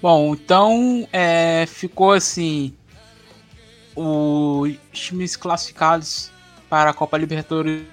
Bom, 0.00 0.34
então 0.34 1.08
é, 1.12 1.66
ficou 1.66 2.12
assim 2.12 2.72
os 3.96 4.76
times 4.92 5.34
classificados 5.36 6.30
para 6.68 6.90
a 6.90 6.94
Copa 6.94 7.18
Libertadores 7.18 7.84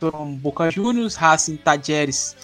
foram 0.00 0.34
Boca 0.34 0.70
Juniors, 0.70 1.14
Racing, 1.14 1.56
Tajeres 1.56 2.36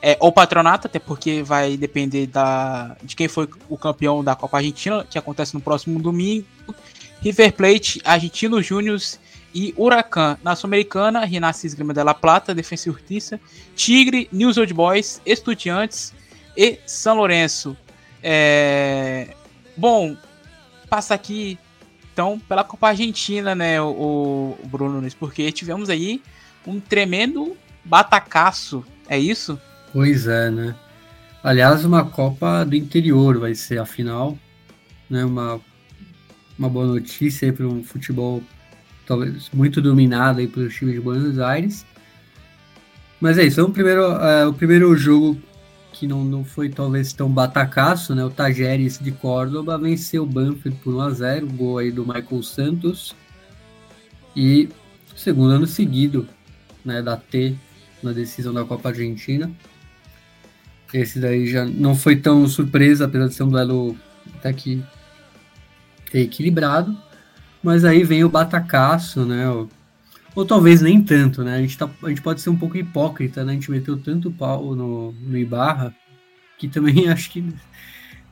é, 0.00 0.16
ou 0.20 0.30
Patronato, 0.30 0.86
até 0.86 0.98
porque 0.98 1.42
vai 1.42 1.76
depender 1.76 2.26
da, 2.26 2.96
de 3.02 3.16
quem 3.16 3.28
foi 3.28 3.48
o 3.68 3.76
campeão 3.76 4.22
da 4.22 4.36
Copa 4.36 4.58
Argentina, 4.58 5.04
que 5.08 5.18
acontece 5.18 5.54
no 5.54 5.60
próximo 5.60 6.00
domingo. 6.00 6.46
River 7.20 7.52
Plate, 7.52 8.00
Argentino 8.04 8.62
Júnior 8.62 9.00
e 9.56 9.72
Huracan. 9.74 10.36
Na 10.44 10.54
Sul-Americana, 10.54 11.24
Renasce 11.24 11.66
Esgrima 11.66 11.94
de 11.94 12.04
La 12.04 12.12
Plata, 12.12 12.54
Defensa 12.54 12.90
e 12.90 12.92
Justiça, 12.92 13.40
Tigre, 13.74 14.28
News 14.30 14.58
Old 14.58 14.74
Boys, 14.74 15.22
Estudiantes 15.24 16.12
e 16.54 16.78
São 16.84 17.16
Lourenço. 17.16 17.74
É... 18.22 19.34
Bom, 19.74 20.14
passa 20.90 21.14
aqui 21.14 21.58
então 22.12 22.38
pela 22.38 22.64
Copa 22.64 22.88
Argentina, 22.88 23.54
né, 23.54 23.80
o, 23.80 24.58
o 24.62 24.66
Bruno 24.66 24.96
Nunes, 24.96 25.14
porque 25.14 25.50
tivemos 25.50 25.88
aí 25.88 26.20
um 26.66 26.78
tremendo 26.78 27.56
batacaço, 27.82 28.84
é 29.08 29.18
isso? 29.18 29.58
Pois 29.90 30.26
é, 30.26 30.50
né? 30.50 30.74
Aliás, 31.42 31.82
uma 31.82 32.04
Copa 32.04 32.62
do 32.62 32.76
interior 32.76 33.38
vai 33.38 33.54
ser 33.54 33.78
a 33.78 33.86
final, 33.86 34.36
né? 35.08 35.24
Uma, 35.24 35.60
uma 36.58 36.68
boa 36.68 36.86
notícia 36.86 37.50
para 37.52 37.66
um 37.66 37.82
futebol 37.82 38.42
talvez 39.06 39.50
muito 39.52 39.80
dominado 39.80 40.40
aí 40.40 40.46
pelo 40.46 40.68
time 40.68 40.92
de 40.92 41.00
Buenos 41.00 41.38
Aires. 41.38 41.86
Mas 43.20 43.38
é 43.38 43.44
isso, 43.44 43.60
é 43.60 43.62
o 43.62 43.70
primeiro, 43.70 44.02
é, 44.02 44.46
o 44.46 44.52
primeiro 44.52 44.94
jogo 44.96 45.40
que 45.92 46.06
não, 46.06 46.22
não 46.22 46.44
foi 46.44 46.68
talvez 46.68 47.12
tão 47.14 47.30
batacaço, 47.30 48.14
né? 48.14 48.22
O 48.22 48.30
Tajeres 48.30 48.98
de 48.98 49.10
Córdoba 49.12 49.78
venceu 49.78 50.24
o 50.24 50.26
Banfield 50.26 50.78
por 50.84 50.92
1x0, 50.92 51.46
gol 51.56 51.78
aí 51.78 51.90
do 51.90 52.06
Michael 52.06 52.42
Santos. 52.42 53.16
E 54.36 54.68
segundo 55.14 55.52
ano 55.52 55.66
seguido, 55.66 56.28
né, 56.84 57.00
da 57.00 57.16
T 57.16 57.56
na 58.02 58.12
decisão 58.12 58.52
da 58.52 58.64
Copa 58.64 58.90
Argentina. 58.90 59.50
Esse 60.92 61.18
daí 61.18 61.46
já 61.46 61.64
não 61.64 61.94
foi 61.94 62.16
tão 62.16 62.46
surpresa, 62.46 63.06
apesar 63.06 63.28
de 63.28 63.34
ser 63.34 63.42
um 63.42 63.48
duelo 63.48 63.96
até 64.34 64.52
que 64.52 64.82
equilibrado. 66.12 66.96
Mas 67.62 67.84
aí 67.84 68.04
vem 68.04 68.24
o 68.24 68.28
batacaço, 68.28 69.24
né? 69.24 69.48
Ou, 69.48 69.68
ou, 70.34 70.44
talvez 70.44 70.80
nem 70.80 71.02
tanto, 71.02 71.42
né? 71.42 71.56
A 71.56 71.60
gente, 71.60 71.76
tá, 71.76 71.88
a 72.02 72.08
gente 72.08 72.22
pode 72.22 72.40
ser 72.40 72.50
um 72.50 72.56
pouco 72.56 72.76
hipócrita, 72.76 73.44
né? 73.44 73.52
A 73.52 73.54
gente 73.54 73.70
meteu 73.70 73.98
tanto 73.98 74.30
pau 74.30 74.74
no, 74.74 75.12
no 75.12 75.36
Ibarra 75.36 75.94
que 76.58 76.68
também 76.68 77.08
acho 77.10 77.30
que 77.30 77.44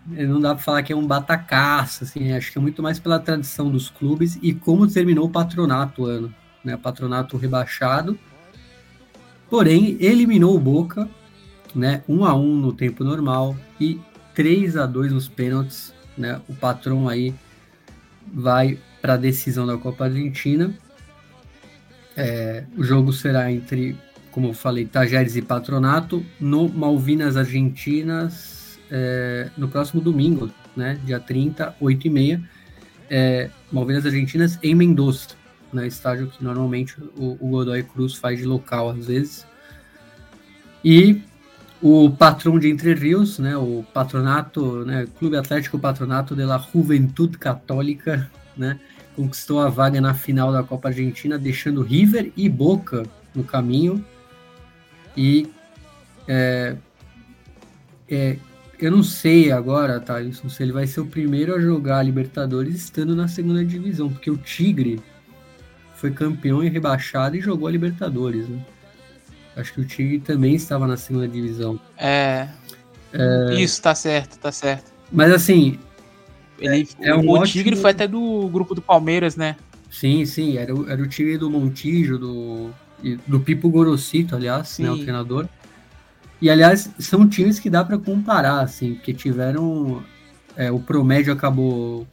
não 0.07 0.41
dá 0.41 0.55
para 0.55 0.63
falar 0.63 0.83
que 0.83 0.93
é 0.93 0.97
um 0.97 1.07
batacaço, 1.07 2.05
assim, 2.05 2.33
acho 2.33 2.53
que 2.53 2.59
é 2.59 2.61
muito 2.61 2.83
mais 2.83 2.99
pela 2.99 3.19
tradição 3.19 3.71
dos 3.71 3.89
clubes 3.89 4.39
e 4.43 4.53
como 4.53 4.87
terminou 4.87 5.27
o 5.27 5.31
patronato 5.31 6.03
o 6.03 6.07
ano, 6.07 6.35
né? 6.63 6.77
Patronato 6.77 7.37
rebaixado, 7.37 8.19
porém 9.49 9.97
eliminou 10.01 10.55
o 10.55 10.61
Boca, 10.61 11.09
né? 11.75 12.03
1 12.09 12.25
a 12.25 12.35
1 12.35 12.57
no 12.57 12.73
tempo 12.73 13.03
normal 13.03 13.57
e 13.81 13.99
3 14.35 14.77
a 14.77 14.85
2 14.85 15.13
nos 15.13 15.29
pênaltis, 15.29 15.95
né? 16.19 16.41
O 16.49 16.55
patrão 16.55 17.09
aí 17.09 17.35
vai 18.33 18.79
para 19.05 19.15
a 19.15 19.17
decisão 19.19 19.67
da 19.67 19.77
Copa 19.77 20.07
Argentina. 20.07 20.73
É, 22.17 22.65
o 22.75 22.83
jogo 22.83 23.13
será 23.13 23.53
entre, 23.53 23.95
como 24.31 24.47
eu 24.47 24.55
falei, 24.55 24.87
Tajeres 24.87 25.37
e 25.37 25.43
Patronato 25.43 26.25
no 26.41 26.71
Malvinas 26.71 27.37
Argentinas 27.37 28.79
é, 28.91 29.51
no 29.59 29.69
próximo 29.69 30.01
domingo, 30.01 30.51
né, 30.75 30.99
dia 31.05 31.21
30, 31.21 31.77
8 31.79 32.07
e 32.07 32.11
meia. 32.11 32.51
É, 33.11 33.51
Malvinas 33.71 34.07
Argentinas 34.07 34.59
em 34.63 34.75
Mendoza, 34.75 35.29
né, 35.71 35.87
estádio 35.87 36.29
que 36.29 36.43
normalmente 36.43 36.99
o, 37.15 37.37
o 37.39 37.51
Godoy 37.51 37.83
Cruz 37.83 38.15
faz 38.15 38.39
de 38.39 38.47
local 38.47 38.89
às 38.89 39.07
vezes. 39.07 39.47
E 40.83 41.21
o 41.83 42.11
patrão 42.11 42.59
de 42.59 42.71
Entre 42.71 42.95
Rios, 42.95 43.39
né, 43.39 43.55
o 43.55 43.85
patronato, 43.93 44.83
né, 44.87 45.07
Clube 45.19 45.37
Atlético 45.37 45.79
Patronato 45.79 46.35
de 46.35 46.47
la 46.47 46.57
Juventud 46.57 47.37
Católica, 47.37 48.31
né, 48.57 48.81
conquistou 49.15 49.61
a 49.61 49.69
vaga 49.69 50.01
na 50.01 50.15
final 50.15 50.53
da 50.53 50.63
Copa 50.63 50.89
Argentina, 50.89 51.39
deixando 51.39 51.83
River 51.83 52.33
e 52.37 52.49
Boca 52.49 53.05
no 53.35 53.45
caminho. 53.45 54.05
E 55.17 55.49
é, 56.27 56.77
é, 58.09 58.37
eu 58.79 58.91
não 58.91 59.03
sei 59.03 59.53
agora, 59.53 60.01
tá? 60.01 60.21
Isso, 60.21 60.49
se 60.51 60.63
ele 60.63 60.73
vai 60.73 60.87
ser 60.87 61.01
o 61.01 61.07
primeiro 61.07 61.55
a 61.55 61.61
jogar 61.61 61.99
a 61.99 62.03
Libertadores 62.03 62.75
estando 62.75 63.15
na 63.15 63.29
segunda 63.29 63.65
divisão, 63.65 64.11
porque 64.11 64.31
o 64.31 64.37
Tigre 64.37 65.01
foi 65.95 66.11
campeão 66.11 66.63
e 66.63 66.69
rebaixado 66.69 67.37
e 67.37 67.41
jogou 67.41 67.69
a 67.69 67.71
Libertadores, 67.71 68.49
né? 68.49 68.61
Acho 69.57 69.73
que 69.73 69.81
o 69.81 69.85
Tigre 69.85 70.19
também 70.19 70.55
estava 70.55 70.87
na 70.87 70.97
segunda 70.97 71.29
divisão. 71.29 71.79
É. 71.97 72.49
é... 73.13 73.55
Isso, 73.55 73.81
tá 73.81 73.95
certo, 73.95 74.39
tá 74.39 74.51
certo. 74.51 74.93
Mas 75.13 75.33
assim, 75.33 75.79
ele, 76.59 76.89
é, 77.01 77.15
um 77.15 77.29
o 77.29 77.31
ótimo... 77.33 77.47
Tigre 77.47 77.77
foi 77.77 77.91
até 77.91 78.07
do 78.07 78.49
grupo 78.49 78.75
do 78.75 78.83
Palmeiras, 78.83 79.37
né? 79.37 79.57
Sim, 79.91 80.25
sim, 80.27 80.57
era, 80.57 80.73
era 80.89 81.03
o 81.03 81.07
time 81.07 81.39
do 81.39 81.51
Montijo, 81.51 82.19
do, 82.19 82.71
do 83.27 83.41
Pipo 83.41 83.69
Gorosito, 83.69 84.35
aliás, 84.35 84.79
né, 84.79 84.91
o 84.91 84.99
treinador. 84.99 85.49
E, 86.43 86.51
aliás, 86.51 86.91
são 86.99 87.29
times 87.29 87.61
que 87.61 87.71
dá 87.71 87.85
para 87.85 87.99
comparar, 87.99 88.61
assim, 88.61 88.95
porque 88.95 89.15
tiveram... 89.15 90.03
É, 90.57 90.71
o 90.71 90.79
Promédio 90.79 91.33
acabou... 91.33 92.07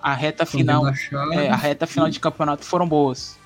A 0.00 0.14
reta 0.14 0.44
final, 0.44 0.84
é, 1.32 1.48
a 1.48 1.54
reta 1.54 1.86
final 1.86 2.10
de 2.10 2.18
campeonato 2.18 2.64
foram 2.64 2.88
boas. 2.88 3.38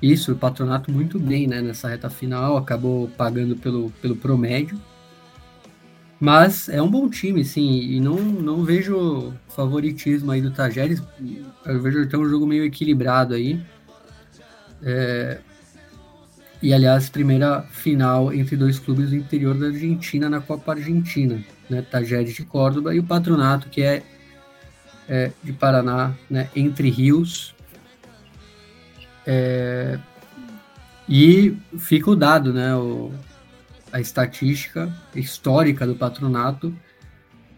Isso, 0.00 0.32
o 0.32 0.36
patronato 0.36 0.90
muito 0.90 1.18
bem, 1.18 1.46
né, 1.46 1.60
nessa 1.60 1.88
reta 1.88 2.08
final, 2.08 2.56
acabou 2.56 3.08
pagando 3.08 3.54
pelo, 3.56 3.90
pelo 4.00 4.16
Promédio. 4.16 4.80
Mas 6.22 6.68
é 6.68 6.80
um 6.80 6.88
bom 6.88 7.10
time, 7.10 7.44
sim, 7.44 7.80
e 7.80 7.98
não, 7.98 8.14
não 8.14 8.62
vejo 8.62 9.34
favoritismo 9.48 10.30
aí 10.30 10.40
do 10.40 10.52
Tajeres. 10.52 11.02
Eu 11.66 11.82
vejo 11.82 12.00
até 12.00 12.16
um 12.16 12.28
jogo 12.28 12.46
meio 12.46 12.64
equilibrado 12.64 13.34
aí. 13.34 13.60
É... 14.84 15.40
E, 16.62 16.72
aliás, 16.72 17.10
primeira 17.10 17.62
final 17.62 18.32
entre 18.32 18.56
dois 18.56 18.78
clubes 18.78 19.10
do 19.10 19.16
interior 19.16 19.58
da 19.58 19.66
Argentina 19.66 20.30
na 20.30 20.40
Copa 20.40 20.74
Argentina, 20.74 21.42
né? 21.68 21.82
Tajeres 21.82 22.36
de 22.36 22.44
Córdoba 22.44 22.94
e 22.94 23.00
o 23.00 23.04
Patronato, 23.04 23.68
que 23.68 23.82
é, 23.82 24.04
é 25.08 25.32
de 25.42 25.52
Paraná, 25.52 26.14
né? 26.30 26.48
Entre 26.54 26.88
Rios. 26.88 27.52
É... 29.26 29.98
E 31.08 31.56
fica 31.78 32.12
o 32.12 32.14
dado, 32.14 32.52
né? 32.52 32.76
O, 32.76 33.10
a 33.92 34.00
estatística 34.00 34.92
histórica 35.14 35.86
do 35.86 35.94
patronato, 35.94 36.74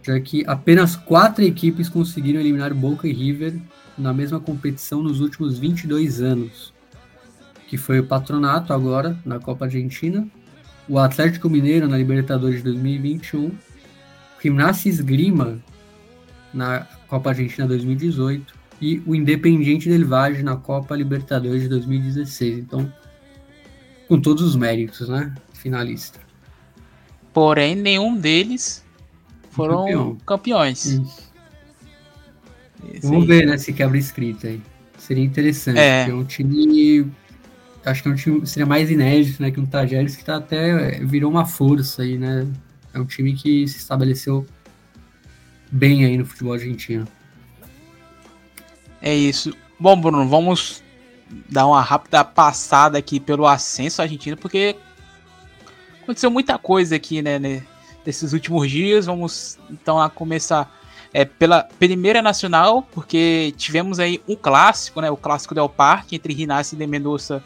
já 0.03 0.18
que 0.20 0.45
apenas 0.47 0.97
quatro 0.97 1.45
equipes 1.45 1.89
conseguiram 1.89 2.41
eliminar 2.41 2.74
Boca 2.74 3.07
e 3.07 3.12
River 3.12 3.55
na 3.97 4.12
mesma 4.12 4.41
competição 4.41 5.03
nos 5.03 5.20
últimos 5.20 5.59
22 5.59 6.20
anos, 6.20 6.74
que 7.68 7.76
foi 7.76 8.01
o 8.01 8.07
patronato 8.07 8.72
agora 8.72 9.16
na 9.24 9.39
Copa 9.39 9.66
Argentina, 9.66 10.26
o 10.89 10.99
Atlético 10.99 11.49
Mineiro 11.49 11.89
na 11.89 11.97
Libertadores 11.97 12.59
de 12.59 12.64
2021, 12.64 13.47
o 13.47 13.53
Gimnasia 14.43 14.91
Esgrima 14.91 15.59
na 16.53 16.87
Copa 17.09 17.30
Argentina 17.30 17.66
2018 17.66 18.55
e 18.80 19.03
o 19.07 19.14
Independiente 19.14 19.89
del 19.89 20.07
Valle 20.07 20.43
na 20.43 20.57
Copa 20.57 20.95
Libertadores 20.95 21.62
de 21.62 21.68
2016. 21.68 22.59
Então, 22.59 22.93
com 24.07 24.20
todos 24.20 24.43
os 24.43 24.57
méritos, 24.57 25.09
né? 25.09 25.35
Finalista. 25.55 26.23
Porém, 27.35 27.74
nenhum 27.74 28.16
deles 28.16 28.85
foram 29.51 29.80
Campeão. 29.80 30.16
campeões. 30.24 30.85
Isso. 30.85 31.24
Vamos 33.03 33.22
aí. 33.22 33.26
ver, 33.26 33.47
né, 33.47 33.59
se 33.59 33.72
quebra 33.72 33.99
escrita 33.99 34.47
aí. 34.47 34.62
Seria 34.97 35.24
interessante. 35.24 35.78
É. 35.78 36.07
um 36.14 36.24
time. 36.24 37.11
Acho 37.85 38.03
que 38.03 38.09
é 38.09 38.12
um 38.12 38.14
time 38.14 38.47
seria 38.47 38.64
mais 38.64 38.91
inédito, 38.91 39.43
né? 39.43 39.51
Que 39.51 39.61
um 39.61 39.66
Tajeres 39.66 40.16
que 40.16 40.24
tá 40.24 40.37
até 40.37 41.05
virou 41.05 41.30
uma 41.30 41.45
força 41.45 42.03
aí, 42.03 42.16
né? 42.16 42.47
É 42.95 43.01
um 43.01 43.05
time 43.05 43.35
que 43.35 43.66
se 43.66 43.78
estabeleceu 43.78 44.47
bem 45.70 46.05
aí 46.05 46.16
no 46.16 46.24
futebol 46.24 46.55
argentino. 46.55 47.07
É 49.03 49.14
isso. 49.14 49.53
Bom, 49.78 50.01
Bruno, 50.01 50.26
vamos 50.28 50.82
dar 51.51 51.66
uma 51.66 51.82
rápida 51.82 52.24
passada 52.24 52.97
aqui 52.97 53.18
pelo 53.18 53.47
ascenso 53.47 54.01
argentino, 54.01 54.37
porque 54.37 54.76
aconteceu 56.05 56.30
muita 56.30 56.59
coisa 56.59 56.96
aqui, 56.96 57.20
né, 57.20 57.38
nesses 58.05 58.32
últimos 58.32 58.70
dias. 58.70 59.07
Vamos 59.07 59.59
então 59.70 60.00
a 60.00 60.09
começar 60.09 60.72
é, 61.12 61.24
pela 61.24 61.64
primeira 61.78 62.22
nacional, 62.22 62.82
porque 62.92 63.52
tivemos 63.57 63.98
aí 63.98 64.22
um 64.28 64.36
clássico, 64.36 65.00
né, 65.00 65.11
o 65.11 65.16
clássico 65.16 65.55
del 65.55 65.68
Parque 65.68 66.16
entre 66.16 66.32
Rinácio 66.32 66.76
de 66.76 66.86
Mendoza 66.86 67.42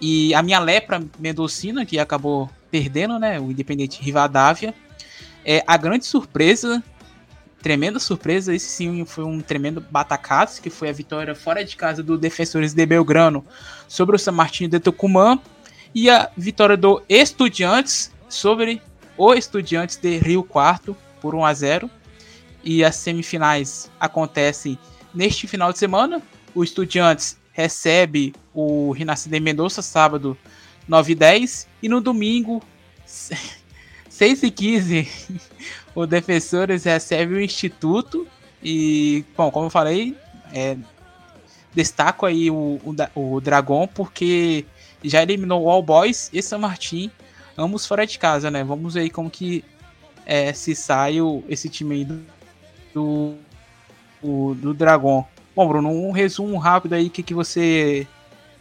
e 0.00 0.34
a 0.34 0.42
minha 0.42 0.58
lepra 0.58 1.02
mendocina, 1.18 1.84
que 1.84 1.98
acabou 1.98 2.50
perdendo, 2.70 3.18
né, 3.18 3.38
o 3.38 3.50
Independente 3.50 4.02
Rivadavia. 4.02 4.74
É, 5.44 5.62
a 5.66 5.76
grande 5.76 6.04
surpresa 6.04 6.82
tremenda 7.62 7.98
surpresa. 7.98 8.54
Esse 8.54 8.66
sim 8.66 9.04
foi 9.04 9.24
um 9.24 9.40
tremendo 9.40 9.80
batacaço, 9.90 10.62
que 10.62 10.70
foi 10.70 10.88
a 10.88 10.92
vitória 10.92 11.34
fora 11.34 11.64
de 11.64 11.76
casa 11.76 12.02
do 12.02 12.16
Defensores 12.16 12.72
de 12.72 12.86
Belgrano 12.86 13.44
sobre 13.86 14.16
o 14.16 14.18
San 14.18 14.32
Martín 14.32 14.68
de 14.68 14.78
Tucumã. 14.78 15.38
E 15.94 16.10
a 16.10 16.30
vitória 16.36 16.76
do 16.76 17.02
Estudiantes 17.08 18.12
sobre 18.28 18.80
o 19.16 19.34
Estudiantes 19.34 19.96
de 19.96 20.18
Rio 20.18 20.42
Quarto 20.42 20.96
por 21.20 21.34
1 21.34 21.44
a 21.44 21.54
0. 21.54 21.90
E 22.62 22.84
as 22.84 22.96
semifinais 22.96 23.90
acontecem 23.98 24.78
neste 25.14 25.46
final 25.46 25.72
de 25.72 25.78
semana. 25.78 26.22
O 26.54 26.62
Estudiantes 26.62 27.38
recebe 27.52 28.34
o 28.54 28.92
Renascido 28.92 29.34
de 29.34 29.40
Mendonça 29.40 29.82
sábado 29.82 30.36
9 30.86 31.12
e 31.12 31.14
10 31.14 31.66
e 31.82 31.88
no 31.88 32.00
domingo 32.00 32.62
6 34.08 34.42
e 34.42 34.50
15 34.50 35.08
o 35.94 36.06
Defensores 36.06 36.84
recebe 36.84 37.34
o 37.34 37.40
Instituto 37.40 38.26
e, 38.62 39.24
bom, 39.36 39.50
como 39.50 39.66
eu 39.66 39.70
falei, 39.70 40.16
é, 40.52 40.76
destaco 41.74 42.26
aí 42.26 42.50
o, 42.50 42.80
o, 43.14 43.34
o 43.34 43.40
Dragon 43.40 43.86
porque 43.88 44.64
já 45.02 45.22
eliminou 45.22 45.62
o 45.64 45.70
All 45.70 45.82
Boys 45.82 46.30
e 46.32 46.42
San 46.42 46.58
Martin, 46.58 47.10
ambos 47.56 47.86
fora 47.86 48.06
de 48.06 48.18
casa, 48.18 48.50
né? 48.50 48.64
Vamos 48.64 48.94
ver 48.94 49.00
aí 49.00 49.10
como 49.10 49.30
que 49.30 49.64
é, 50.26 50.52
se 50.52 50.74
sai 50.74 51.20
o, 51.20 51.42
esse 51.48 51.68
time 51.68 51.94
aí 51.94 52.04
do, 52.04 52.20
do, 52.94 53.34
do, 54.22 54.54
do 54.54 54.74
Dragon. 54.74 55.26
Bom, 55.54 55.68
Bruno, 55.68 55.90
um 55.90 56.12
resumo 56.12 56.56
rápido 56.58 56.94
aí, 56.94 57.06
o 57.06 57.10
que, 57.10 57.22
que 57.22 57.34
você 57.34 58.06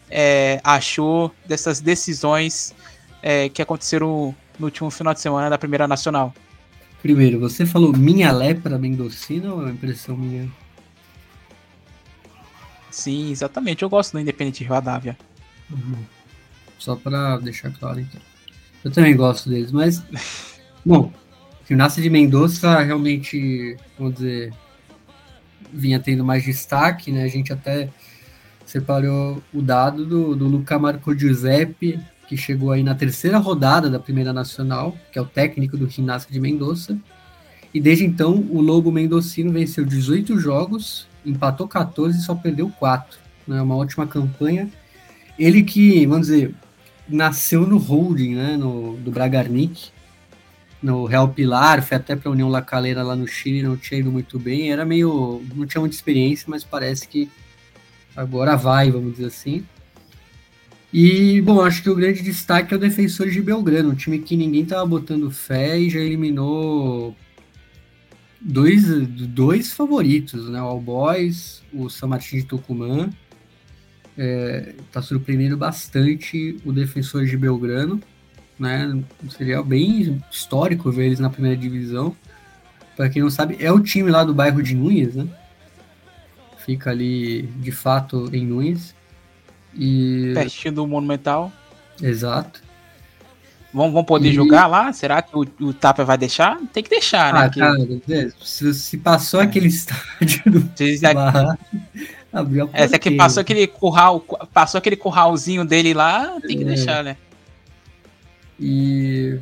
é, 0.10 0.60
achou 0.64 1.32
dessas 1.46 1.80
decisões 1.80 2.74
é, 3.22 3.50
que 3.50 3.62
aconteceram 3.62 4.34
no 4.58 4.66
último 4.66 4.90
final 4.90 5.14
de 5.14 5.20
semana 5.20 5.50
da 5.50 5.58
Primeira 5.58 5.88
Nacional? 5.88 6.34
Primeiro, 7.02 7.40
você 7.40 7.66
falou 7.66 7.96
minha 7.96 8.32
lepra 8.32 8.78
mendocina 8.78 9.54
ou 9.54 9.68
é 9.68 9.72
impressão 9.72 10.18
minha? 10.18 10.50
Sim, 12.90 13.32
exatamente. 13.32 13.84
Eu 13.84 13.90
gosto 13.90 14.14
do 14.14 14.20
Independente 14.20 14.64
Rivadavia. 14.64 15.16
Uhum. 15.70 16.04
Só 16.78 16.96
para 16.96 17.38
deixar 17.38 17.72
claro, 17.72 18.00
então. 18.00 18.22
Eu 18.84 18.92
também 18.92 19.16
gosto 19.16 19.50
deles, 19.50 19.72
mas. 19.72 20.04
Bom, 20.86 21.12
Gimnasia 21.68 22.02
de 22.02 22.10
Mendoza 22.10 22.80
realmente, 22.80 23.76
vamos 23.98 24.16
dizer, 24.16 24.54
vinha 25.74 26.00
tendo 26.00 26.24
mais 26.24 26.44
destaque, 26.44 27.12
né? 27.12 27.24
A 27.24 27.28
gente 27.28 27.52
até 27.52 27.90
separou 28.66 29.42
o 29.54 29.62
dado 29.62 30.06
do, 30.06 30.36
do 30.36 30.48
Luca 30.48 30.80
Marco 30.80 31.18
Giuseppe, 31.18 32.00
que 32.28 32.38
chegou 32.38 32.72
aí 32.72 32.84
na 32.84 32.96
terceira 32.96 33.38
rodada 33.38 33.90
da 33.90 34.00
Primeira 34.00 34.32
Nacional, 34.32 34.96
que 35.12 35.18
é 35.18 35.22
o 35.22 35.26
técnico 35.26 35.78
do 35.78 35.90
Ginástica 35.90 36.34
de 36.34 36.40
Mendoza. 36.40 36.98
E 37.74 37.80
desde 37.80 38.06
então, 38.06 38.36
o 38.50 38.62
Lobo 38.62 38.92
Mendocino 38.92 39.52
venceu 39.52 39.86
18 39.86 40.40
jogos, 40.40 41.08
empatou 41.26 41.68
14 41.68 42.18
e 42.18 42.22
só 42.22 42.36
perdeu 42.36 42.70
4. 42.70 43.20
Né? 43.48 43.62
Uma 43.62 43.76
ótima 43.76 44.08
campanha. 44.08 44.70
Ele 45.38 45.64
que, 45.64 46.06
vamos 46.06 46.28
dizer, 46.28 46.54
nasceu 47.10 47.66
no 47.66 47.78
holding, 47.78 48.36
né? 48.36 48.58
No, 48.58 48.98
do 48.98 49.12
Bragarnik, 49.12 49.90
no 50.82 51.06
Real 51.06 51.30
Pilar, 51.30 51.84
foi 51.84 51.98
até 51.98 52.16
para 52.16 52.30
a 52.30 52.32
União 52.32 52.50
La 52.50 52.62
Calera 52.62 53.04
lá 53.04 53.16
no 53.16 53.28
Chile, 53.28 53.64
não 53.64 53.78
tinha 53.78 54.00
ido 54.00 54.12
muito 54.12 54.38
bem, 54.40 54.72
era 54.72 54.86
meio. 54.86 55.42
não 55.56 55.66
tinha 55.66 55.82
muita 55.82 55.96
experiência, 55.96 56.46
mas 56.48 56.64
parece 56.64 57.08
que 57.08 57.30
agora 58.16 58.56
vai, 58.56 58.92
vamos 58.92 59.14
dizer 59.14 59.28
assim. 59.28 59.64
E, 60.92 61.42
bom, 61.42 61.62
acho 61.62 61.84
que 61.84 61.90
o 61.90 61.96
grande 61.96 62.24
destaque 62.24 62.74
é 62.74 62.78
o 62.78 62.80
Defensores 62.80 63.34
de 63.34 63.42
Belgrano, 63.42 63.90
um 63.90 63.96
time 63.96 64.20
que 64.20 64.38
ninguém 64.38 64.66
tava 64.66 64.86
botando 64.86 65.30
fé 65.30 65.78
e 65.78 65.90
já 65.90 66.00
eliminou 66.00 67.16
dois, 68.40 68.86
dois 69.08 69.74
favoritos, 69.74 70.50
né? 70.50 70.62
O 70.62 70.66
All 70.66 70.82
Boys, 70.82 71.62
o 71.74 71.90
San 71.90 72.08
Martín 72.08 72.38
de 72.38 72.46
Tucumã. 72.46 73.10
É, 74.18 74.74
tá 74.92 75.02
surpreendendo 75.02 75.56
bastante 75.56 76.58
o 76.66 76.72
Defensores 76.72 77.30
de 77.30 77.38
Belgrano, 77.38 78.02
né? 78.60 79.00
Seria 79.30 79.62
bem 79.62 80.22
histórico 80.32 80.92
ver 80.92 81.06
eles 81.06 81.20
na 81.20 81.30
primeira 81.30 81.56
divisão. 81.56 82.16
Para 82.96 83.10
quem 83.10 83.22
não 83.22 83.30
sabe, 83.30 83.58
é 83.60 83.72
o 83.72 83.80
time 83.80 84.10
lá 84.10 84.24
do 84.24 84.34
bairro 84.34 84.64
de 84.64 84.76
Nunes, 84.76 85.16
né? 85.16 85.28
Fica 86.66 86.90
ali, 86.90 87.44
de 87.44 87.72
fato, 87.72 88.30
em 88.34 88.46
Nunes. 88.46 88.96
E... 89.74 90.32
Pertinho 90.34 90.74
do 90.74 90.88
Monumental. 90.88 91.52
Exato. 92.02 92.62
Vão, 93.74 93.92
vão 93.92 94.04
poder 94.04 94.30
e... 94.30 94.34
jogar 94.34 94.66
lá? 94.66 94.92
Será 94.92 95.22
que 95.22 95.38
o, 95.38 95.46
o 95.62 95.74
Tapa 95.74 96.04
vai 96.04 96.18
deixar? 96.18 96.58
Tem 96.74 96.82
que 96.82 96.90
deixar, 96.90 97.34
né? 97.34 97.40
Ah, 97.42 97.44
Porque... 97.44 97.60
cara, 97.60 98.34
se, 98.42 98.74
se 98.74 98.98
passou 98.98 99.40
é. 99.40 99.44
aquele 99.44 99.68
estádio 99.70 100.52
do 100.52 101.14
Barra, 101.14 101.60
abriu 102.40 102.70
a 102.74 102.78
Essa 102.78 102.96
aqui 102.96 103.12
passou 103.12 103.42
aquele 103.42 103.68
curral, 103.68 104.20
passou 104.54 104.78
aquele 104.78 104.96
curralzinho 104.96 105.66
dele 105.66 105.94
lá, 105.94 106.40
tem 106.42 106.58
que 106.58 106.64
é. 106.64 106.68
deixar, 106.68 107.04
né? 107.04 107.18
E 108.60 109.40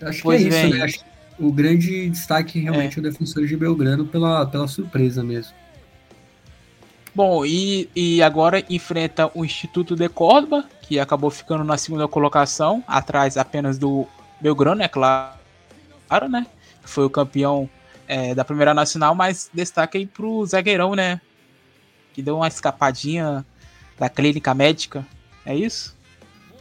acho 0.00 0.22
pois 0.22 0.42
que 0.42 0.48
é 0.48 0.66
isso, 0.66 0.76
né? 0.76 0.82
Acho 0.82 1.08
o 1.38 1.52
grande 1.52 2.08
destaque 2.10 2.58
realmente 2.58 2.98
é. 2.98 3.00
o 3.00 3.02
defensor 3.02 3.46
de 3.46 3.56
Belgrano 3.56 4.04
pela, 4.04 4.44
pela 4.46 4.66
surpresa 4.66 5.22
mesmo. 5.22 5.54
Bom, 7.14 7.44
e, 7.44 7.88
e 7.94 8.22
agora 8.22 8.64
enfrenta 8.68 9.30
o 9.34 9.44
Instituto 9.44 9.96
de 9.96 10.08
Córdoba, 10.08 10.64
que 10.82 10.98
acabou 10.98 11.30
ficando 11.30 11.64
na 11.64 11.76
segunda 11.76 12.06
colocação, 12.06 12.82
atrás 12.86 13.36
apenas 13.36 13.78
do 13.78 14.06
Belgrano, 14.40 14.82
é 14.82 14.88
claro, 14.88 15.32
né? 16.28 16.46
Que 16.82 16.88
foi 16.88 17.04
o 17.04 17.10
campeão 17.10 17.68
é, 18.06 18.34
da 18.34 18.44
Primeira 18.44 18.74
Nacional, 18.74 19.14
mas 19.14 19.50
destaca 19.52 19.98
aí 19.98 20.06
pro 20.06 20.44
zagueirão, 20.46 20.94
né? 20.94 21.20
Que 22.12 22.22
deu 22.22 22.36
uma 22.36 22.48
escapadinha 22.48 23.44
da 23.98 24.08
clínica 24.08 24.54
médica, 24.54 25.06
é 25.44 25.56
isso? 25.56 25.96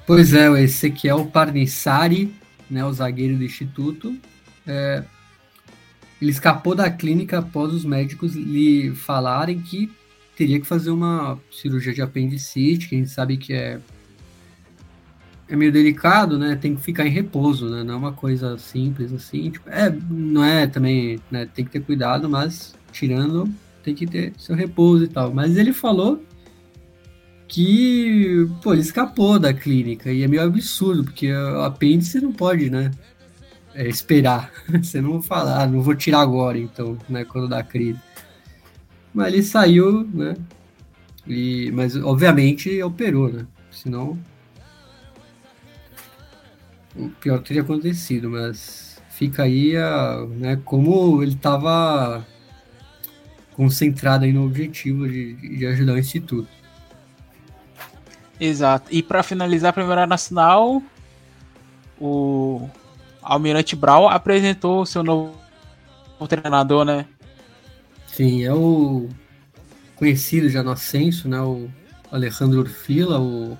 Pois 0.06 0.34
é, 0.34 0.50
o 0.50 0.56
Ezequiel 0.56 1.26
Parnissari, 1.26 2.34
né, 2.70 2.86
o 2.86 2.94
zagueiro 2.94 3.38
do 3.38 3.44
Instituto, 3.44 4.18
é, 4.66 5.04
ele 6.22 6.32
escapou 6.32 6.74
da 6.74 6.90
clínica 6.90 7.40
após 7.40 7.74
os 7.74 7.86
médicos 7.86 8.34
lhe 8.34 8.94
falarem 8.96 9.62
que 9.62 9.92
teria 10.36 10.60
que 10.60 10.66
fazer 10.66 10.92
uma 10.92 11.40
cirurgia 11.52 11.94
de 11.94 12.02
apendicite, 12.02 12.88
que 12.88 12.96
a 12.96 12.98
gente 12.98 13.10
sabe 13.10 13.38
que 13.38 13.54
é 13.54 13.80
é 15.50 15.56
meio 15.56 15.72
delicado, 15.72 16.38
né? 16.38 16.56
Tem 16.56 16.76
que 16.76 16.82
ficar 16.82 17.06
em 17.06 17.10
repouso, 17.10 17.70
né? 17.70 17.84
Não 17.84 17.94
é 17.94 17.98
uma 17.98 18.12
coisa 18.12 18.58
simples 18.58 19.14
assim. 19.14 19.50
Tipo, 19.50 19.70
é, 19.70 19.90
não 20.10 20.44
é 20.44 20.68
também, 20.68 21.20
né? 21.32 21.46
Tem 21.46 21.64
que 21.64 21.72
ter 21.72 21.80
cuidado, 21.80 22.30
mas 22.30 22.76
tirando, 22.92 23.50
tem 23.88 23.96
que 23.96 24.06
ter 24.06 24.34
seu 24.38 24.54
repouso 24.54 25.06
e 25.06 25.08
tal. 25.08 25.34
Mas 25.34 25.56
ele 25.56 25.72
falou 25.72 26.22
que, 27.48 28.46
pô, 28.62 28.74
ele 28.74 28.82
escapou 28.82 29.40
da 29.40 29.54
clínica 29.54 30.12
e 30.12 30.24
é 30.24 30.28
meio 30.28 30.44
absurdo, 30.44 31.06
porque 31.06 31.32
o 31.32 31.62
apêndice 31.62 32.20
não 32.20 32.34
pode, 32.34 32.70
né? 32.70 32.92
É, 33.74 33.88
esperar. 33.88 34.52
Você 34.84 35.00
não 35.00 35.22
falar, 35.22 35.64
ah, 35.64 35.68
não 35.68 35.82
vou 35.82 35.96
tirar 35.96 36.20
agora, 36.20 36.58
então, 36.58 36.98
né? 37.08 37.24
Quando 37.24 37.48
dá 37.48 37.64
crise. 37.64 38.00
Mas 39.14 39.34
ele 39.34 39.44
saiu, 39.44 40.04
né? 40.14 40.36
E, 41.26 41.72
mas 41.72 41.96
obviamente 41.96 42.82
operou, 42.84 43.32
né? 43.32 43.48
Senão. 43.72 44.18
o 46.96 47.10
pior 47.22 47.40
teria 47.40 47.62
acontecido, 47.62 48.30
mas 48.30 49.02
fica 49.12 49.44
aí 49.44 49.78
a, 49.78 50.26
né, 50.30 50.60
como 50.66 51.22
ele 51.24 51.34
estava 51.34 52.26
concentrado 53.58 54.24
aí 54.24 54.32
no 54.32 54.46
objetivo 54.46 55.10
de, 55.10 55.34
de 55.34 55.66
ajudar 55.66 55.94
o 55.94 55.98
Instituto. 55.98 56.48
Exato. 58.40 58.88
E 58.94 59.02
para 59.02 59.24
finalizar 59.24 59.72
a 59.72 59.74
primeira 59.74 60.06
nacional, 60.06 60.82
o 62.00 62.70
Almirante 63.20 63.76
Brau 63.76 64.08
apresentou 64.08 64.82
o 64.84 64.86
seu 64.86 65.04
novo 65.04 65.36
treinador, 66.30 66.86
né? 66.86 67.08
Sim, 68.06 68.44
é 68.44 68.54
o 68.54 69.10
conhecido 69.96 70.50
já 70.50 70.62
no 70.62 70.70
ascenso, 70.70 71.28
né? 71.28 71.42
O 71.42 71.68
Alejandro 72.12 72.60
Urfila, 72.60 73.20
o, 73.20 73.58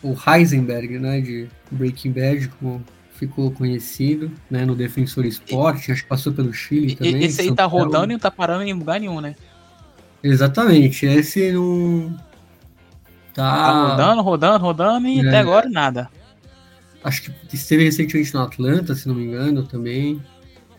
o 0.00 0.16
Heisenberg, 0.26 1.00
né? 1.00 1.20
De 1.20 1.48
Breaking 1.72 2.12
Bad, 2.12 2.48
como 2.60 2.84
ficou 3.14 3.50
conhecido, 3.50 4.30
né? 4.50 4.64
No 4.64 4.74
Defensor 4.74 5.24
Esporte, 5.24 5.90
acho 5.90 6.02
que 6.02 6.08
passou 6.08 6.32
pelo 6.32 6.52
Chile 6.52 6.94
também. 6.94 7.24
Esse 7.24 7.42
aí 7.42 7.54
tá 7.54 7.64
rodando 7.64 8.12
e 8.12 8.14
não 8.14 8.18
tá 8.18 8.30
parando 8.30 8.64
em 8.64 8.72
lugar 8.72 9.00
nenhum, 9.00 9.20
né? 9.20 9.34
Exatamente, 10.22 11.06
esse 11.06 11.52
não. 11.52 12.16
Tá, 13.32 13.52
tá 13.52 13.88
rodando, 13.90 14.22
rodando, 14.22 14.64
rodando 14.64 15.08
e 15.08 15.20
é. 15.20 15.28
até 15.28 15.38
agora 15.38 15.68
nada. 15.68 16.08
Acho 17.02 17.22
que 17.22 17.32
esteve 17.52 17.84
recentemente 17.84 18.32
no 18.32 18.40
Atlanta, 18.40 18.94
se 18.94 19.06
não 19.06 19.14
me 19.14 19.24
engano, 19.24 19.64
também. 19.64 20.22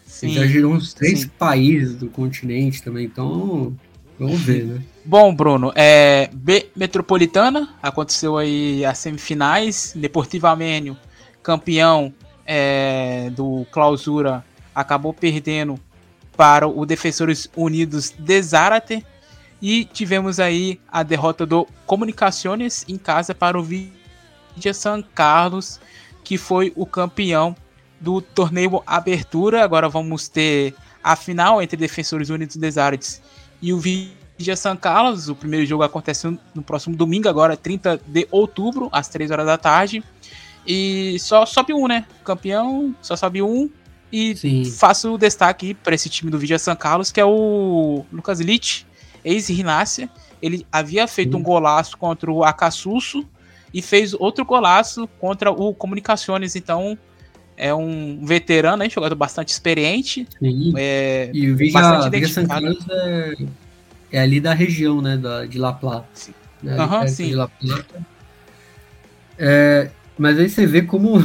Sim, 0.06 0.30
já 0.30 0.46
girou 0.46 0.74
uns 0.74 0.94
três 0.94 1.22
sim. 1.22 1.28
países 1.38 1.96
do 1.98 2.08
continente 2.10 2.82
também, 2.82 3.06
então 3.06 3.76
vamos 4.18 4.40
ver, 4.42 4.64
né? 4.64 4.82
Bom, 5.04 5.36
Bruno, 5.36 5.72
é, 5.76 6.30
B 6.34 6.68
Metropolitana, 6.76 7.70
aconteceu 7.84 8.38
aí 8.38 8.84
as 8.86 8.98
semifinais, 8.98 9.94
Deportivo 9.96 10.48
Armênio, 10.48 10.98
campeão 11.44 12.14
é, 12.46 13.30
do 13.32 13.66
Clausura, 13.72 14.46
acabou 14.74 15.14
perdendo 15.14 15.80
para 16.36 16.68
o 16.68 16.86
Defensores 16.86 17.50
Unidos 17.56 18.14
de 18.18 18.42
Zárate, 18.42 19.06
e 19.62 19.86
tivemos 19.86 20.40
aí 20.40 20.80
a 20.92 21.02
derrota 21.02 21.46
do 21.46 21.68
Comunicações 21.86 22.86
em 22.88 22.98
casa 22.98 23.34
para 23.34 23.58
o 23.58 23.64
Vidia 23.64 24.74
San 24.74 25.02
Carlos, 25.02 25.80
que 26.24 26.38
foi 26.38 26.74
o 26.76 26.86
campeão 26.86 27.56
do 28.00 28.22
torneio 28.22 28.84
Abertura. 28.86 29.64
Agora 29.64 29.88
vamos 29.88 30.28
ter 30.28 30.76
a 31.04 31.16
final 31.16 31.62
entre 31.62 31.78
Defensores 31.78 32.30
Unidos 32.30 32.56
des 32.58 32.78
Artes 32.78 33.22
e 33.62 33.72
o 33.72 33.80
Vigia 33.80 34.56
San 34.56 34.76
Carlos. 34.76 35.30
O 35.30 35.36
primeiro 35.36 35.66
jogo 35.66 35.84
acontece 35.84 36.28
no 36.54 36.62
próximo 36.62 36.96
domingo, 36.96 37.30
agora 37.30 37.56
30 37.56 38.02
de 38.06 38.28
outubro, 38.30 38.90
às 38.92 39.08
3 39.08 39.32
horas 39.32 39.46
da 39.46 39.58
tarde. 39.58 40.04
E 40.66 41.18
só 41.20 41.46
sobe 41.46 41.74
um, 41.74 41.88
né? 41.88 42.06
Campeão, 42.24 42.96
só 43.02 43.16
sobe 43.16 43.42
um. 43.42 43.70
E 44.12 44.36
Sim. 44.36 44.66
faço 44.66 45.14
o 45.14 45.18
destaque 45.18 45.74
para 45.74 45.94
esse 45.94 46.10
time 46.10 46.32
do 46.32 46.40
Vigia 46.40 46.58
San 46.58 46.76
Carlos, 46.76 47.12
que 47.12 47.20
é 47.20 47.26
o 47.26 48.06
Lucas 48.12 48.40
Litt, 48.40 48.86
ex-Rinácia. 49.24 50.10
Ele 50.42 50.66
havia 50.72 51.08
feito 51.08 51.34
Sim. 51.34 51.38
um 51.38 51.44
golaço 51.44 51.98
contra 51.98 52.32
o 52.32 52.44
Acassusso 52.44 53.28
e 53.74 53.82
fez 53.82 54.14
outro 54.14 54.46
golaço 54.46 55.08
contra 55.20 55.52
o 55.52 55.74
Comunicações. 55.74 56.56
Então, 56.56 56.98
é 57.58 57.74
um 57.74 58.24
veterano, 58.24 58.84
hein, 58.84 58.90
jogador 58.90 59.16
bastante 59.16 59.50
experiente. 59.50 60.28
É, 60.78 61.30
e 61.34 61.52
o 61.52 61.56
Vigia 61.56 62.28
San 62.28 62.46
Carlos 62.46 62.86
é, 62.90 63.36
é, 64.12 64.20
ali 64.20 64.40
da 64.40 64.54
região, 64.54 65.02
né, 65.02 65.18
da, 65.18 65.46
de 65.46 65.58
La 65.58 65.74
Plata. 65.74 66.08
Sim. 66.14 66.34
Né, 66.62 66.78
uhum, 66.78 67.08
sim. 67.08 67.34
La 67.34 67.48
Plata. 67.48 68.06
É, 69.38 69.90
mas 70.18 70.40
aí 70.40 70.50
você 70.50 70.66
vê 70.66 70.82
como 70.82 71.18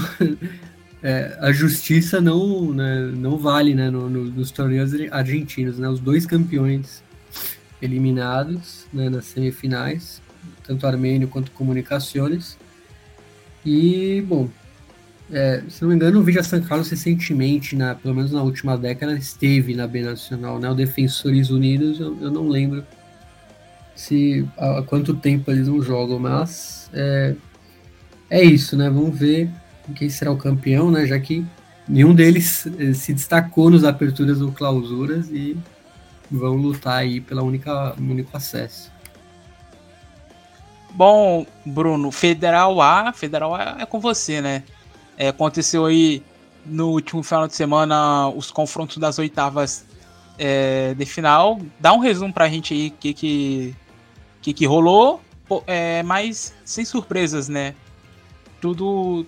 é, 1.03 1.36
a 1.41 1.53
justiça 1.53 2.20
não, 2.20 2.72
né, 2.72 3.12
não 3.14 3.38
vale 3.38 3.74
né, 3.74 3.91
no, 3.91 4.09
no, 4.09 4.24
nos 4.24 4.51
torneios 4.51 4.93
argentinos. 5.11 5.78
Né, 5.78 5.88
os 5.88 6.01
dois 6.01 6.26
campeões 6.26 7.03
eliminados 7.80 8.86
né, 8.93 9.09
nas 9.09 9.26
semifinais 9.26 10.20
tanto 10.70 10.86
Armênio 10.86 11.28
quanto 11.28 11.51
Comunicações. 11.51 12.57
E, 13.66 14.24
bom, 14.26 14.49
é, 15.30 15.62
se 15.68 15.82
não 15.82 15.88
me 15.91 15.97
engano, 15.97 16.20
o 16.20 16.22
Vigia 16.22 16.43
San 16.43 16.62
Carlos 16.62 16.88
recentemente, 16.88 17.74
na, 17.76 17.95
pelo 17.95 18.14
menos 18.14 18.32
na 18.32 18.43
última 18.43 18.78
década, 18.78 19.14
esteve 19.14 19.74
na 19.74 19.86
B 19.86 20.03
Nacional, 20.03 20.59
né? 20.59 20.70
O 20.70 20.74
Defensores 20.74 21.51
Unidos, 21.51 22.01
eu, 22.01 22.16
eu 22.20 22.30
não 22.30 22.49
lembro 22.49 22.84
se 23.95 24.47
há, 24.57 24.78
há, 24.78 24.82
quanto 24.82 25.14
tempo 25.14 25.51
eles 25.51 25.66
não 25.66 25.82
jogam, 25.82 26.18
mas 26.18 26.88
é, 26.93 27.34
é 28.31 28.43
isso, 28.43 28.76
né? 28.76 28.89
Vamos 28.89 29.18
ver 29.18 29.51
quem 29.97 30.09
será 30.09 30.31
o 30.31 30.37
campeão, 30.37 30.91
né? 30.91 31.05
Já 31.07 31.18
que 31.18 31.45
nenhum 31.89 32.14
deles 32.14 32.66
eh, 32.78 32.95
se 32.95 33.12
destacou 33.12 33.68
nos 33.68 33.85
aperturas 33.85 34.41
ou 34.41 34.53
clausuras 34.53 35.28
e 35.31 35.57
vão 36.31 36.55
lutar 36.55 36.99
aí 36.99 37.20
pela 37.20 37.43
única 37.43 37.95
único 37.99 38.37
acesso. 38.37 38.91
Bom, 40.93 41.47
Bruno, 41.64 42.11
Federal 42.11 42.81
A, 42.81 43.12
Federal 43.12 43.55
A 43.55 43.76
é 43.81 43.87
com 43.87 44.01
você, 44.01 44.41
né? 44.41 44.62
É, 45.16 45.28
aconteceu 45.28 45.87
aí 45.87 46.22
no 46.64 46.91
último 46.91 47.22
final 47.22 47.47
de 47.47 47.55
semana 47.55 48.28
os 48.28 48.51
confrontos 48.51 48.97
das 48.97 49.18
oitavas 49.18 49.85
é, 50.39 50.95
de 50.95 51.05
final. 51.05 51.61
Dá 51.78 51.93
um 51.93 51.99
resumo 51.99 52.33
pra 52.33 52.49
gente 52.49 52.74
aí 52.74 52.89
o 52.89 52.93
que 52.93 53.14
que, 53.14 53.74
que, 54.41 54.53
que 54.53 54.66
rolou, 54.66 55.20
é, 55.66 56.03
mas 56.03 56.55
sem 56.64 56.85
surpresas, 56.85 57.49
né? 57.49 57.74
Tudo, 58.61 59.25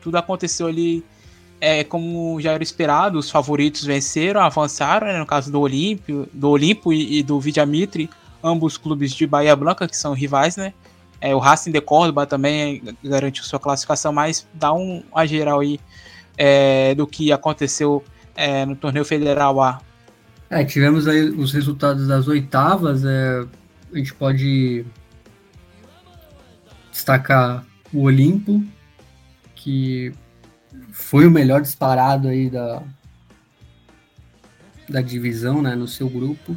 tudo 0.00 0.16
aconteceu 0.16 0.66
ali 0.66 1.04
é, 1.60 1.82
como 1.82 2.38
já 2.40 2.52
era 2.52 2.62
esperado, 2.62 3.18
os 3.18 3.30
favoritos 3.30 3.84
venceram, 3.84 4.40
avançaram, 4.40 5.06
né, 5.06 5.18
no 5.18 5.24
caso 5.24 5.50
do 5.50 5.58
Olímpio, 5.60 6.28
do 6.30 6.50
Olimpo 6.50 6.92
e, 6.92 7.20
e 7.20 7.22
do 7.22 7.40
Vidiamitri, 7.40 8.10
ambos 8.42 8.76
clubes 8.76 9.14
de 9.14 9.26
Bahia 9.26 9.56
Blanca, 9.56 9.88
que 9.88 9.96
são 9.96 10.12
rivais, 10.12 10.56
né? 10.56 10.74
É, 11.20 11.34
o 11.34 11.38
Racing 11.38 11.72
de 11.72 11.80
Córdoba 11.80 12.26
também 12.26 12.82
garantiu 13.02 13.44
sua 13.44 13.58
classificação, 13.58 14.12
mas 14.12 14.46
dá 14.52 14.74
um 14.74 15.02
a 15.14 15.24
geral 15.24 15.60
aí 15.60 15.80
é, 16.36 16.94
do 16.94 17.06
que 17.06 17.32
aconteceu 17.32 18.04
é, 18.36 18.66
no 18.66 18.76
torneio 18.76 19.06
federal 19.06 19.62
A. 19.62 19.80
É, 20.50 20.62
tivemos 20.64 21.08
aí 21.08 21.30
os 21.30 21.50
resultados 21.50 22.06
das 22.06 22.28
oitavas. 22.28 23.06
É, 23.06 23.46
a 23.90 23.96
gente 23.96 24.12
pode 24.12 24.84
destacar 26.92 27.64
o 27.94 28.02
Olimpo, 28.02 28.62
que 29.54 30.12
foi 30.90 31.26
o 31.26 31.30
melhor 31.30 31.62
disparado 31.62 32.28
aí 32.28 32.50
da, 32.50 32.82
da 34.88 35.00
divisão, 35.00 35.62
né, 35.62 35.74
no 35.74 35.86
seu 35.86 36.08
grupo. 36.08 36.56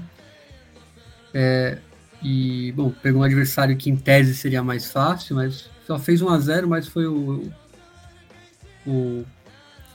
É, 1.34 1.78
e, 2.22 2.72
bom, 2.72 2.90
pegou 2.90 3.22
um 3.22 3.24
adversário 3.24 3.78
que 3.78 3.90
em 3.90 3.96
tese 3.96 4.36
seria 4.36 4.64
mais 4.64 4.92
fácil, 4.92 5.36
mas 5.36 5.70
só 5.86 6.00
fez 6.00 6.22
1 6.22 6.30
a 6.30 6.40
0 6.40 6.68
mas 6.68 6.88
foi 6.88 7.06
o, 7.06 7.52
o 8.86 9.24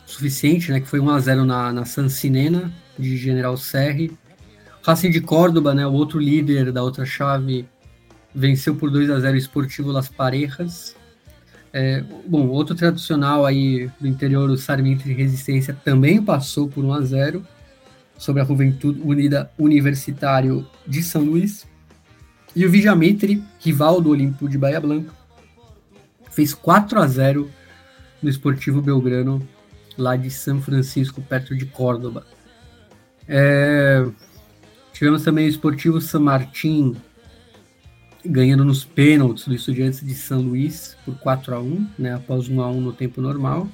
suficiente, 0.06 0.70
né? 0.70 0.80
Que 0.80 0.86
foi 0.86 1.00
1 1.00 1.10
a 1.10 1.20
0 1.20 1.44
na, 1.44 1.72
na 1.72 1.84
Sancinena, 1.84 2.72
de 2.98 3.16
General 3.16 3.56
Serri. 3.56 4.16
Racing 4.82 5.10
de 5.10 5.20
Córdoba, 5.20 5.74
né? 5.74 5.86
O 5.86 5.92
outro 5.92 6.18
líder 6.18 6.70
da 6.72 6.82
outra 6.82 7.04
chave, 7.04 7.68
venceu 8.34 8.74
por 8.74 8.90
2 8.90 9.10
a 9.10 9.20
0 9.20 9.36
Esportivo 9.36 9.90
Las 9.90 10.08
Parejas. 10.08 10.96
É, 11.72 12.04
bom, 12.26 12.48
outro 12.48 12.74
tradicional 12.74 13.46
aí 13.46 13.90
do 13.98 14.06
interior, 14.06 14.50
o 14.50 14.58
Sarmiento 14.58 15.04
de 15.04 15.12
Resistência, 15.12 15.76
também 15.84 16.22
passou 16.22 16.68
por 16.68 16.84
1 16.84 16.92
a 16.92 17.00
0 17.00 17.46
sobre 18.18 18.42
a 18.42 18.44
Juventude 18.44 19.00
Unida 19.02 19.50
Universitário 19.58 20.66
de 20.86 21.02
São 21.02 21.22
Luís. 21.22 21.66
E 22.54 22.66
o 22.66 22.70
Vijametri, 22.70 23.42
rival 23.58 24.00
do 24.00 24.10
Olimpo 24.10 24.48
de 24.48 24.58
Bahia 24.58 24.80
Blanca, 24.80 25.12
fez 26.30 26.52
4 26.52 27.00
a 27.00 27.06
0 27.06 27.50
no 28.22 28.28
Esportivo 28.28 28.82
Belgrano, 28.82 29.46
lá 29.96 30.14
de 30.14 30.30
São 30.30 30.60
Francisco, 30.60 31.22
perto 31.22 31.56
de 31.56 31.64
Córdoba. 31.64 32.26
É... 33.26 34.06
Tivemos 34.92 35.22
também 35.22 35.46
o 35.46 35.48
Esportivo 35.48 36.00
San 36.00 36.20
Martín 36.20 36.94
ganhando 38.24 38.64
nos 38.64 38.84
pênaltis 38.84 39.46
do 39.46 39.54
Estudiantes 39.54 40.04
de 40.04 40.14
São 40.14 40.40
Luís 40.40 40.96
por 41.04 41.16
4 41.18 41.54
a 41.54 41.60
1 41.60 41.86
né, 41.98 42.14
após 42.14 42.48
1 42.48 42.60
a 42.60 42.70
1 42.70 42.80
no 42.80 42.92
tempo 42.92 43.20
normal. 43.20 43.68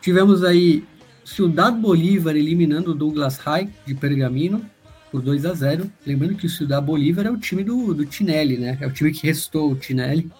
Tivemos 0.00 0.44
aí 0.44 0.84
Ciudad 1.24 1.72
Bolívar 1.72 2.36
eliminando 2.36 2.92
o 2.92 2.94
Douglas 2.94 3.38
High 3.38 3.68
de 3.84 3.94
Pergamino 3.94 4.64
por 5.10 5.22
2 5.22 5.46
a 5.46 5.54
0 5.54 5.90
Lembrando 6.06 6.34
que 6.34 6.46
o 6.46 6.50
Ciudad 6.50 6.82
Bolívar 6.82 7.26
é 7.26 7.30
o 7.30 7.38
time 7.38 7.64
do, 7.64 7.92
do 7.94 8.06
Tinelli, 8.06 8.58
né? 8.58 8.78
É 8.80 8.86
o 8.86 8.92
time 8.92 9.12
que 9.12 9.26
restou 9.26 9.72
o 9.72 9.76
Tinelli, 9.76 10.30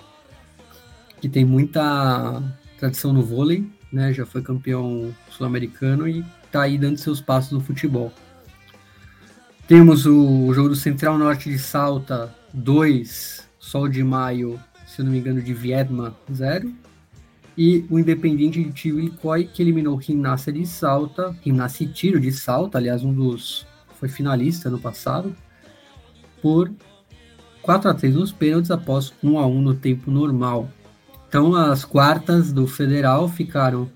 que 1.20 1.28
tem 1.28 1.44
muita 1.44 2.42
tradição 2.78 3.12
no 3.12 3.22
vôlei, 3.22 3.68
né? 3.92 4.12
Já 4.12 4.26
foi 4.26 4.42
campeão 4.42 5.14
sul-americano 5.30 6.06
e 6.08 6.24
tá 6.52 6.62
aí 6.62 6.78
dando 6.78 6.98
seus 6.98 7.20
passos 7.20 7.52
no 7.52 7.60
futebol. 7.60 8.12
Temos 9.66 10.06
o 10.06 10.54
jogo 10.54 10.68
do 10.68 10.76
Central 10.76 11.18
Norte 11.18 11.50
de 11.50 11.58
Salta 11.58 12.32
2, 12.54 13.48
Sol 13.58 13.88
de 13.88 14.04
Maio, 14.04 14.60
se 14.86 15.02
não 15.02 15.10
me 15.10 15.18
engano, 15.18 15.42
de 15.42 15.52
Viedma 15.52 16.16
0. 16.32 16.72
e 17.58 17.84
o 17.90 17.98
Independiente 17.98 18.62
de 18.62 18.80
Chivilcoy, 18.80 19.44
que 19.44 19.60
eliminou 19.60 19.96
o 19.96 20.00
Gimnasia 20.00 20.52
de 20.52 20.64
Salta, 20.64 21.34
Gimnasia 21.44 21.88
Tiro 21.88 22.20
de 22.20 22.30
Salta, 22.30 22.78
aliás, 22.78 23.02
um 23.02 23.12
dos 23.12 23.66
foi 23.98 24.08
finalista 24.08 24.70
no 24.70 24.78
passado, 24.78 25.34
por 26.40 26.70
4 27.60 27.90
a 27.90 27.94
3 27.94 28.14
nos 28.14 28.30
pênaltis 28.30 28.70
após 28.70 29.12
1 29.20 29.36
a 29.36 29.48
1 29.48 29.62
no 29.62 29.74
tempo 29.74 30.12
normal. 30.12 30.70
Então, 31.28 31.56
as 31.56 31.84
quartas 31.84 32.52
do 32.52 32.68
Federal 32.68 33.28
ficaram 33.28 33.90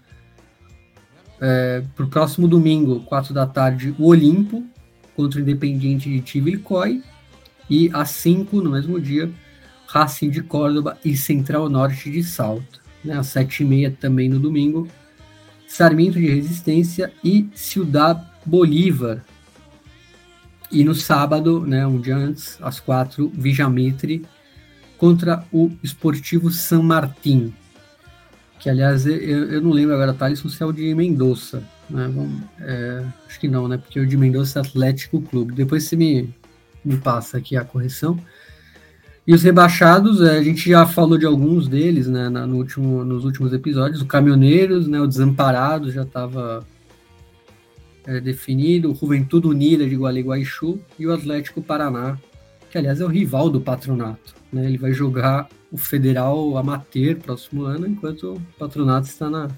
é, 1.41 1.85
para 1.95 2.05
o 2.05 2.09
próximo 2.09 2.49
domingo, 2.49 3.03
4 3.03 3.33
da 3.33 3.47
tarde, 3.47 3.95
o 4.01 4.09
Olimpo 4.09 4.69
contra 5.21 5.39
o 5.39 5.43
Independiente 5.43 6.09
de 6.09 6.27
Chivilcoy 6.27 7.03
e 7.69 7.91
às 7.93 8.11
5 8.11 8.63
no 8.63 8.71
mesmo 8.71 8.99
dia, 8.99 9.31
Racing 9.87 10.31
de 10.31 10.43
Córdoba 10.43 10.99
e 11.05 11.15
Central 11.15 11.69
Norte 11.69 12.11
de 12.11 12.23
Salta 12.23 12.81
né, 13.05 13.19
às 13.19 13.27
sete 13.27 13.63
e 13.63 13.67
meia 13.67 13.91
também 13.91 14.31
no 14.31 14.39
domingo, 14.39 14.89
Sarmiento 15.69 16.19
de 16.19 16.27
Resistência 16.27 17.13
e 17.23 17.49
Ciudad 17.55 18.19
Bolívar. 18.47 19.23
E 20.73 20.83
no 20.85 20.95
sábado, 20.95 21.67
né, 21.67 21.87
um 21.87 22.01
dia 22.01 22.17
antes, 22.17 22.57
às 22.63 22.81
quatro, 22.81 23.31
Vijametre 23.35 24.25
contra 24.97 25.45
o 25.53 25.71
Esportivo 25.83 26.51
San 26.51 26.83
Martín. 26.83 27.53
Que, 28.59 28.71
aliás, 28.71 29.07
eu, 29.07 29.17
eu 29.17 29.61
não 29.61 29.71
lembro 29.71 29.95
agora, 29.95 30.15
Thales, 30.15 30.41
se 30.41 30.63
é 30.63 30.67
o 30.67 30.73
de 30.73 30.95
Mendoza. 30.95 31.63
Né? 31.91 32.11
Vamos, 32.15 32.43
é, 32.61 33.05
acho 33.27 33.41
que 33.41 33.49
não, 33.49 33.69
né? 33.69 33.77
Porque 33.77 33.99
o 33.99 34.07
de 34.07 34.17
Mendoza 34.17 34.61
é 34.61 34.63
Atlético 34.63 35.21
Clube. 35.21 35.55
Depois 35.55 35.85
você 35.85 35.97
me, 35.97 36.33
me 36.85 36.97
passa 36.97 37.39
aqui 37.39 37.57
a 37.57 37.65
correção. 37.65 38.19
E 39.27 39.35
os 39.35 39.43
rebaixados, 39.43 40.21
é, 40.23 40.39
a 40.39 40.43
gente 40.43 40.69
já 40.69 40.87
falou 40.87 41.17
de 41.17 41.27
alguns 41.27 41.69
deles 41.69 42.09
né, 42.09 42.29
no 42.29 42.57
último, 42.57 43.05
nos 43.05 43.25
últimos 43.25 43.53
episódios. 43.53 44.01
O 44.01 44.07
Caminhoneiros, 44.07 44.89
né, 44.89 45.01
o 45.01 45.07
Desamparado 45.07 45.91
já 45.91 46.03
estava 46.03 46.67
é, 48.07 48.21
definido. 48.21 48.91
O 48.91 48.95
Juventude 48.95 49.47
Unida 49.47 49.89
de 49.89 49.95
Gualeguaychú 49.95 50.81
e 50.99 51.07
o 51.07 51.13
Atlético 51.13 51.63
Paraná, 51.63 52.19
que 52.71 52.79
aliás 52.79 53.01
é 53.01 53.05
o 53.05 53.09
rival 53.09 53.51
do 53.51 53.61
Patronato. 53.61 54.35
Né, 54.53 54.65
ele 54.65 54.79
vai 54.79 54.93
jogar 54.93 55.49
o 55.71 55.79
Federal 55.79 56.57
Amateur 56.57 57.17
próximo 57.17 57.63
ano, 57.63 57.87
enquanto 57.87 58.35
o 58.35 58.41
Patronato 58.59 59.07
está 59.07 59.31
na. 59.31 59.49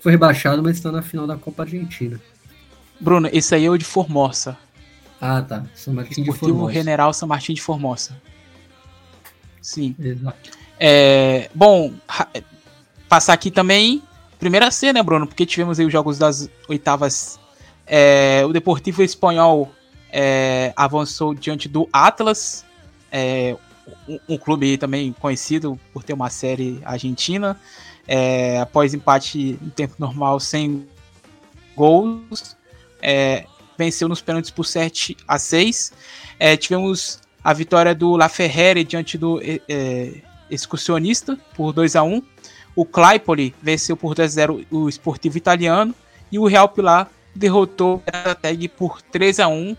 Foi 0.00 0.12
rebaixado, 0.12 0.62
mas 0.62 0.76
está 0.76 0.90
na 0.90 1.02
final 1.02 1.26
da 1.26 1.36
Copa 1.36 1.62
Argentina. 1.62 2.20
Bruno, 2.98 3.28
esse 3.32 3.54
aí 3.54 3.64
é 3.64 3.70
o 3.70 3.76
de 3.76 3.84
Formosa. 3.84 4.56
Ah, 5.20 5.42
tá. 5.42 5.64
São 5.74 5.92
Martin 5.92 6.22
de 6.22 6.32
Formosa. 6.32 6.72
General 6.72 7.12
São 7.12 7.28
Martin 7.28 7.54
de 7.54 7.60
Formosa. 7.60 8.20
Sim. 9.60 9.94
Exato. 9.98 10.50
É, 10.78 11.50
bom, 11.54 11.92
passar 13.08 13.34
aqui 13.34 13.50
também. 13.50 14.02
Primeira 14.38 14.70
C, 14.70 14.92
né, 14.92 15.02
Bruno? 15.02 15.26
Porque 15.26 15.44
tivemos 15.44 15.78
aí 15.78 15.84
os 15.84 15.92
jogos 15.92 16.18
das 16.18 16.48
oitavas. 16.66 17.38
É, 17.86 18.42
o 18.46 18.52
Deportivo 18.52 19.02
Espanhol 19.02 19.70
é, 20.10 20.72
avançou 20.74 21.34
diante 21.34 21.68
do 21.68 21.88
Atlas, 21.92 22.64
é, 23.12 23.56
um, 24.08 24.18
um, 24.28 24.38
clube 24.38 24.76
também 24.78 25.12
conhecido 25.12 25.78
por 25.92 26.02
ter 26.02 26.12
uma 26.12 26.30
série 26.30 26.80
argentina. 26.84 27.58
É, 28.06 28.58
após 28.60 28.94
empate 28.94 29.58
em 29.60 29.70
tempo 29.70 29.94
normal 29.98 30.40
sem 30.40 30.86
gols, 31.76 32.56
é, 33.00 33.46
venceu 33.78 34.08
nos 34.08 34.20
pênaltis 34.20 34.50
por 34.50 34.64
7 34.64 35.16
a 35.26 35.38
6. 35.38 35.92
tivemos 36.58 37.20
a 37.42 37.52
vitória 37.52 37.94
do 37.94 38.16
La 38.16 38.28
Ferrere 38.28 38.84
diante 38.84 39.16
do 39.16 39.40
é, 39.42 40.14
excursionista 40.50 41.38
por 41.54 41.72
2 41.72 41.96
a 41.96 42.02
1 42.02 42.22
O 42.74 42.84
Claypoli 42.84 43.54
venceu 43.62 43.96
por 43.96 44.14
2 44.14 44.30
a 44.30 44.34
0 44.34 44.66
o 44.70 44.88
Esportivo 44.88 45.38
Italiano 45.38 45.94
e 46.30 46.38
o 46.38 46.46
Real 46.46 46.68
Pilar 46.68 47.10
derrotou 47.34 48.02
a 48.06 48.34
Tag 48.34 48.68
por 48.68 49.00
3 49.00 49.40
a 49.40 49.48
1 49.48 49.76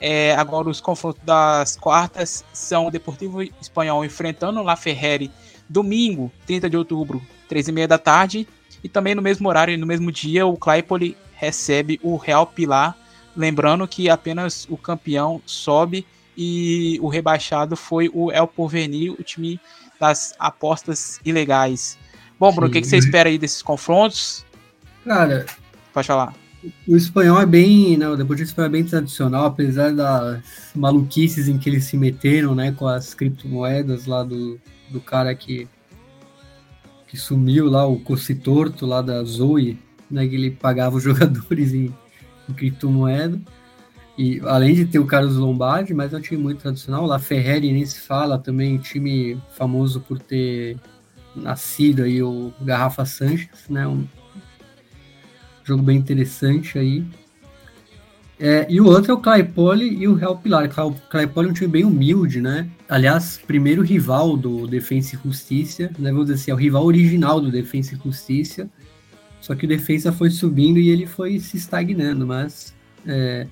é, 0.00 0.34
agora 0.34 0.68
os 0.68 0.80
confrontos 0.80 1.20
das 1.24 1.76
quartas 1.76 2.44
são 2.52 2.86
o 2.86 2.90
Deportivo 2.90 3.42
Espanhol 3.42 4.04
enfrentando 4.04 4.60
o 4.60 4.62
La 4.62 4.76
Ferrere 4.76 5.30
domingo, 5.68 6.32
30 6.46 6.70
de 6.70 6.76
outubro, 6.76 7.20
3 7.48 7.68
e 7.68 7.72
meia 7.72 7.88
da 7.88 7.98
tarde. 7.98 8.48
E 8.82 8.88
também 8.88 9.14
no 9.14 9.22
mesmo 9.22 9.48
horário 9.48 9.74
e 9.74 9.76
no 9.76 9.86
mesmo 9.86 10.12
dia 10.12 10.46
o 10.46 10.56
Claypoli 10.56 11.16
recebe 11.34 11.98
o 12.02 12.16
Real 12.16 12.46
Pilar. 12.46 12.96
Lembrando 13.36 13.86
que 13.86 14.08
apenas 14.08 14.66
o 14.70 14.76
campeão 14.76 15.42
sobe 15.44 16.06
e 16.36 16.98
o 17.02 17.08
rebaixado 17.08 17.76
foi 17.76 18.08
o 18.12 18.30
El 18.30 18.46
Porvenir, 18.46 19.12
o 19.12 19.22
time 19.22 19.60
das 19.98 20.34
apostas 20.38 21.20
ilegais. 21.24 21.98
Bom, 22.38 22.52
Bruno, 22.52 22.68
o 22.68 22.70
que, 22.70 22.80
que, 22.80 22.86
você 22.86 22.96
espera 22.96 23.28
aí 23.28 23.36
desses 23.36 23.62
confrontos? 23.62 24.46
Cara, 25.04 25.44
pode 25.92 26.06
falar. 26.06 26.32
O 26.86 26.96
espanhol 26.96 27.40
é 27.40 27.46
bem, 27.46 27.96
né, 27.96 28.08
o 28.08 28.16
Deportivo 28.16 28.48
espanhol 28.48 28.68
é 28.68 28.72
bem 28.72 28.84
tradicional, 28.84 29.46
apesar 29.46 29.92
das 29.92 30.42
maluquices 30.74 31.46
em 31.46 31.56
que 31.56 31.68
eles 31.70 31.84
se 31.84 31.96
meteram, 31.96 32.54
né, 32.54 32.72
com 32.72 32.86
as 32.86 33.14
criptomoedas 33.14 34.06
lá 34.06 34.24
do, 34.24 34.58
do 34.90 35.00
cara 35.00 35.34
que 35.34 35.68
que 37.06 37.16
sumiu 37.16 37.70
lá, 37.70 37.86
o 37.86 37.98
Cocitorto 38.00 38.84
lá 38.84 39.00
da 39.00 39.24
Zoe, 39.24 39.78
né, 40.10 40.26
que 40.28 40.34
ele 40.34 40.50
pagava 40.50 40.96
os 40.96 41.02
jogadores 41.04 41.72
em, 41.72 41.94
em 42.48 42.52
criptomoeda. 42.52 43.40
E 44.16 44.40
além 44.44 44.74
de 44.74 44.84
ter 44.84 44.98
o 44.98 45.06
Carlos 45.06 45.36
Lombardi, 45.36 45.94
mas 45.94 46.12
é 46.12 46.16
um 46.16 46.20
time 46.20 46.42
muito 46.42 46.60
tradicional. 46.60 47.06
Lá 47.06 47.18
Ferreri 47.18 47.72
nem 47.72 47.86
se 47.86 48.00
fala 48.00 48.36
também, 48.36 48.76
time 48.78 49.40
famoso 49.52 50.00
por 50.00 50.18
ter 50.18 50.76
nascido 51.34 52.02
aí 52.02 52.22
o 52.22 52.52
Garrafa 52.60 53.06
Sanches, 53.06 53.68
né? 53.70 53.86
Um 53.86 54.06
jogo 55.68 55.82
bem 55.82 55.96
interessante 55.96 56.78
aí. 56.78 57.04
É, 58.40 58.66
e 58.70 58.80
o 58.80 58.86
outro 58.86 59.10
é 59.10 59.14
o 59.14 59.18
Claypole 59.18 59.84
e 59.84 60.06
o 60.06 60.14
Real 60.14 60.38
Pilar. 60.38 60.70
O 60.86 60.92
Claypole 61.10 61.48
é 61.48 61.50
um 61.50 61.54
time 61.54 61.68
bem 61.68 61.84
humilde, 61.84 62.40
né? 62.40 62.68
Aliás, 62.88 63.40
primeiro 63.44 63.82
rival 63.82 64.36
do 64.36 64.66
Defensa 64.66 65.16
e 65.16 65.18
Justiça, 65.18 65.90
né? 65.98 66.10
Vamos 66.10 66.26
dizer 66.26 66.34
assim, 66.34 66.50
é 66.52 66.54
o 66.54 66.56
rival 66.56 66.84
original 66.84 67.40
do 67.40 67.50
Defensa 67.50 67.94
e 67.94 67.98
Justiça. 67.98 68.70
Só 69.40 69.54
que 69.54 69.64
o 69.64 69.68
Defensa 69.68 70.12
foi 70.12 70.30
subindo 70.30 70.78
e 70.78 70.88
ele 70.88 71.06
foi 71.06 71.38
se 71.40 71.56
estagnando, 71.56 72.26
mas 72.26 72.74
é, 73.06 73.46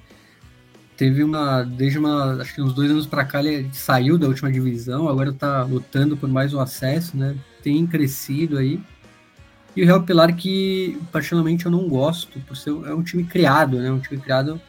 teve 0.96 1.22
uma, 1.22 1.62
desde 1.62 1.98
uma, 1.98 2.34
acho 2.40 2.54
que 2.54 2.62
uns 2.62 2.72
dois 2.72 2.90
anos 2.90 3.06
para 3.06 3.24
cá 3.24 3.42
ele 3.42 3.68
saiu 3.72 4.16
da 4.18 4.26
última 4.26 4.50
divisão, 4.50 5.08
agora 5.08 5.30
está 5.30 5.62
lutando 5.62 6.16
por 6.16 6.28
mais 6.28 6.54
um 6.54 6.60
acesso, 6.60 7.16
né? 7.16 7.36
Tem 7.62 7.86
crescido 7.86 8.58
aí. 8.58 8.80
E 9.76 9.82
o 9.82 9.84
Real 9.84 10.02
Pilar 10.02 10.34
que 10.34 10.98
particularmente 11.12 11.66
eu 11.66 11.70
não 11.70 11.86
gosto, 11.86 12.40
por 12.40 12.56
ser 12.56 12.70
é 12.70 12.94
um 12.94 13.02
time 13.02 13.24
criado, 13.24 13.78
né? 13.78 13.92
Um 13.92 14.00
time 14.00 14.20
criado 14.20 14.60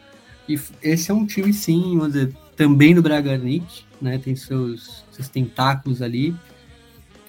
e 0.48 0.60
esse 0.82 1.10
é 1.10 1.14
um 1.14 1.26
time 1.26 1.52
sim, 1.52 1.96
vamos 1.96 2.12
dizer, 2.12 2.32
também 2.56 2.94
do 2.94 3.02
Braganic, 3.02 3.84
né? 4.00 4.18
Tem 4.18 4.36
seus, 4.36 5.04
seus 5.10 5.28
tentáculos 5.28 6.02
ali. 6.02 6.36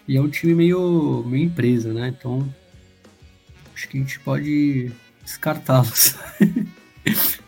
E 0.08 0.18
é 0.18 0.22
um 0.22 0.30
time 0.30 0.56
meio, 0.56 1.24
meio 1.26 1.46
empresa, 1.46 1.94
né? 1.94 2.10
Então 2.10 2.48
acho 3.74 3.88
que 3.88 3.98
a 3.98 4.02
gente 4.02 4.20
pode 4.20 4.92
descartá-los. 5.24 6.16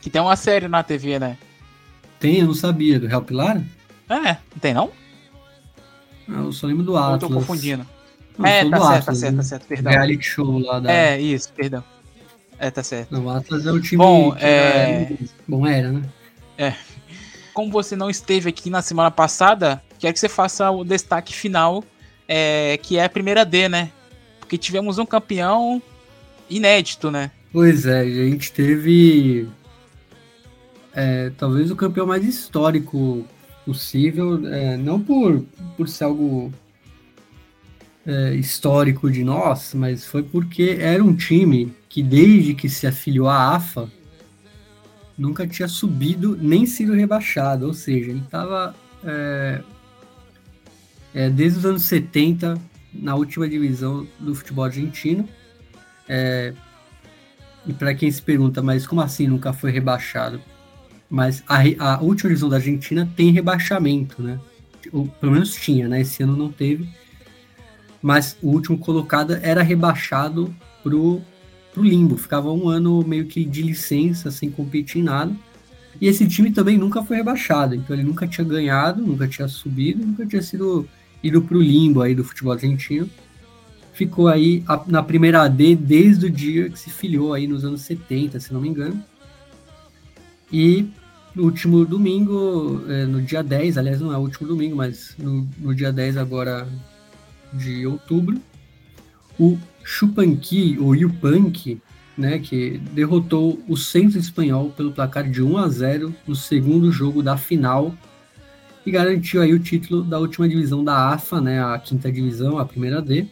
que 0.00 0.10
tem 0.10 0.20
uma 0.20 0.36
série 0.36 0.68
na 0.68 0.82
TV, 0.82 1.18
né? 1.18 1.36
Tem, 2.20 2.40
eu 2.40 2.46
não 2.46 2.54
sabia. 2.54 3.00
Do 3.00 3.06
Real 3.06 3.22
Pilar? 3.22 3.62
É, 4.08 4.32
não 4.32 4.58
tem 4.60 4.74
não? 4.74 4.90
Eu 6.28 6.52
só 6.52 6.66
lembro 6.66 6.84
do 6.84 6.96
Atlas. 6.96 7.22
Eu 7.22 7.28
tô 7.28 7.34
confundindo. 7.34 7.86
É, 8.42 8.64
tá 8.64 8.70
certo, 8.70 8.74
Atlas, 8.74 9.04
tá 9.04 9.14
certo, 9.14 9.36
tá 9.36 9.42
certo, 9.42 9.66
perdão. 9.66 9.92
Reality 9.92 10.24
show 10.24 10.58
lá 10.58 10.80
da... 10.80 10.92
É, 10.92 11.20
isso, 11.20 11.52
perdão. 11.52 11.84
É, 12.58 12.70
tá 12.70 12.82
certo. 12.82 13.12
Não, 13.12 13.24
o 13.24 13.30
Atlas 13.30 13.66
é 13.66 13.72
o 13.72 13.80
time 13.80 13.98
Bom, 14.02 14.34
é... 14.36 15.02
Era... 15.02 15.16
Bom, 15.48 15.66
era, 15.66 15.92
né? 15.92 16.02
É. 16.58 16.74
Como 17.54 17.70
você 17.70 17.96
não 17.96 18.10
esteve 18.10 18.48
aqui 18.48 18.70
na 18.70 18.82
semana 18.82 19.10
passada, 19.10 19.82
quero 19.98 20.12
que 20.12 20.20
você 20.20 20.28
faça 20.28 20.70
o 20.70 20.84
destaque 20.84 21.34
final, 21.34 21.82
é, 22.28 22.78
que 22.82 22.98
é 22.98 23.04
a 23.04 23.08
primeira 23.08 23.44
D, 23.44 23.68
né? 23.68 23.90
Porque 24.38 24.56
tivemos 24.58 24.98
um 24.98 25.06
campeão 25.06 25.82
inédito, 26.48 27.10
né? 27.10 27.30
Pois 27.52 27.86
é, 27.86 28.00
a 28.00 28.04
gente 28.04 28.52
teve 28.52 29.48
é, 30.92 31.30
talvez 31.36 31.70
o 31.70 31.76
campeão 31.76 32.06
mais 32.06 32.24
histórico 32.24 33.24
possível, 33.64 34.46
é, 34.48 34.76
não 34.76 35.00
por, 35.00 35.44
por 35.76 35.88
ser 35.88 36.04
algo 36.04 36.52
é, 38.06 38.34
histórico 38.34 39.10
de 39.10 39.22
nós, 39.22 39.74
mas 39.74 40.04
foi 40.04 40.22
porque 40.22 40.76
era 40.80 41.02
um 41.02 41.14
time 41.14 41.74
que 41.88 42.02
desde 42.02 42.54
que 42.54 42.68
se 42.68 42.86
afiliou 42.86 43.28
à 43.28 43.54
AFA 43.54 43.90
nunca 45.16 45.46
tinha 45.46 45.68
subido 45.68 46.36
nem 46.40 46.64
sido 46.64 46.94
rebaixado, 46.94 47.66
ou 47.66 47.74
seja, 47.74 48.10
ele 48.10 48.20
estava 48.20 48.74
é, 49.04 49.62
é, 51.14 51.28
desde 51.28 51.58
os 51.58 51.66
anos 51.66 51.82
70 51.82 52.58
na 52.92 53.14
última 53.14 53.48
divisão 53.48 54.06
do 54.18 54.34
futebol 54.34 54.64
argentino. 54.64 55.28
É, 56.08 56.54
e 57.66 57.72
para 57.72 57.94
quem 57.94 58.10
se 58.10 58.22
pergunta, 58.22 58.62
mas 58.62 58.86
como 58.86 59.00
assim 59.00 59.28
nunca 59.28 59.52
foi 59.52 59.70
rebaixado? 59.70 60.40
Mas 61.08 61.42
a, 61.46 61.58
a 61.78 62.00
última 62.00 62.28
divisão 62.30 62.48
da 62.48 62.56
Argentina 62.56 63.08
tem 63.16 63.30
rebaixamento, 63.30 64.22
né? 64.22 64.40
Ou, 64.92 65.06
pelo 65.06 65.32
menos 65.32 65.54
tinha, 65.54 65.88
né? 65.88 66.00
Esse 66.00 66.22
ano 66.22 66.36
não 66.36 66.50
teve. 66.50 66.88
Mas 68.02 68.36
o 68.42 68.48
último 68.48 68.78
colocado 68.78 69.34
era 69.42 69.62
rebaixado 69.62 70.54
pro, 70.82 71.20
pro 71.72 71.82
limbo, 71.82 72.16
ficava 72.16 72.52
um 72.52 72.68
ano 72.68 73.04
meio 73.06 73.26
que 73.26 73.44
de 73.44 73.62
licença, 73.62 74.30
sem 74.30 74.50
competir 74.50 75.00
em 75.00 75.04
nada. 75.04 75.34
E 76.00 76.06
esse 76.06 76.26
time 76.26 76.50
também 76.50 76.78
nunca 76.78 77.02
foi 77.02 77.16
rebaixado, 77.16 77.74
então 77.74 77.94
ele 77.94 78.04
nunca 78.04 78.26
tinha 78.26 78.46
ganhado, 78.46 79.02
nunca 79.02 79.28
tinha 79.28 79.48
subido, 79.48 80.06
nunca 80.06 80.24
tinha 80.26 80.40
sido 80.40 80.88
ido 81.22 81.42
pro 81.42 81.60
limbo 81.60 82.00
aí 82.00 82.14
do 82.14 82.24
futebol 82.24 82.52
argentino. 82.52 83.08
Ficou 83.92 84.28
aí 84.28 84.64
na 84.86 85.02
primeira 85.02 85.42
AD 85.42 85.76
desde 85.76 86.26
o 86.26 86.30
dia 86.30 86.70
que 86.70 86.78
se 86.78 86.88
filiou 86.90 87.34
aí 87.34 87.46
nos 87.46 87.64
anos 87.64 87.82
70, 87.82 88.40
se 88.40 88.52
não 88.52 88.60
me 88.60 88.68
engano. 88.68 89.02
E 90.50 90.88
no 91.34 91.44
último 91.44 91.84
domingo, 91.84 92.82
é, 92.88 93.04
no 93.04 93.20
dia 93.20 93.42
10, 93.42 93.76
aliás, 93.76 94.00
não 94.00 94.12
é 94.12 94.16
o 94.16 94.20
último 94.20 94.48
domingo, 94.48 94.74
mas 94.74 95.14
no, 95.18 95.46
no 95.58 95.74
dia 95.74 95.92
10 95.92 96.16
agora 96.16 96.66
de 97.52 97.86
outubro, 97.86 98.40
o 99.38 99.58
Chupanqui, 99.82 100.76
ou 100.78 100.94
Yupanqui, 100.94 101.80
né, 102.16 102.38
que 102.38 102.78
derrotou 102.92 103.58
o 103.66 103.76
Centro 103.76 104.18
Espanhol 104.18 104.70
pelo 104.70 104.92
placar 104.92 105.28
de 105.28 105.42
1 105.42 105.56
a 105.56 105.68
0 105.68 106.14
no 106.26 106.36
segundo 106.36 106.92
jogo 106.92 107.22
da 107.22 107.36
final 107.36 107.94
e 108.84 108.90
garantiu 108.90 109.40
aí 109.40 109.52
o 109.52 109.58
título 109.58 110.02
da 110.02 110.18
última 110.18 110.48
divisão 110.48 110.84
da 110.84 111.12
AFA, 111.12 111.40
né, 111.40 111.62
a 111.62 111.78
quinta 111.78 112.10
divisão, 112.10 112.58
a 112.58 112.64
primeira 112.64 113.00
D. 113.00 113.26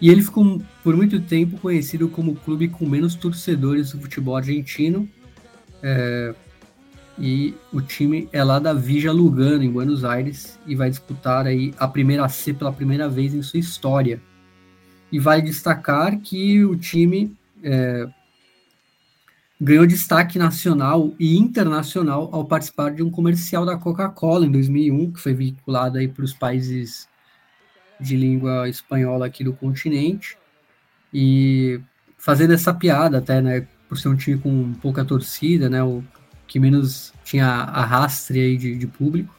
E 0.00 0.10
ele 0.10 0.22
ficou 0.22 0.60
por 0.82 0.96
muito 0.96 1.20
tempo 1.20 1.56
conhecido 1.58 2.08
como 2.08 2.32
o 2.32 2.36
clube 2.36 2.68
com 2.68 2.86
menos 2.86 3.14
torcedores 3.14 3.92
do 3.92 4.00
futebol 4.00 4.36
argentino. 4.36 5.08
É, 5.82 6.34
e 7.18 7.54
o 7.72 7.80
time 7.80 8.28
é 8.32 8.42
lá 8.42 8.58
da 8.58 8.72
Vija 8.72 9.12
Lugano, 9.12 9.62
em 9.62 9.70
Buenos 9.70 10.04
Aires, 10.04 10.58
e 10.66 10.74
vai 10.74 10.90
disputar 10.90 11.46
aí 11.46 11.72
a 11.78 11.86
primeira 11.86 12.28
C 12.28 12.52
pela 12.52 12.72
primeira 12.72 13.08
vez 13.08 13.34
em 13.34 13.42
sua 13.42 13.60
história. 13.60 14.20
E 15.12 15.18
vale 15.18 15.42
destacar 15.42 16.18
que 16.18 16.64
o 16.64 16.76
time 16.76 17.36
é, 17.62 18.08
ganhou 19.60 19.86
destaque 19.86 20.38
nacional 20.38 21.14
e 21.18 21.36
internacional 21.36 22.28
ao 22.32 22.44
participar 22.44 22.90
de 22.90 23.02
um 23.02 23.10
comercial 23.10 23.64
da 23.64 23.76
Coca-Cola 23.76 24.44
em 24.44 24.50
2001, 24.50 25.12
que 25.12 25.20
foi 25.20 25.34
vinculado 25.34 25.98
aí 25.98 26.08
para 26.08 26.24
os 26.24 26.32
países 26.32 27.08
de 28.00 28.16
língua 28.16 28.68
espanhola 28.68 29.26
aqui 29.26 29.44
do 29.44 29.52
continente. 29.52 30.36
E 31.12 31.80
fazendo 32.18 32.52
essa 32.52 32.74
piada 32.74 33.18
até, 33.18 33.40
né, 33.40 33.68
por 33.88 33.96
ser 33.96 34.08
um 34.08 34.16
time 34.16 34.36
com 34.38 34.72
pouca 34.74 35.04
torcida, 35.04 35.70
né, 35.70 35.80
o 35.82 36.02
que 36.46 36.60
menos 36.60 37.12
tinha 37.24 37.46
arrastre 37.46 38.40
aí 38.40 38.56
de, 38.56 38.76
de 38.76 38.86
público. 38.86 39.34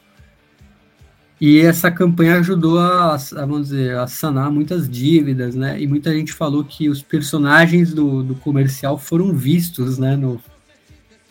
E 1.40 1.60
essa 1.60 1.92
campanha 1.92 2.38
ajudou 2.38 2.80
a, 2.80 3.16
a, 3.16 3.18
vamos 3.46 3.70
dizer, 3.70 3.98
a 3.98 4.08
sanar 4.08 4.50
muitas 4.50 4.90
dívidas, 4.90 5.54
né? 5.54 5.80
E 5.80 5.86
muita 5.86 6.14
gente 6.14 6.32
falou 6.32 6.64
que 6.64 6.90
os 6.90 7.02
personagens 7.02 7.94
do, 7.94 8.24
do 8.24 8.36
comercial 8.36 8.98
foram 8.98 9.34
vistos, 9.34 9.98
né? 9.98 10.16
No, 10.16 10.42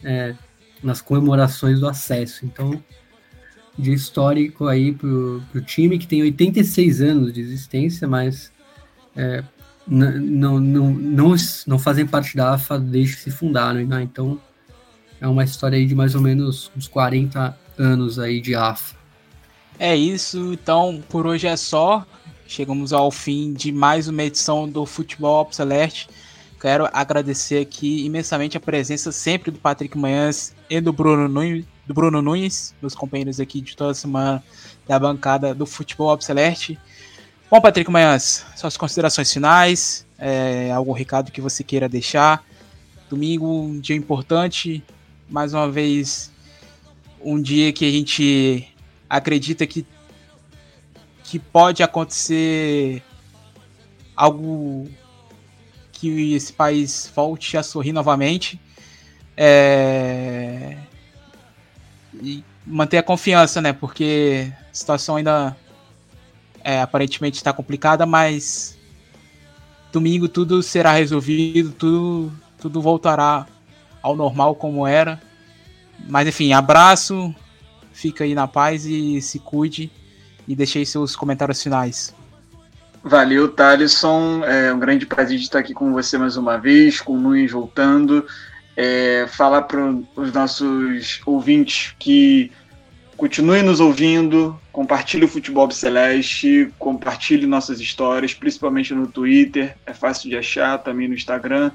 é, 0.02 0.34
nas 0.82 1.00
comemorações 1.00 1.80
do 1.80 1.88
acesso. 1.88 2.44
Então, 2.44 2.82
de 3.78 3.92
histórico 3.92 4.66
aí 4.66 4.92
pro, 4.92 5.42
pro 5.50 5.60
time 5.62 5.98
que 5.98 6.06
tem 6.06 6.22
86 6.22 7.00
anos 7.00 7.32
de 7.32 7.40
existência, 7.40 8.06
mas 8.06 8.52
é, 9.16 9.42
não, 9.86 10.60
não, 10.60 10.90
não, 10.90 11.34
não 11.66 11.78
fazem 11.78 12.06
parte 12.06 12.36
da 12.36 12.54
AFA 12.54 12.78
desde 12.78 13.16
que 13.16 13.22
se 13.22 13.30
fundaram, 13.30 13.84
né? 13.86 14.02
Então, 14.02 14.40
é 15.24 15.26
uma 15.26 15.42
história 15.42 15.78
aí 15.78 15.86
de 15.86 15.94
mais 15.94 16.14
ou 16.14 16.20
menos 16.20 16.70
uns 16.76 16.86
40 16.86 17.58
anos 17.78 18.18
aí 18.18 18.42
de 18.42 18.54
AFA. 18.54 18.94
É 19.78 19.96
isso, 19.96 20.52
então 20.52 21.02
por 21.08 21.26
hoje 21.26 21.46
é 21.46 21.56
só. 21.56 22.04
Chegamos 22.46 22.92
ao 22.92 23.10
fim 23.10 23.54
de 23.54 23.72
mais 23.72 24.06
uma 24.06 24.22
edição 24.22 24.68
do 24.68 24.84
Futebol 24.84 25.40
Ops 25.40 25.58
Alert. 25.60 26.08
Quero 26.60 26.86
agradecer 26.92 27.62
aqui 27.62 28.04
imensamente 28.04 28.58
a 28.58 28.60
presença 28.60 29.10
sempre 29.10 29.50
do 29.50 29.58
Patrick 29.58 29.96
Manhãs 29.96 30.54
e 30.68 30.78
do 30.78 30.92
Bruno 30.92 31.26
Nunes, 31.26 31.64
do 31.86 31.94
Bruno 31.94 32.20
Nunes, 32.20 32.74
meus 32.82 32.94
companheiros 32.94 33.40
aqui 33.40 33.62
de 33.62 33.74
toda 33.74 33.94
semana 33.94 34.44
da 34.86 34.98
bancada 34.98 35.54
do 35.54 35.64
Futebol 35.64 36.12
Ops 36.12 36.28
Alert. 36.28 36.76
Bom, 37.50 37.62
Patrick 37.62 37.90
Manhãs, 37.90 38.44
suas 38.54 38.76
considerações 38.76 39.32
finais, 39.32 40.06
é, 40.18 40.70
algum 40.70 40.92
recado 40.92 41.32
que 41.32 41.40
você 41.40 41.64
queira 41.64 41.88
deixar. 41.88 42.44
Domingo, 43.08 43.46
um 43.46 43.80
dia 43.80 43.96
importante, 43.96 44.84
mais 45.28 45.54
uma 45.54 45.70
vez, 45.70 46.30
um 47.20 47.40
dia 47.40 47.72
que 47.72 47.84
a 47.84 47.90
gente 47.90 48.68
acredita 49.08 49.66
que, 49.66 49.86
que 51.22 51.38
pode 51.38 51.82
acontecer 51.82 53.02
algo 54.16 54.88
que 55.92 56.34
esse 56.34 56.52
país 56.52 57.10
volte 57.14 57.56
a 57.56 57.62
sorrir 57.62 57.92
novamente. 57.92 58.60
É... 59.36 60.76
E 62.22 62.44
manter 62.66 62.98
a 62.98 63.02
confiança, 63.02 63.60
né? 63.60 63.72
Porque 63.72 64.52
a 64.70 64.74
situação 64.74 65.16
ainda 65.16 65.56
é, 66.62 66.80
aparentemente 66.80 67.36
está 67.36 67.52
complicada, 67.52 68.06
mas 68.06 68.78
domingo 69.92 70.28
tudo 70.28 70.62
será 70.62 70.92
resolvido, 70.92 71.72
tudo, 71.72 72.32
tudo 72.58 72.80
voltará 72.80 73.46
ao 74.04 74.14
normal 74.14 74.54
como 74.54 74.86
era. 74.86 75.18
Mas 76.06 76.28
enfim, 76.28 76.52
abraço, 76.52 77.34
Fica 77.94 78.24
aí 78.24 78.34
na 78.34 78.48
paz 78.48 78.84
e 78.84 79.22
se 79.22 79.38
cuide. 79.38 79.90
E 80.46 80.54
deixei 80.54 80.84
seus 80.84 81.16
comentários 81.16 81.62
finais. 81.62 82.14
Valeu, 83.02 83.48
Thalisson. 83.48 84.44
É 84.44 84.74
um 84.74 84.78
grande 84.78 85.06
prazer 85.06 85.38
estar 85.38 85.60
aqui 85.60 85.72
com 85.72 85.92
você 85.92 86.18
mais 86.18 86.36
uma 86.36 86.58
vez, 86.58 87.00
com 87.00 87.14
o 87.14 87.20
Nunes 87.20 87.52
voltando. 87.52 88.26
É, 88.76 89.26
falar 89.28 89.62
para 89.62 89.94
os 90.16 90.32
nossos 90.32 91.20
ouvintes 91.24 91.94
que 91.98 92.50
continuem 93.16 93.62
nos 93.62 93.78
ouvindo, 93.78 94.58
compartilhe 94.72 95.24
o 95.24 95.28
Futebol 95.28 95.70
Celeste, 95.70 96.68
compartilhe 96.76 97.46
nossas 97.46 97.78
histórias, 97.78 98.34
principalmente 98.34 98.92
no 98.92 99.06
Twitter, 99.06 99.76
é 99.86 99.94
fácil 99.94 100.28
de 100.28 100.36
achar, 100.36 100.78
também 100.78 101.06
no 101.06 101.14
Instagram 101.14 101.70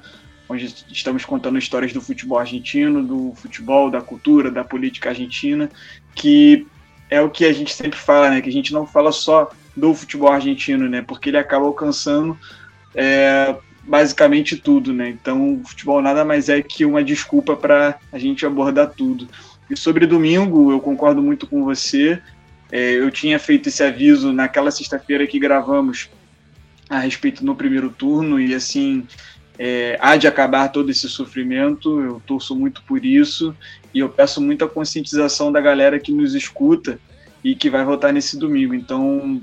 onde 0.50 0.74
estamos 0.92 1.24
contando 1.24 1.60
histórias 1.60 1.94
do 1.94 2.02
futebol 2.02 2.40
argentino, 2.40 3.04
do 3.04 3.34
futebol, 3.36 3.92
da 3.92 4.02
cultura, 4.02 4.50
da 4.50 4.64
política 4.64 5.10
argentina, 5.10 5.70
que 6.16 6.66
é 7.08 7.22
o 7.22 7.30
que 7.30 7.46
a 7.46 7.54
gente 7.54 7.74
sempre 7.74 8.00
fala, 8.00 8.32
né? 8.32 8.42
Que 8.42 8.50
a 8.50 8.52
gente 8.52 8.74
não 8.74 8.86
fala 8.86 9.12
só 9.12 9.52
do 9.78 9.94
futebol 9.94 10.32
argentino, 10.32 10.90
né? 10.90 11.04
Porque 11.04 11.30
ele 11.30 11.38
acaba 11.38 11.66
alcançando 11.66 12.38
é, 12.96 13.56
basicamente 13.84 14.58
tudo, 14.58 14.92
né? 14.92 15.10
Então, 15.10 15.54
o 15.54 15.68
futebol 15.68 16.02
nada 16.02 16.26
mais 16.26 16.50
é 16.50 16.62
que 16.64 16.84
uma 16.84 17.04
desculpa 17.04 17.56
para 17.56 18.00
a 18.12 18.18
gente 18.18 18.44
abordar 18.46 18.90
tudo. 18.90 19.28
E 19.70 19.78
sobre 19.78 20.08
domingo, 20.08 20.72
eu 20.72 20.80
concordo 20.80 21.22
muito 21.22 21.46
com 21.46 21.64
você. 21.64 22.20
É, 22.72 22.94
eu 22.94 23.12
tinha 23.12 23.38
feito 23.38 23.70
esse 23.70 23.84
aviso 23.84 24.34
naquela 24.34 24.72
sexta-feira 24.72 25.28
que 25.28 25.40
gravamos 25.40 26.10
a 26.90 27.00
respeito 27.00 27.46
no 27.46 27.56
primeiro 27.56 27.90
turno 27.92 28.40
e 28.40 28.54
assim 28.54 29.08
é, 29.62 29.98
há 30.00 30.16
de 30.16 30.26
acabar 30.26 30.70
todo 30.70 30.90
esse 30.90 31.10
sofrimento, 31.10 32.00
eu 32.00 32.22
torço 32.26 32.56
muito 32.56 32.82
por 32.84 33.04
isso 33.04 33.54
e 33.94 34.00
eu 34.00 34.08
peço 34.08 34.40
muita 34.40 34.66
conscientização 34.66 35.52
da 35.52 35.60
galera 35.60 36.00
que 36.00 36.14
nos 36.14 36.34
escuta 36.34 36.98
e 37.44 37.54
que 37.54 37.70
vai 37.70 37.84
votar 37.84 38.14
nesse 38.14 38.38
domingo. 38.38 38.74
Então, 38.74 39.42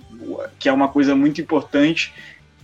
que 0.59 0.71
é 0.71 0.73
uma 0.73 0.89
coisa 0.89 1.15
muito 1.15 1.43
importante 1.43 2.15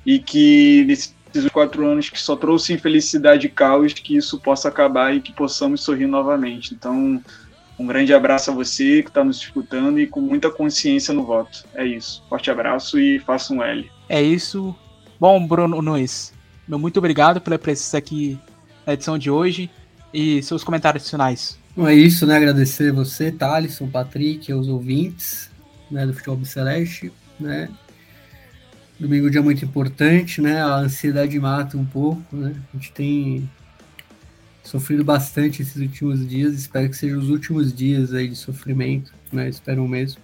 e 0.07 0.19
que 0.19 0.83
nesses 0.87 1.15
quatro 1.53 1.87
anos 1.87 2.09
que 2.09 2.19
só 2.19 2.37
trouxe 2.37 2.73
infelicidade 2.73 3.47
e 3.47 3.51
caos, 3.51 3.93
que 3.93 4.17
isso 4.17 4.41
possa 4.41 4.69
acabar 4.69 5.15
e 5.15 5.21
que 5.21 5.33
possamos 5.35 5.83
sorrir 5.83 6.07
novamente. 6.07 6.73
Então, 6.73 7.23
um 7.79 7.87
grande 7.87 8.15
abraço 8.15 8.51
a 8.51 8.55
você 8.55 9.03
que 9.03 9.11
está 9.11 9.23
nos 9.23 9.37
escutando 9.37 10.01
e 10.01 10.07
com 10.07 10.23
muita 10.23 10.51
consciência 10.51 11.13
no 11.13 11.23
voto. 11.23 11.67
É 11.75 11.85
isso. 11.85 12.25
Forte 12.31 12.51
abraço 12.51 12.99
e 12.99 13.19
faça 13.19 13.53
um 13.53 13.63
L. 13.63 13.91
É 14.09 14.23
isso. 14.23 14.75
Bom, 15.21 15.47
Bruno 15.47 15.83
Nunes, 15.83 16.33
meu 16.73 16.79
muito 16.79 16.97
obrigado 16.97 17.39
pela 17.39 17.59
presença 17.59 17.99
aqui 17.99 18.39
na 18.87 18.95
edição 18.95 19.19
de 19.19 19.31
hoje 19.31 19.69
e 20.13 20.43
seus 20.43 20.65
comentários 20.65 21.11
finais. 21.11 21.59
Bom, 21.77 21.87
é 21.87 21.95
isso, 21.95 22.27
né? 22.27 22.35
Agradecer 22.35 22.91
você, 22.91 23.31
Thalisson, 23.31 23.91
Patrick, 23.91 24.51
os 24.55 24.69
ouvintes 24.69 25.51
né, 25.91 26.07
do 26.07 26.15
Futebol 26.15 26.43
Celeste, 26.47 27.13
né? 27.39 27.69
Domingo 28.99 29.27
é 29.27 29.29
um 29.29 29.31
dia 29.31 29.43
muito 29.43 29.63
importante, 29.63 30.41
né? 30.41 30.63
A 30.63 30.77
ansiedade 30.77 31.39
mata 31.39 31.77
um 31.77 31.85
pouco, 31.85 32.25
né? 32.35 32.55
A 32.73 32.77
gente 32.79 32.91
tem 32.93 33.51
sofrido 34.65 35.05
bastante 35.05 35.61
esses 35.61 35.77
últimos 35.77 36.27
dias, 36.27 36.55
espero 36.55 36.89
que 36.89 36.97
sejam 36.97 37.19
os 37.19 37.29
últimos 37.29 37.71
dias 37.71 38.15
aí 38.15 38.29
de 38.29 38.37
sofrimento, 38.37 39.13
né? 39.31 39.47
Espero 39.47 39.87
mesmo. 39.87 40.23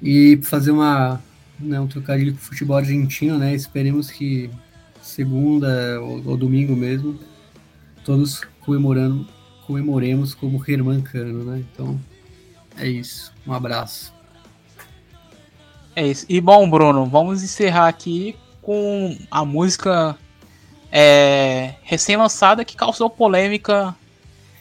E 0.00 0.40
fazer 0.42 0.70
uma, 0.70 1.20
né, 1.60 1.78
um 1.78 1.86
trocadilho 1.86 2.32
com 2.32 2.38
o 2.38 2.42
futebol 2.42 2.78
argentino, 2.78 3.36
né? 3.36 3.54
Esperemos 3.54 4.10
que 4.10 4.48
segunda 5.02 6.00
ou, 6.00 6.22
ou 6.30 6.36
domingo 6.36 6.74
mesmo, 6.74 7.18
todos 8.04 8.42
comemorando, 8.60 9.26
comemoremos 9.66 10.34
como 10.34 10.62
Herman 10.66 11.02
Cano, 11.02 11.44
né? 11.44 11.64
Então, 11.72 12.00
é 12.78 12.86
isso. 12.88 13.32
Um 13.46 13.52
abraço. 13.52 14.14
É 15.94 16.06
isso. 16.06 16.24
E 16.28 16.40
bom, 16.40 16.68
Bruno, 16.70 17.04
vamos 17.06 17.42
encerrar 17.42 17.88
aqui 17.88 18.36
com 18.62 19.18
a 19.30 19.44
música 19.44 20.16
é, 20.90 21.74
recém-lançada 21.82 22.64
que 22.64 22.76
causou 22.76 23.10
polêmica 23.10 23.94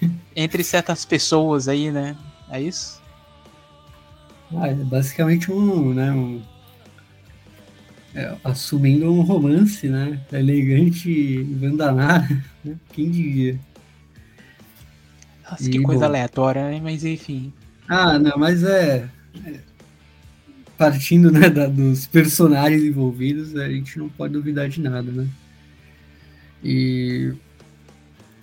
entre 0.35 0.63
certas 0.63 1.05
pessoas 1.05 1.67
aí, 1.67 1.91
né? 1.91 2.17
É 2.49 2.59
isso? 2.59 3.01
Ah, 4.57 4.67
é 4.67 4.73
basicamente 4.73 5.51
um, 5.51 5.93
né, 5.93 6.11
um, 6.11 6.41
é, 8.15 8.35
assumindo 8.43 9.11
um 9.11 9.21
romance, 9.21 9.87
né? 9.87 10.19
Elegante 10.31 11.43
Vandanara, 11.43 12.27
né? 12.63 12.75
Quem 12.93 13.09
diria? 13.09 13.59
Nossa, 15.49 15.69
que 15.69 15.77
e, 15.77 15.81
coisa 15.83 16.01
bom. 16.01 16.05
aleatória, 16.07 16.69
né? 16.69 16.79
Mas 16.81 17.03
enfim. 17.03 17.53
Ah, 17.87 18.17
não, 18.17 18.37
mas 18.37 18.63
é, 18.63 19.07
é 19.45 19.59
partindo 20.77 21.31
né, 21.31 21.49
da, 21.49 21.67
dos 21.67 22.07
personagens 22.07 22.83
envolvidos, 22.83 23.55
a 23.55 23.69
gente 23.69 23.99
não 23.99 24.09
pode 24.09 24.33
duvidar 24.33 24.67
de 24.67 24.81
nada, 24.81 25.11
né? 25.11 25.27
E 26.63 27.33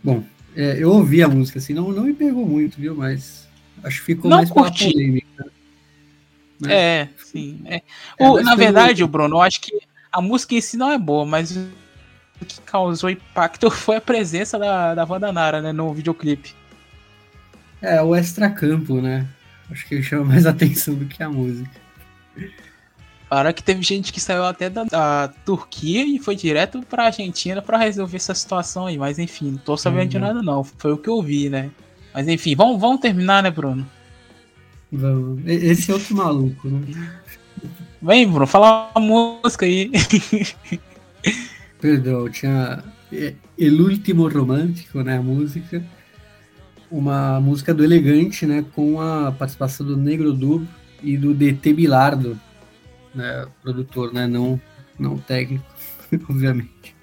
bom, 0.02 0.22
é, 0.54 0.76
eu 0.78 0.90
ouvi 0.90 1.22
a 1.22 1.28
música 1.28 1.58
assim, 1.58 1.74
não, 1.74 1.90
não 1.90 2.04
me 2.04 2.14
pegou 2.14 2.46
muito, 2.46 2.80
viu? 2.80 2.94
Mas 2.94 3.48
acho 3.82 4.00
que 4.00 4.06
ficou 4.06 4.30
não 4.30 4.38
mais 4.38 4.50
curti. 4.50 4.92
polêmica. 4.92 5.27
Né? 6.60 6.74
É, 6.74 7.08
sim. 7.16 7.60
É. 7.64 7.82
é 8.18 8.28
o, 8.28 8.40
na 8.42 8.54
verdade, 8.54 9.04
o 9.04 9.08
Bruno, 9.08 9.36
eu 9.36 9.42
acho 9.42 9.60
que 9.60 9.72
a 10.10 10.20
música 10.20 10.54
em 10.54 10.60
si 10.60 10.76
não 10.76 10.90
é 10.90 10.98
boa, 10.98 11.24
mas 11.24 11.56
o 11.56 12.44
que 12.46 12.60
causou 12.62 13.10
impacto 13.10 13.70
foi 13.70 13.96
a 13.96 14.00
presença 14.00 14.58
da, 14.58 14.94
da 14.94 15.04
Wanda 15.04 15.32
Nara, 15.32 15.60
né, 15.60 15.72
no 15.72 15.92
videoclipe. 15.92 16.54
É, 17.80 18.02
o 18.02 18.14
extracampo, 18.14 19.00
né? 19.00 19.26
Acho 19.70 19.86
que 19.86 20.02
chama 20.02 20.24
mais 20.24 20.44
atenção 20.46 20.94
do 20.94 21.06
que 21.06 21.22
a 21.22 21.28
música. 21.28 21.70
Para 23.28 23.52
que 23.52 23.62
teve 23.62 23.82
gente 23.82 24.12
que 24.12 24.20
saiu 24.20 24.44
até 24.44 24.70
da, 24.70 24.84
da, 24.84 25.28
Turquia 25.44 26.04
e 26.04 26.18
foi 26.18 26.34
direto 26.34 26.80
pra 26.82 27.04
Argentina 27.06 27.60
para 27.60 27.76
resolver 27.76 28.16
essa 28.16 28.34
situação 28.34 28.86
aí. 28.86 28.96
Mas 28.96 29.18
enfim, 29.18 29.52
não 29.52 29.58
tô 29.58 29.76
sabendo 29.76 30.02
uhum. 30.02 30.08
de 30.08 30.18
nada 30.18 30.42
não. 30.42 30.64
Foi 30.64 30.92
o 30.92 30.96
que 30.96 31.10
eu 31.10 31.22
vi, 31.22 31.50
né? 31.50 31.70
Mas 32.14 32.26
enfim, 32.26 32.56
vamos, 32.56 32.80
vamos 32.80 33.00
terminar, 33.00 33.42
né, 33.42 33.50
Bruno? 33.50 33.86
Vamos. 34.90 35.42
Esse 35.46 35.90
é 35.90 35.94
outro 35.94 36.16
maluco, 36.16 36.68
né? 36.68 37.20
Vem, 38.00 38.28
Bruno, 38.28 38.46
fala 38.46 38.92
uma 38.96 39.40
música 39.42 39.66
aí. 39.66 39.90
Perdão, 41.80 42.30
tinha 42.30 42.84
El 43.58 43.80
Último 43.80 44.28
Romântico, 44.28 45.02
né, 45.02 45.18
a 45.18 45.22
música. 45.22 45.82
Uma 46.90 47.38
música 47.40 47.74
do 47.74 47.84
Elegante, 47.84 48.46
né, 48.46 48.64
com 48.74 48.98
a 49.00 49.30
participação 49.32 49.84
do 49.84 49.96
Negro 49.96 50.32
Dub 50.32 50.66
e 51.02 51.18
do 51.18 51.34
DT 51.34 51.74
Bilardo, 51.74 52.40
né, 53.14 53.46
produtor, 53.62 54.12
né, 54.12 54.26
não, 54.26 54.58
não 54.98 55.18
técnico, 55.18 55.66
obviamente. 56.30 56.96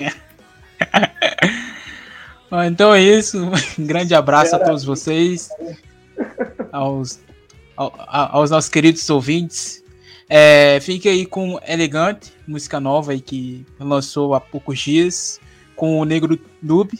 então 2.66 2.92
é 2.92 3.02
isso. 3.02 3.48
Um 3.78 3.86
grande 3.86 4.14
abraço 4.14 4.56
a 4.56 4.58
todos 4.58 4.82
vocês, 4.82 5.48
aos, 6.74 7.20
aos 7.76 8.50
nossos 8.50 8.68
queridos 8.68 9.08
ouvintes. 9.08 9.82
É, 10.28 10.80
fique 10.80 11.08
aí 11.08 11.24
com 11.24 11.60
Elegante, 11.66 12.32
música 12.46 12.80
nova 12.80 13.12
aí 13.12 13.20
que 13.20 13.64
lançou 13.78 14.34
há 14.34 14.40
poucos 14.40 14.78
dias, 14.78 15.40
com 15.76 16.00
o 16.00 16.04
Negro 16.04 16.38
Noob, 16.62 16.98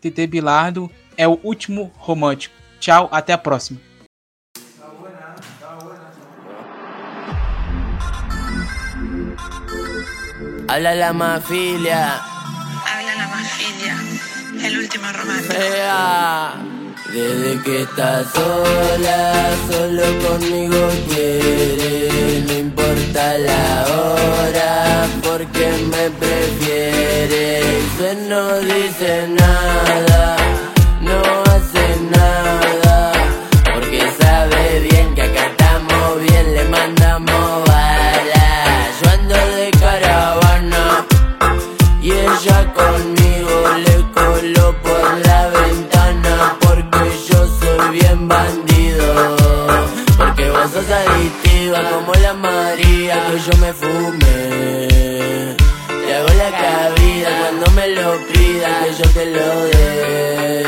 TT 0.00 0.26
Bilardo. 0.26 0.90
É 1.16 1.26
o 1.26 1.40
último 1.42 1.90
romântico. 1.96 2.54
Tchau, 2.78 3.08
até 3.10 3.32
a 3.32 3.38
próxima. 3.38 3.80
Habla 10.68 10.94
la 10.94 11.12
mafilia. 11.12 12.20
Habla 12.84 13.14
la 13.14 13.28
mafilia. 13.28 13.96
El 14.62 14.78
último 14.78 15.06
romance. 15.12 16.75
Desde 17.16 17.62
que 17.62 17.80
estás 17.80 18.26
sola, 18.30 19.50
solo 19.70 20.02
conmigo 20.28 20.76
quiere. 21.08 22.42
No 22.46 22.52
importa 22.52 23.38
la 23.38 23.86
hora, 23.96 25.06
porque 25.22 25.66
me 25.92 26.10
prefiere. 26.10 27.62
Usted 27.86 28.18
no 28.28 28.58
dice 28.58 29.28
nada, 29.28 30.36
Porque 50.76 50.92
vos 50.92 50.98
sos 50.98 51.08
adictiva 51.08 51.78
como 51.90 52.12
la 52.14 52.34
María 52.34 53.26
que 53.26 53.38
yo 53.38 53.56
me 53.58 53.72
fume. 53.72 55.56
Te 55.88 56.14
hago 56.14 56.28
la 56.28 56.50
cabida 56.50 57.28
cuando 57.40 57.70
me 57.70 57.88
lo 57.88 58.18
pida 58.26 58.84
que 58.84 59.02
yo 59.02 59.08
te 59.10 59.26
lo 59.26 59.64
dé. 59.64 60.64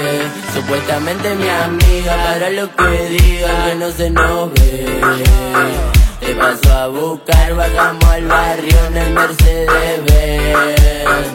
Supuestamente 0.54 1.34
mi 1.34 1.48
amiga 1.48 2.16
para 2.24 2.50
lo 2.50 2.74
que 2.74 3.08
diga 3.08 3.66
que 3.66 3.74
no 3.74 3.90
se 3.90 4.10
nos 4.10 4.52
ve. 4.54 4.86
Te 6.20 6.34
paso 6.34 6.72
a 6.74 6.86
buscar, 6.88 7.54
bajamos 7.54 8.04
al 8.04 8.26
barrio 8.26 8.76
en 8.86 8.96
el 8.96 9.12
Mercedes 9.12 10.04
Benz. 10.06 11.28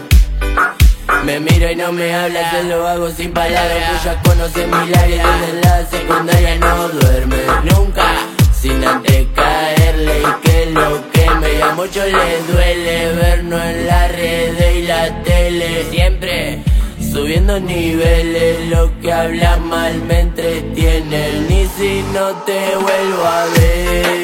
Me 1.24 1.40
mira 1.40 1.72
y 1.72 1.76
no 1.76 1.92
me 1.92 2.14
habla, 2.14 2.52
se 2.52 2.64
lo 2.64 2.86
hago 2.86 3.10
sin 3.10 3.32
palabras 3.32 3.92
Pues 3.92 4.04
ya 4.04 4.22
conoce 4.24 4.68
mi 4.68 4.90
labio, 4.90 5.24
desde 5.40 5.62
la 5.62 5.86
secundaria 5.86 6.56
no 6.58 6.90
duerme 6.90 7.38
nunca 7.64 8.33
Sin 8.64 8.82
antes 8.82 9.28
caerle 9.36 10.22
y 10.22 10.48
que 10.48 10.66
lo 10.68 11.12
queme. 11.12 11.54
Y 11.60 11.62
a 11.62 11.74
muchos 11.74 12.06
les 12.06 12.48
duele 12.48 13.12
vernos 13.12 13.62
en 13.62 13.88
la 13.88 14.08
red 14.08 14.76
y 14.78 14.84
la 14.84 15.22
tele. 15.24 15.84
Siempre 15.92 16.64
subiendo 17.12 17.60
niveles, 17.60 18.70
lo 18.70 18.90
que 19.02 19.12
habla 19.12 19.58
mal 19.58 20.02
me 20.04 20.22
entretiene. 20.22 21.42
Ni 21.50 21.68
si 21.76 22.06
no 22.14 22.30
te 22.46 22.78
vuelvo 22.78 23.26
a 23.26 23.46
ver 23.48 24.24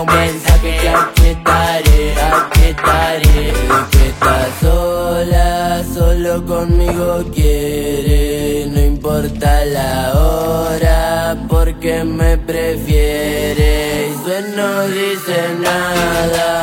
un 0.00 0.06
mensaje 0.06 0.78
que 1.14 1.30
estaré, 1.32 2.14
aquí 2.20 2.62
estaré. 2.70 3.52
que 3.90 4.08
está 4.08 4.48
sola, 4.60 5.84
solo 5.94 6.44
conmigo 6.46 7.24
quiere. 7.34 8.66
No 8.70 8.80
importa 8.80 9.64
la 9.66 10.12
hora, 10.14 11.36
porque 11.48 12.04
me 12.04 12.38
prefiere. 12.38 14.08
Y 14.08 14.56
no 14.56 14.86
dice 14.88 15.38
nada, 15.60 16.62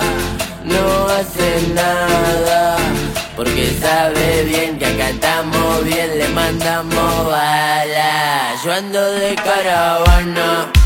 no 0.63 1.05
hace 1.07 1.67
nada. 1.73 2.77
Porque 3.35 3.77
sabe 3.79 4.43
bien 4.45 4.79
que 4.79 4.85
acá 4.85 5.09
estamos 5.09 5.83
bien, 5.83 6.17
le 6.17 6.27
mandamos 6.29 7.25
balas. 7.27 8.63
Yo 8.63 8.73
ando 8.73 9.11
de 9.11 9.35
caravana 9.35 10.78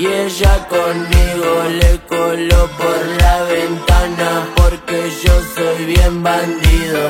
y 0.00 0.06
ella 0.06 0.66
conmigo 0.66 1.62
le 1.78 2.00
coló 2.08 2.70
por 2.78 3.06
la 3.20 3.42
ventana 3.42 4.48
porque 4.56 5.10
yo 5.22 5.32
soy 5.54 5.84
bien 5.84 6.22
bandido. 6.22 7.02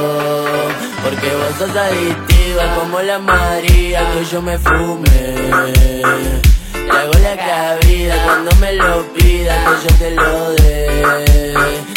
Porque 1.05 1.29
vos 1.37 1.55
sos 1.57 1.77
adictiva 1.77 2.75
como 2.75 3.01
la 3.01 3.21
María 3.21 4.11
que 4.13 4.25
yo 4.25 4.43
me 4.43 4.59
fume. 4.59 5.09
Le 5.09 6.91
hago 6.91 7.13
la 7.23 7.37
cabida 7.37 8.25
cuando 8.25 8.57
me 8.57 8.73
lo 8.73 9.07
pida 9.13 9.55
que 9.65 9.89
yo 9.89 9.97
te 9.97 10.11
lo 10.11 10.51
dé. 10.55 11.55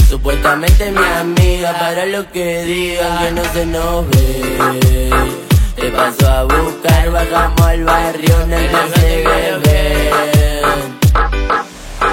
Supuestamente 0.07 0.91
mi 0.91 1.05
amiga 1.19 1.73
para 1.79 2.05
lo 2.05 2.31
que 2.31 2.65
digan 2.65 3.17
que 3.17 3.31
no 3.31 3.43
se 3.51 3.65
nos 3.65 4.09
ve. 4.11 5.52
Te 5.83 5.91
paso 5.91 6.25
a 6.29 6.43
buscar, 6.45 7.11
bajamos 7.11 7.59
al 7.59 7.83
barrio, 7.83 8.37
no 8.37 8.45
negro 8.45 8.79
se 8.95 9.21
ven 9.27 10.97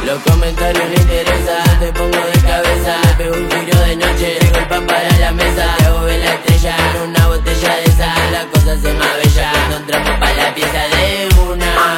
Los 0.05 0.18
comentarios 0.25 0.89
no 0.89 0.95
interesan, 1.01 1.79
te 1.79 1.93
pongo 1.93 2.18
de 2.18 2.41
cabeza. 2.43 2.97
Me 3.16 3.31
un 3.31 3.49
tiro 3.49 3.79
de 3.79 3.95
noche, 3.95 4.39
tengo 4.41 4.59
el 4.59 4.66
pan 4.66 4.87
para 4.89 5.18
la 5.21 5.31
mesa. 5.31 5.77
Te 5.79 5.85
hago 5.85 6.05
la 6.05 6.35
estrella 6.35 6.77
en 6.97 7.11
una 7.11 7.27
botella 7.29 7.77
de 7.77 7.93
sal. 7.93 8.33
La 8.33 8.45
cosa 8.47 8.77
se 8.77 8.93
más 8.93 9.16
bella, 9.23 9.53
cuando 9.53 9.77
entramos 9.77 10.18
pa' 10.18 10.33
la 10.33 10.53
pieza 10.53 10.83
de 10.89 11.29
una. 11.49 11.97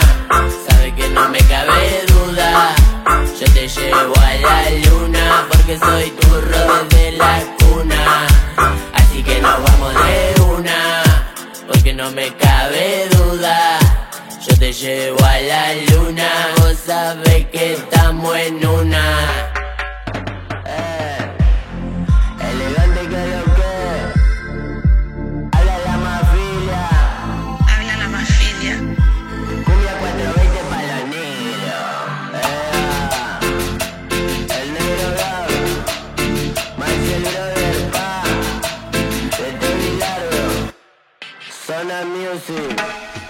Sabe 0.69 0.95
que 0.95 1.09
no 1.09 1.27
me 1.31 1.39
cabe 1.39 2.05
duda 2.07 2.75
Yo 3.41 3.47
te 3.55 3.67
llevo 3.67 4.15
a 4.19 4.35
la 4.35 4.71
luna, 4.91 5.47
porque 5.49 5.79
soy 5.79 6.11
tu 6.11 6.29
rodeo 6.39 6.92
no 12.03 12.11
me 12.11 12.35
cabe 12.35 13.09
duda. 13.11 13.79
Yo 14.45 14.57
te 14.59 14.73
llevo 14.73 15.25
a 15.25 15.39
la 15.39 15.75
luna, 15.91 16.29
vos 16.57 16.77
sabés 16.85 17.47
que 17.47 17.75
estamos 17.75 18.37
en 18.39 18.67
una. 18.67 19.52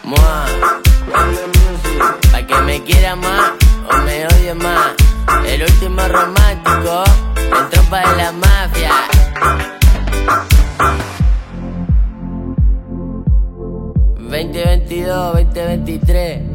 Mua. 0.04 0.46
Pa' 2.32 2.46
que 2.46 2.62
me 2.62 2.82
quiera 2.82 3.14
más 3.14 3.52
o 3.90 3.96
me 4.04 4.26
odie 4.26 4.54
más. 4.54 4.94
El 5.46 5.62
último 5.62 6.00
romántico. 6.08 7.04
En 7.36 7.70
tropa 7.70 8.00
de 8.00 8.16
la 8.16 8.32
mafia. 8.32 8.90
...2022, 14.32 15.32
2023 15.52 16.51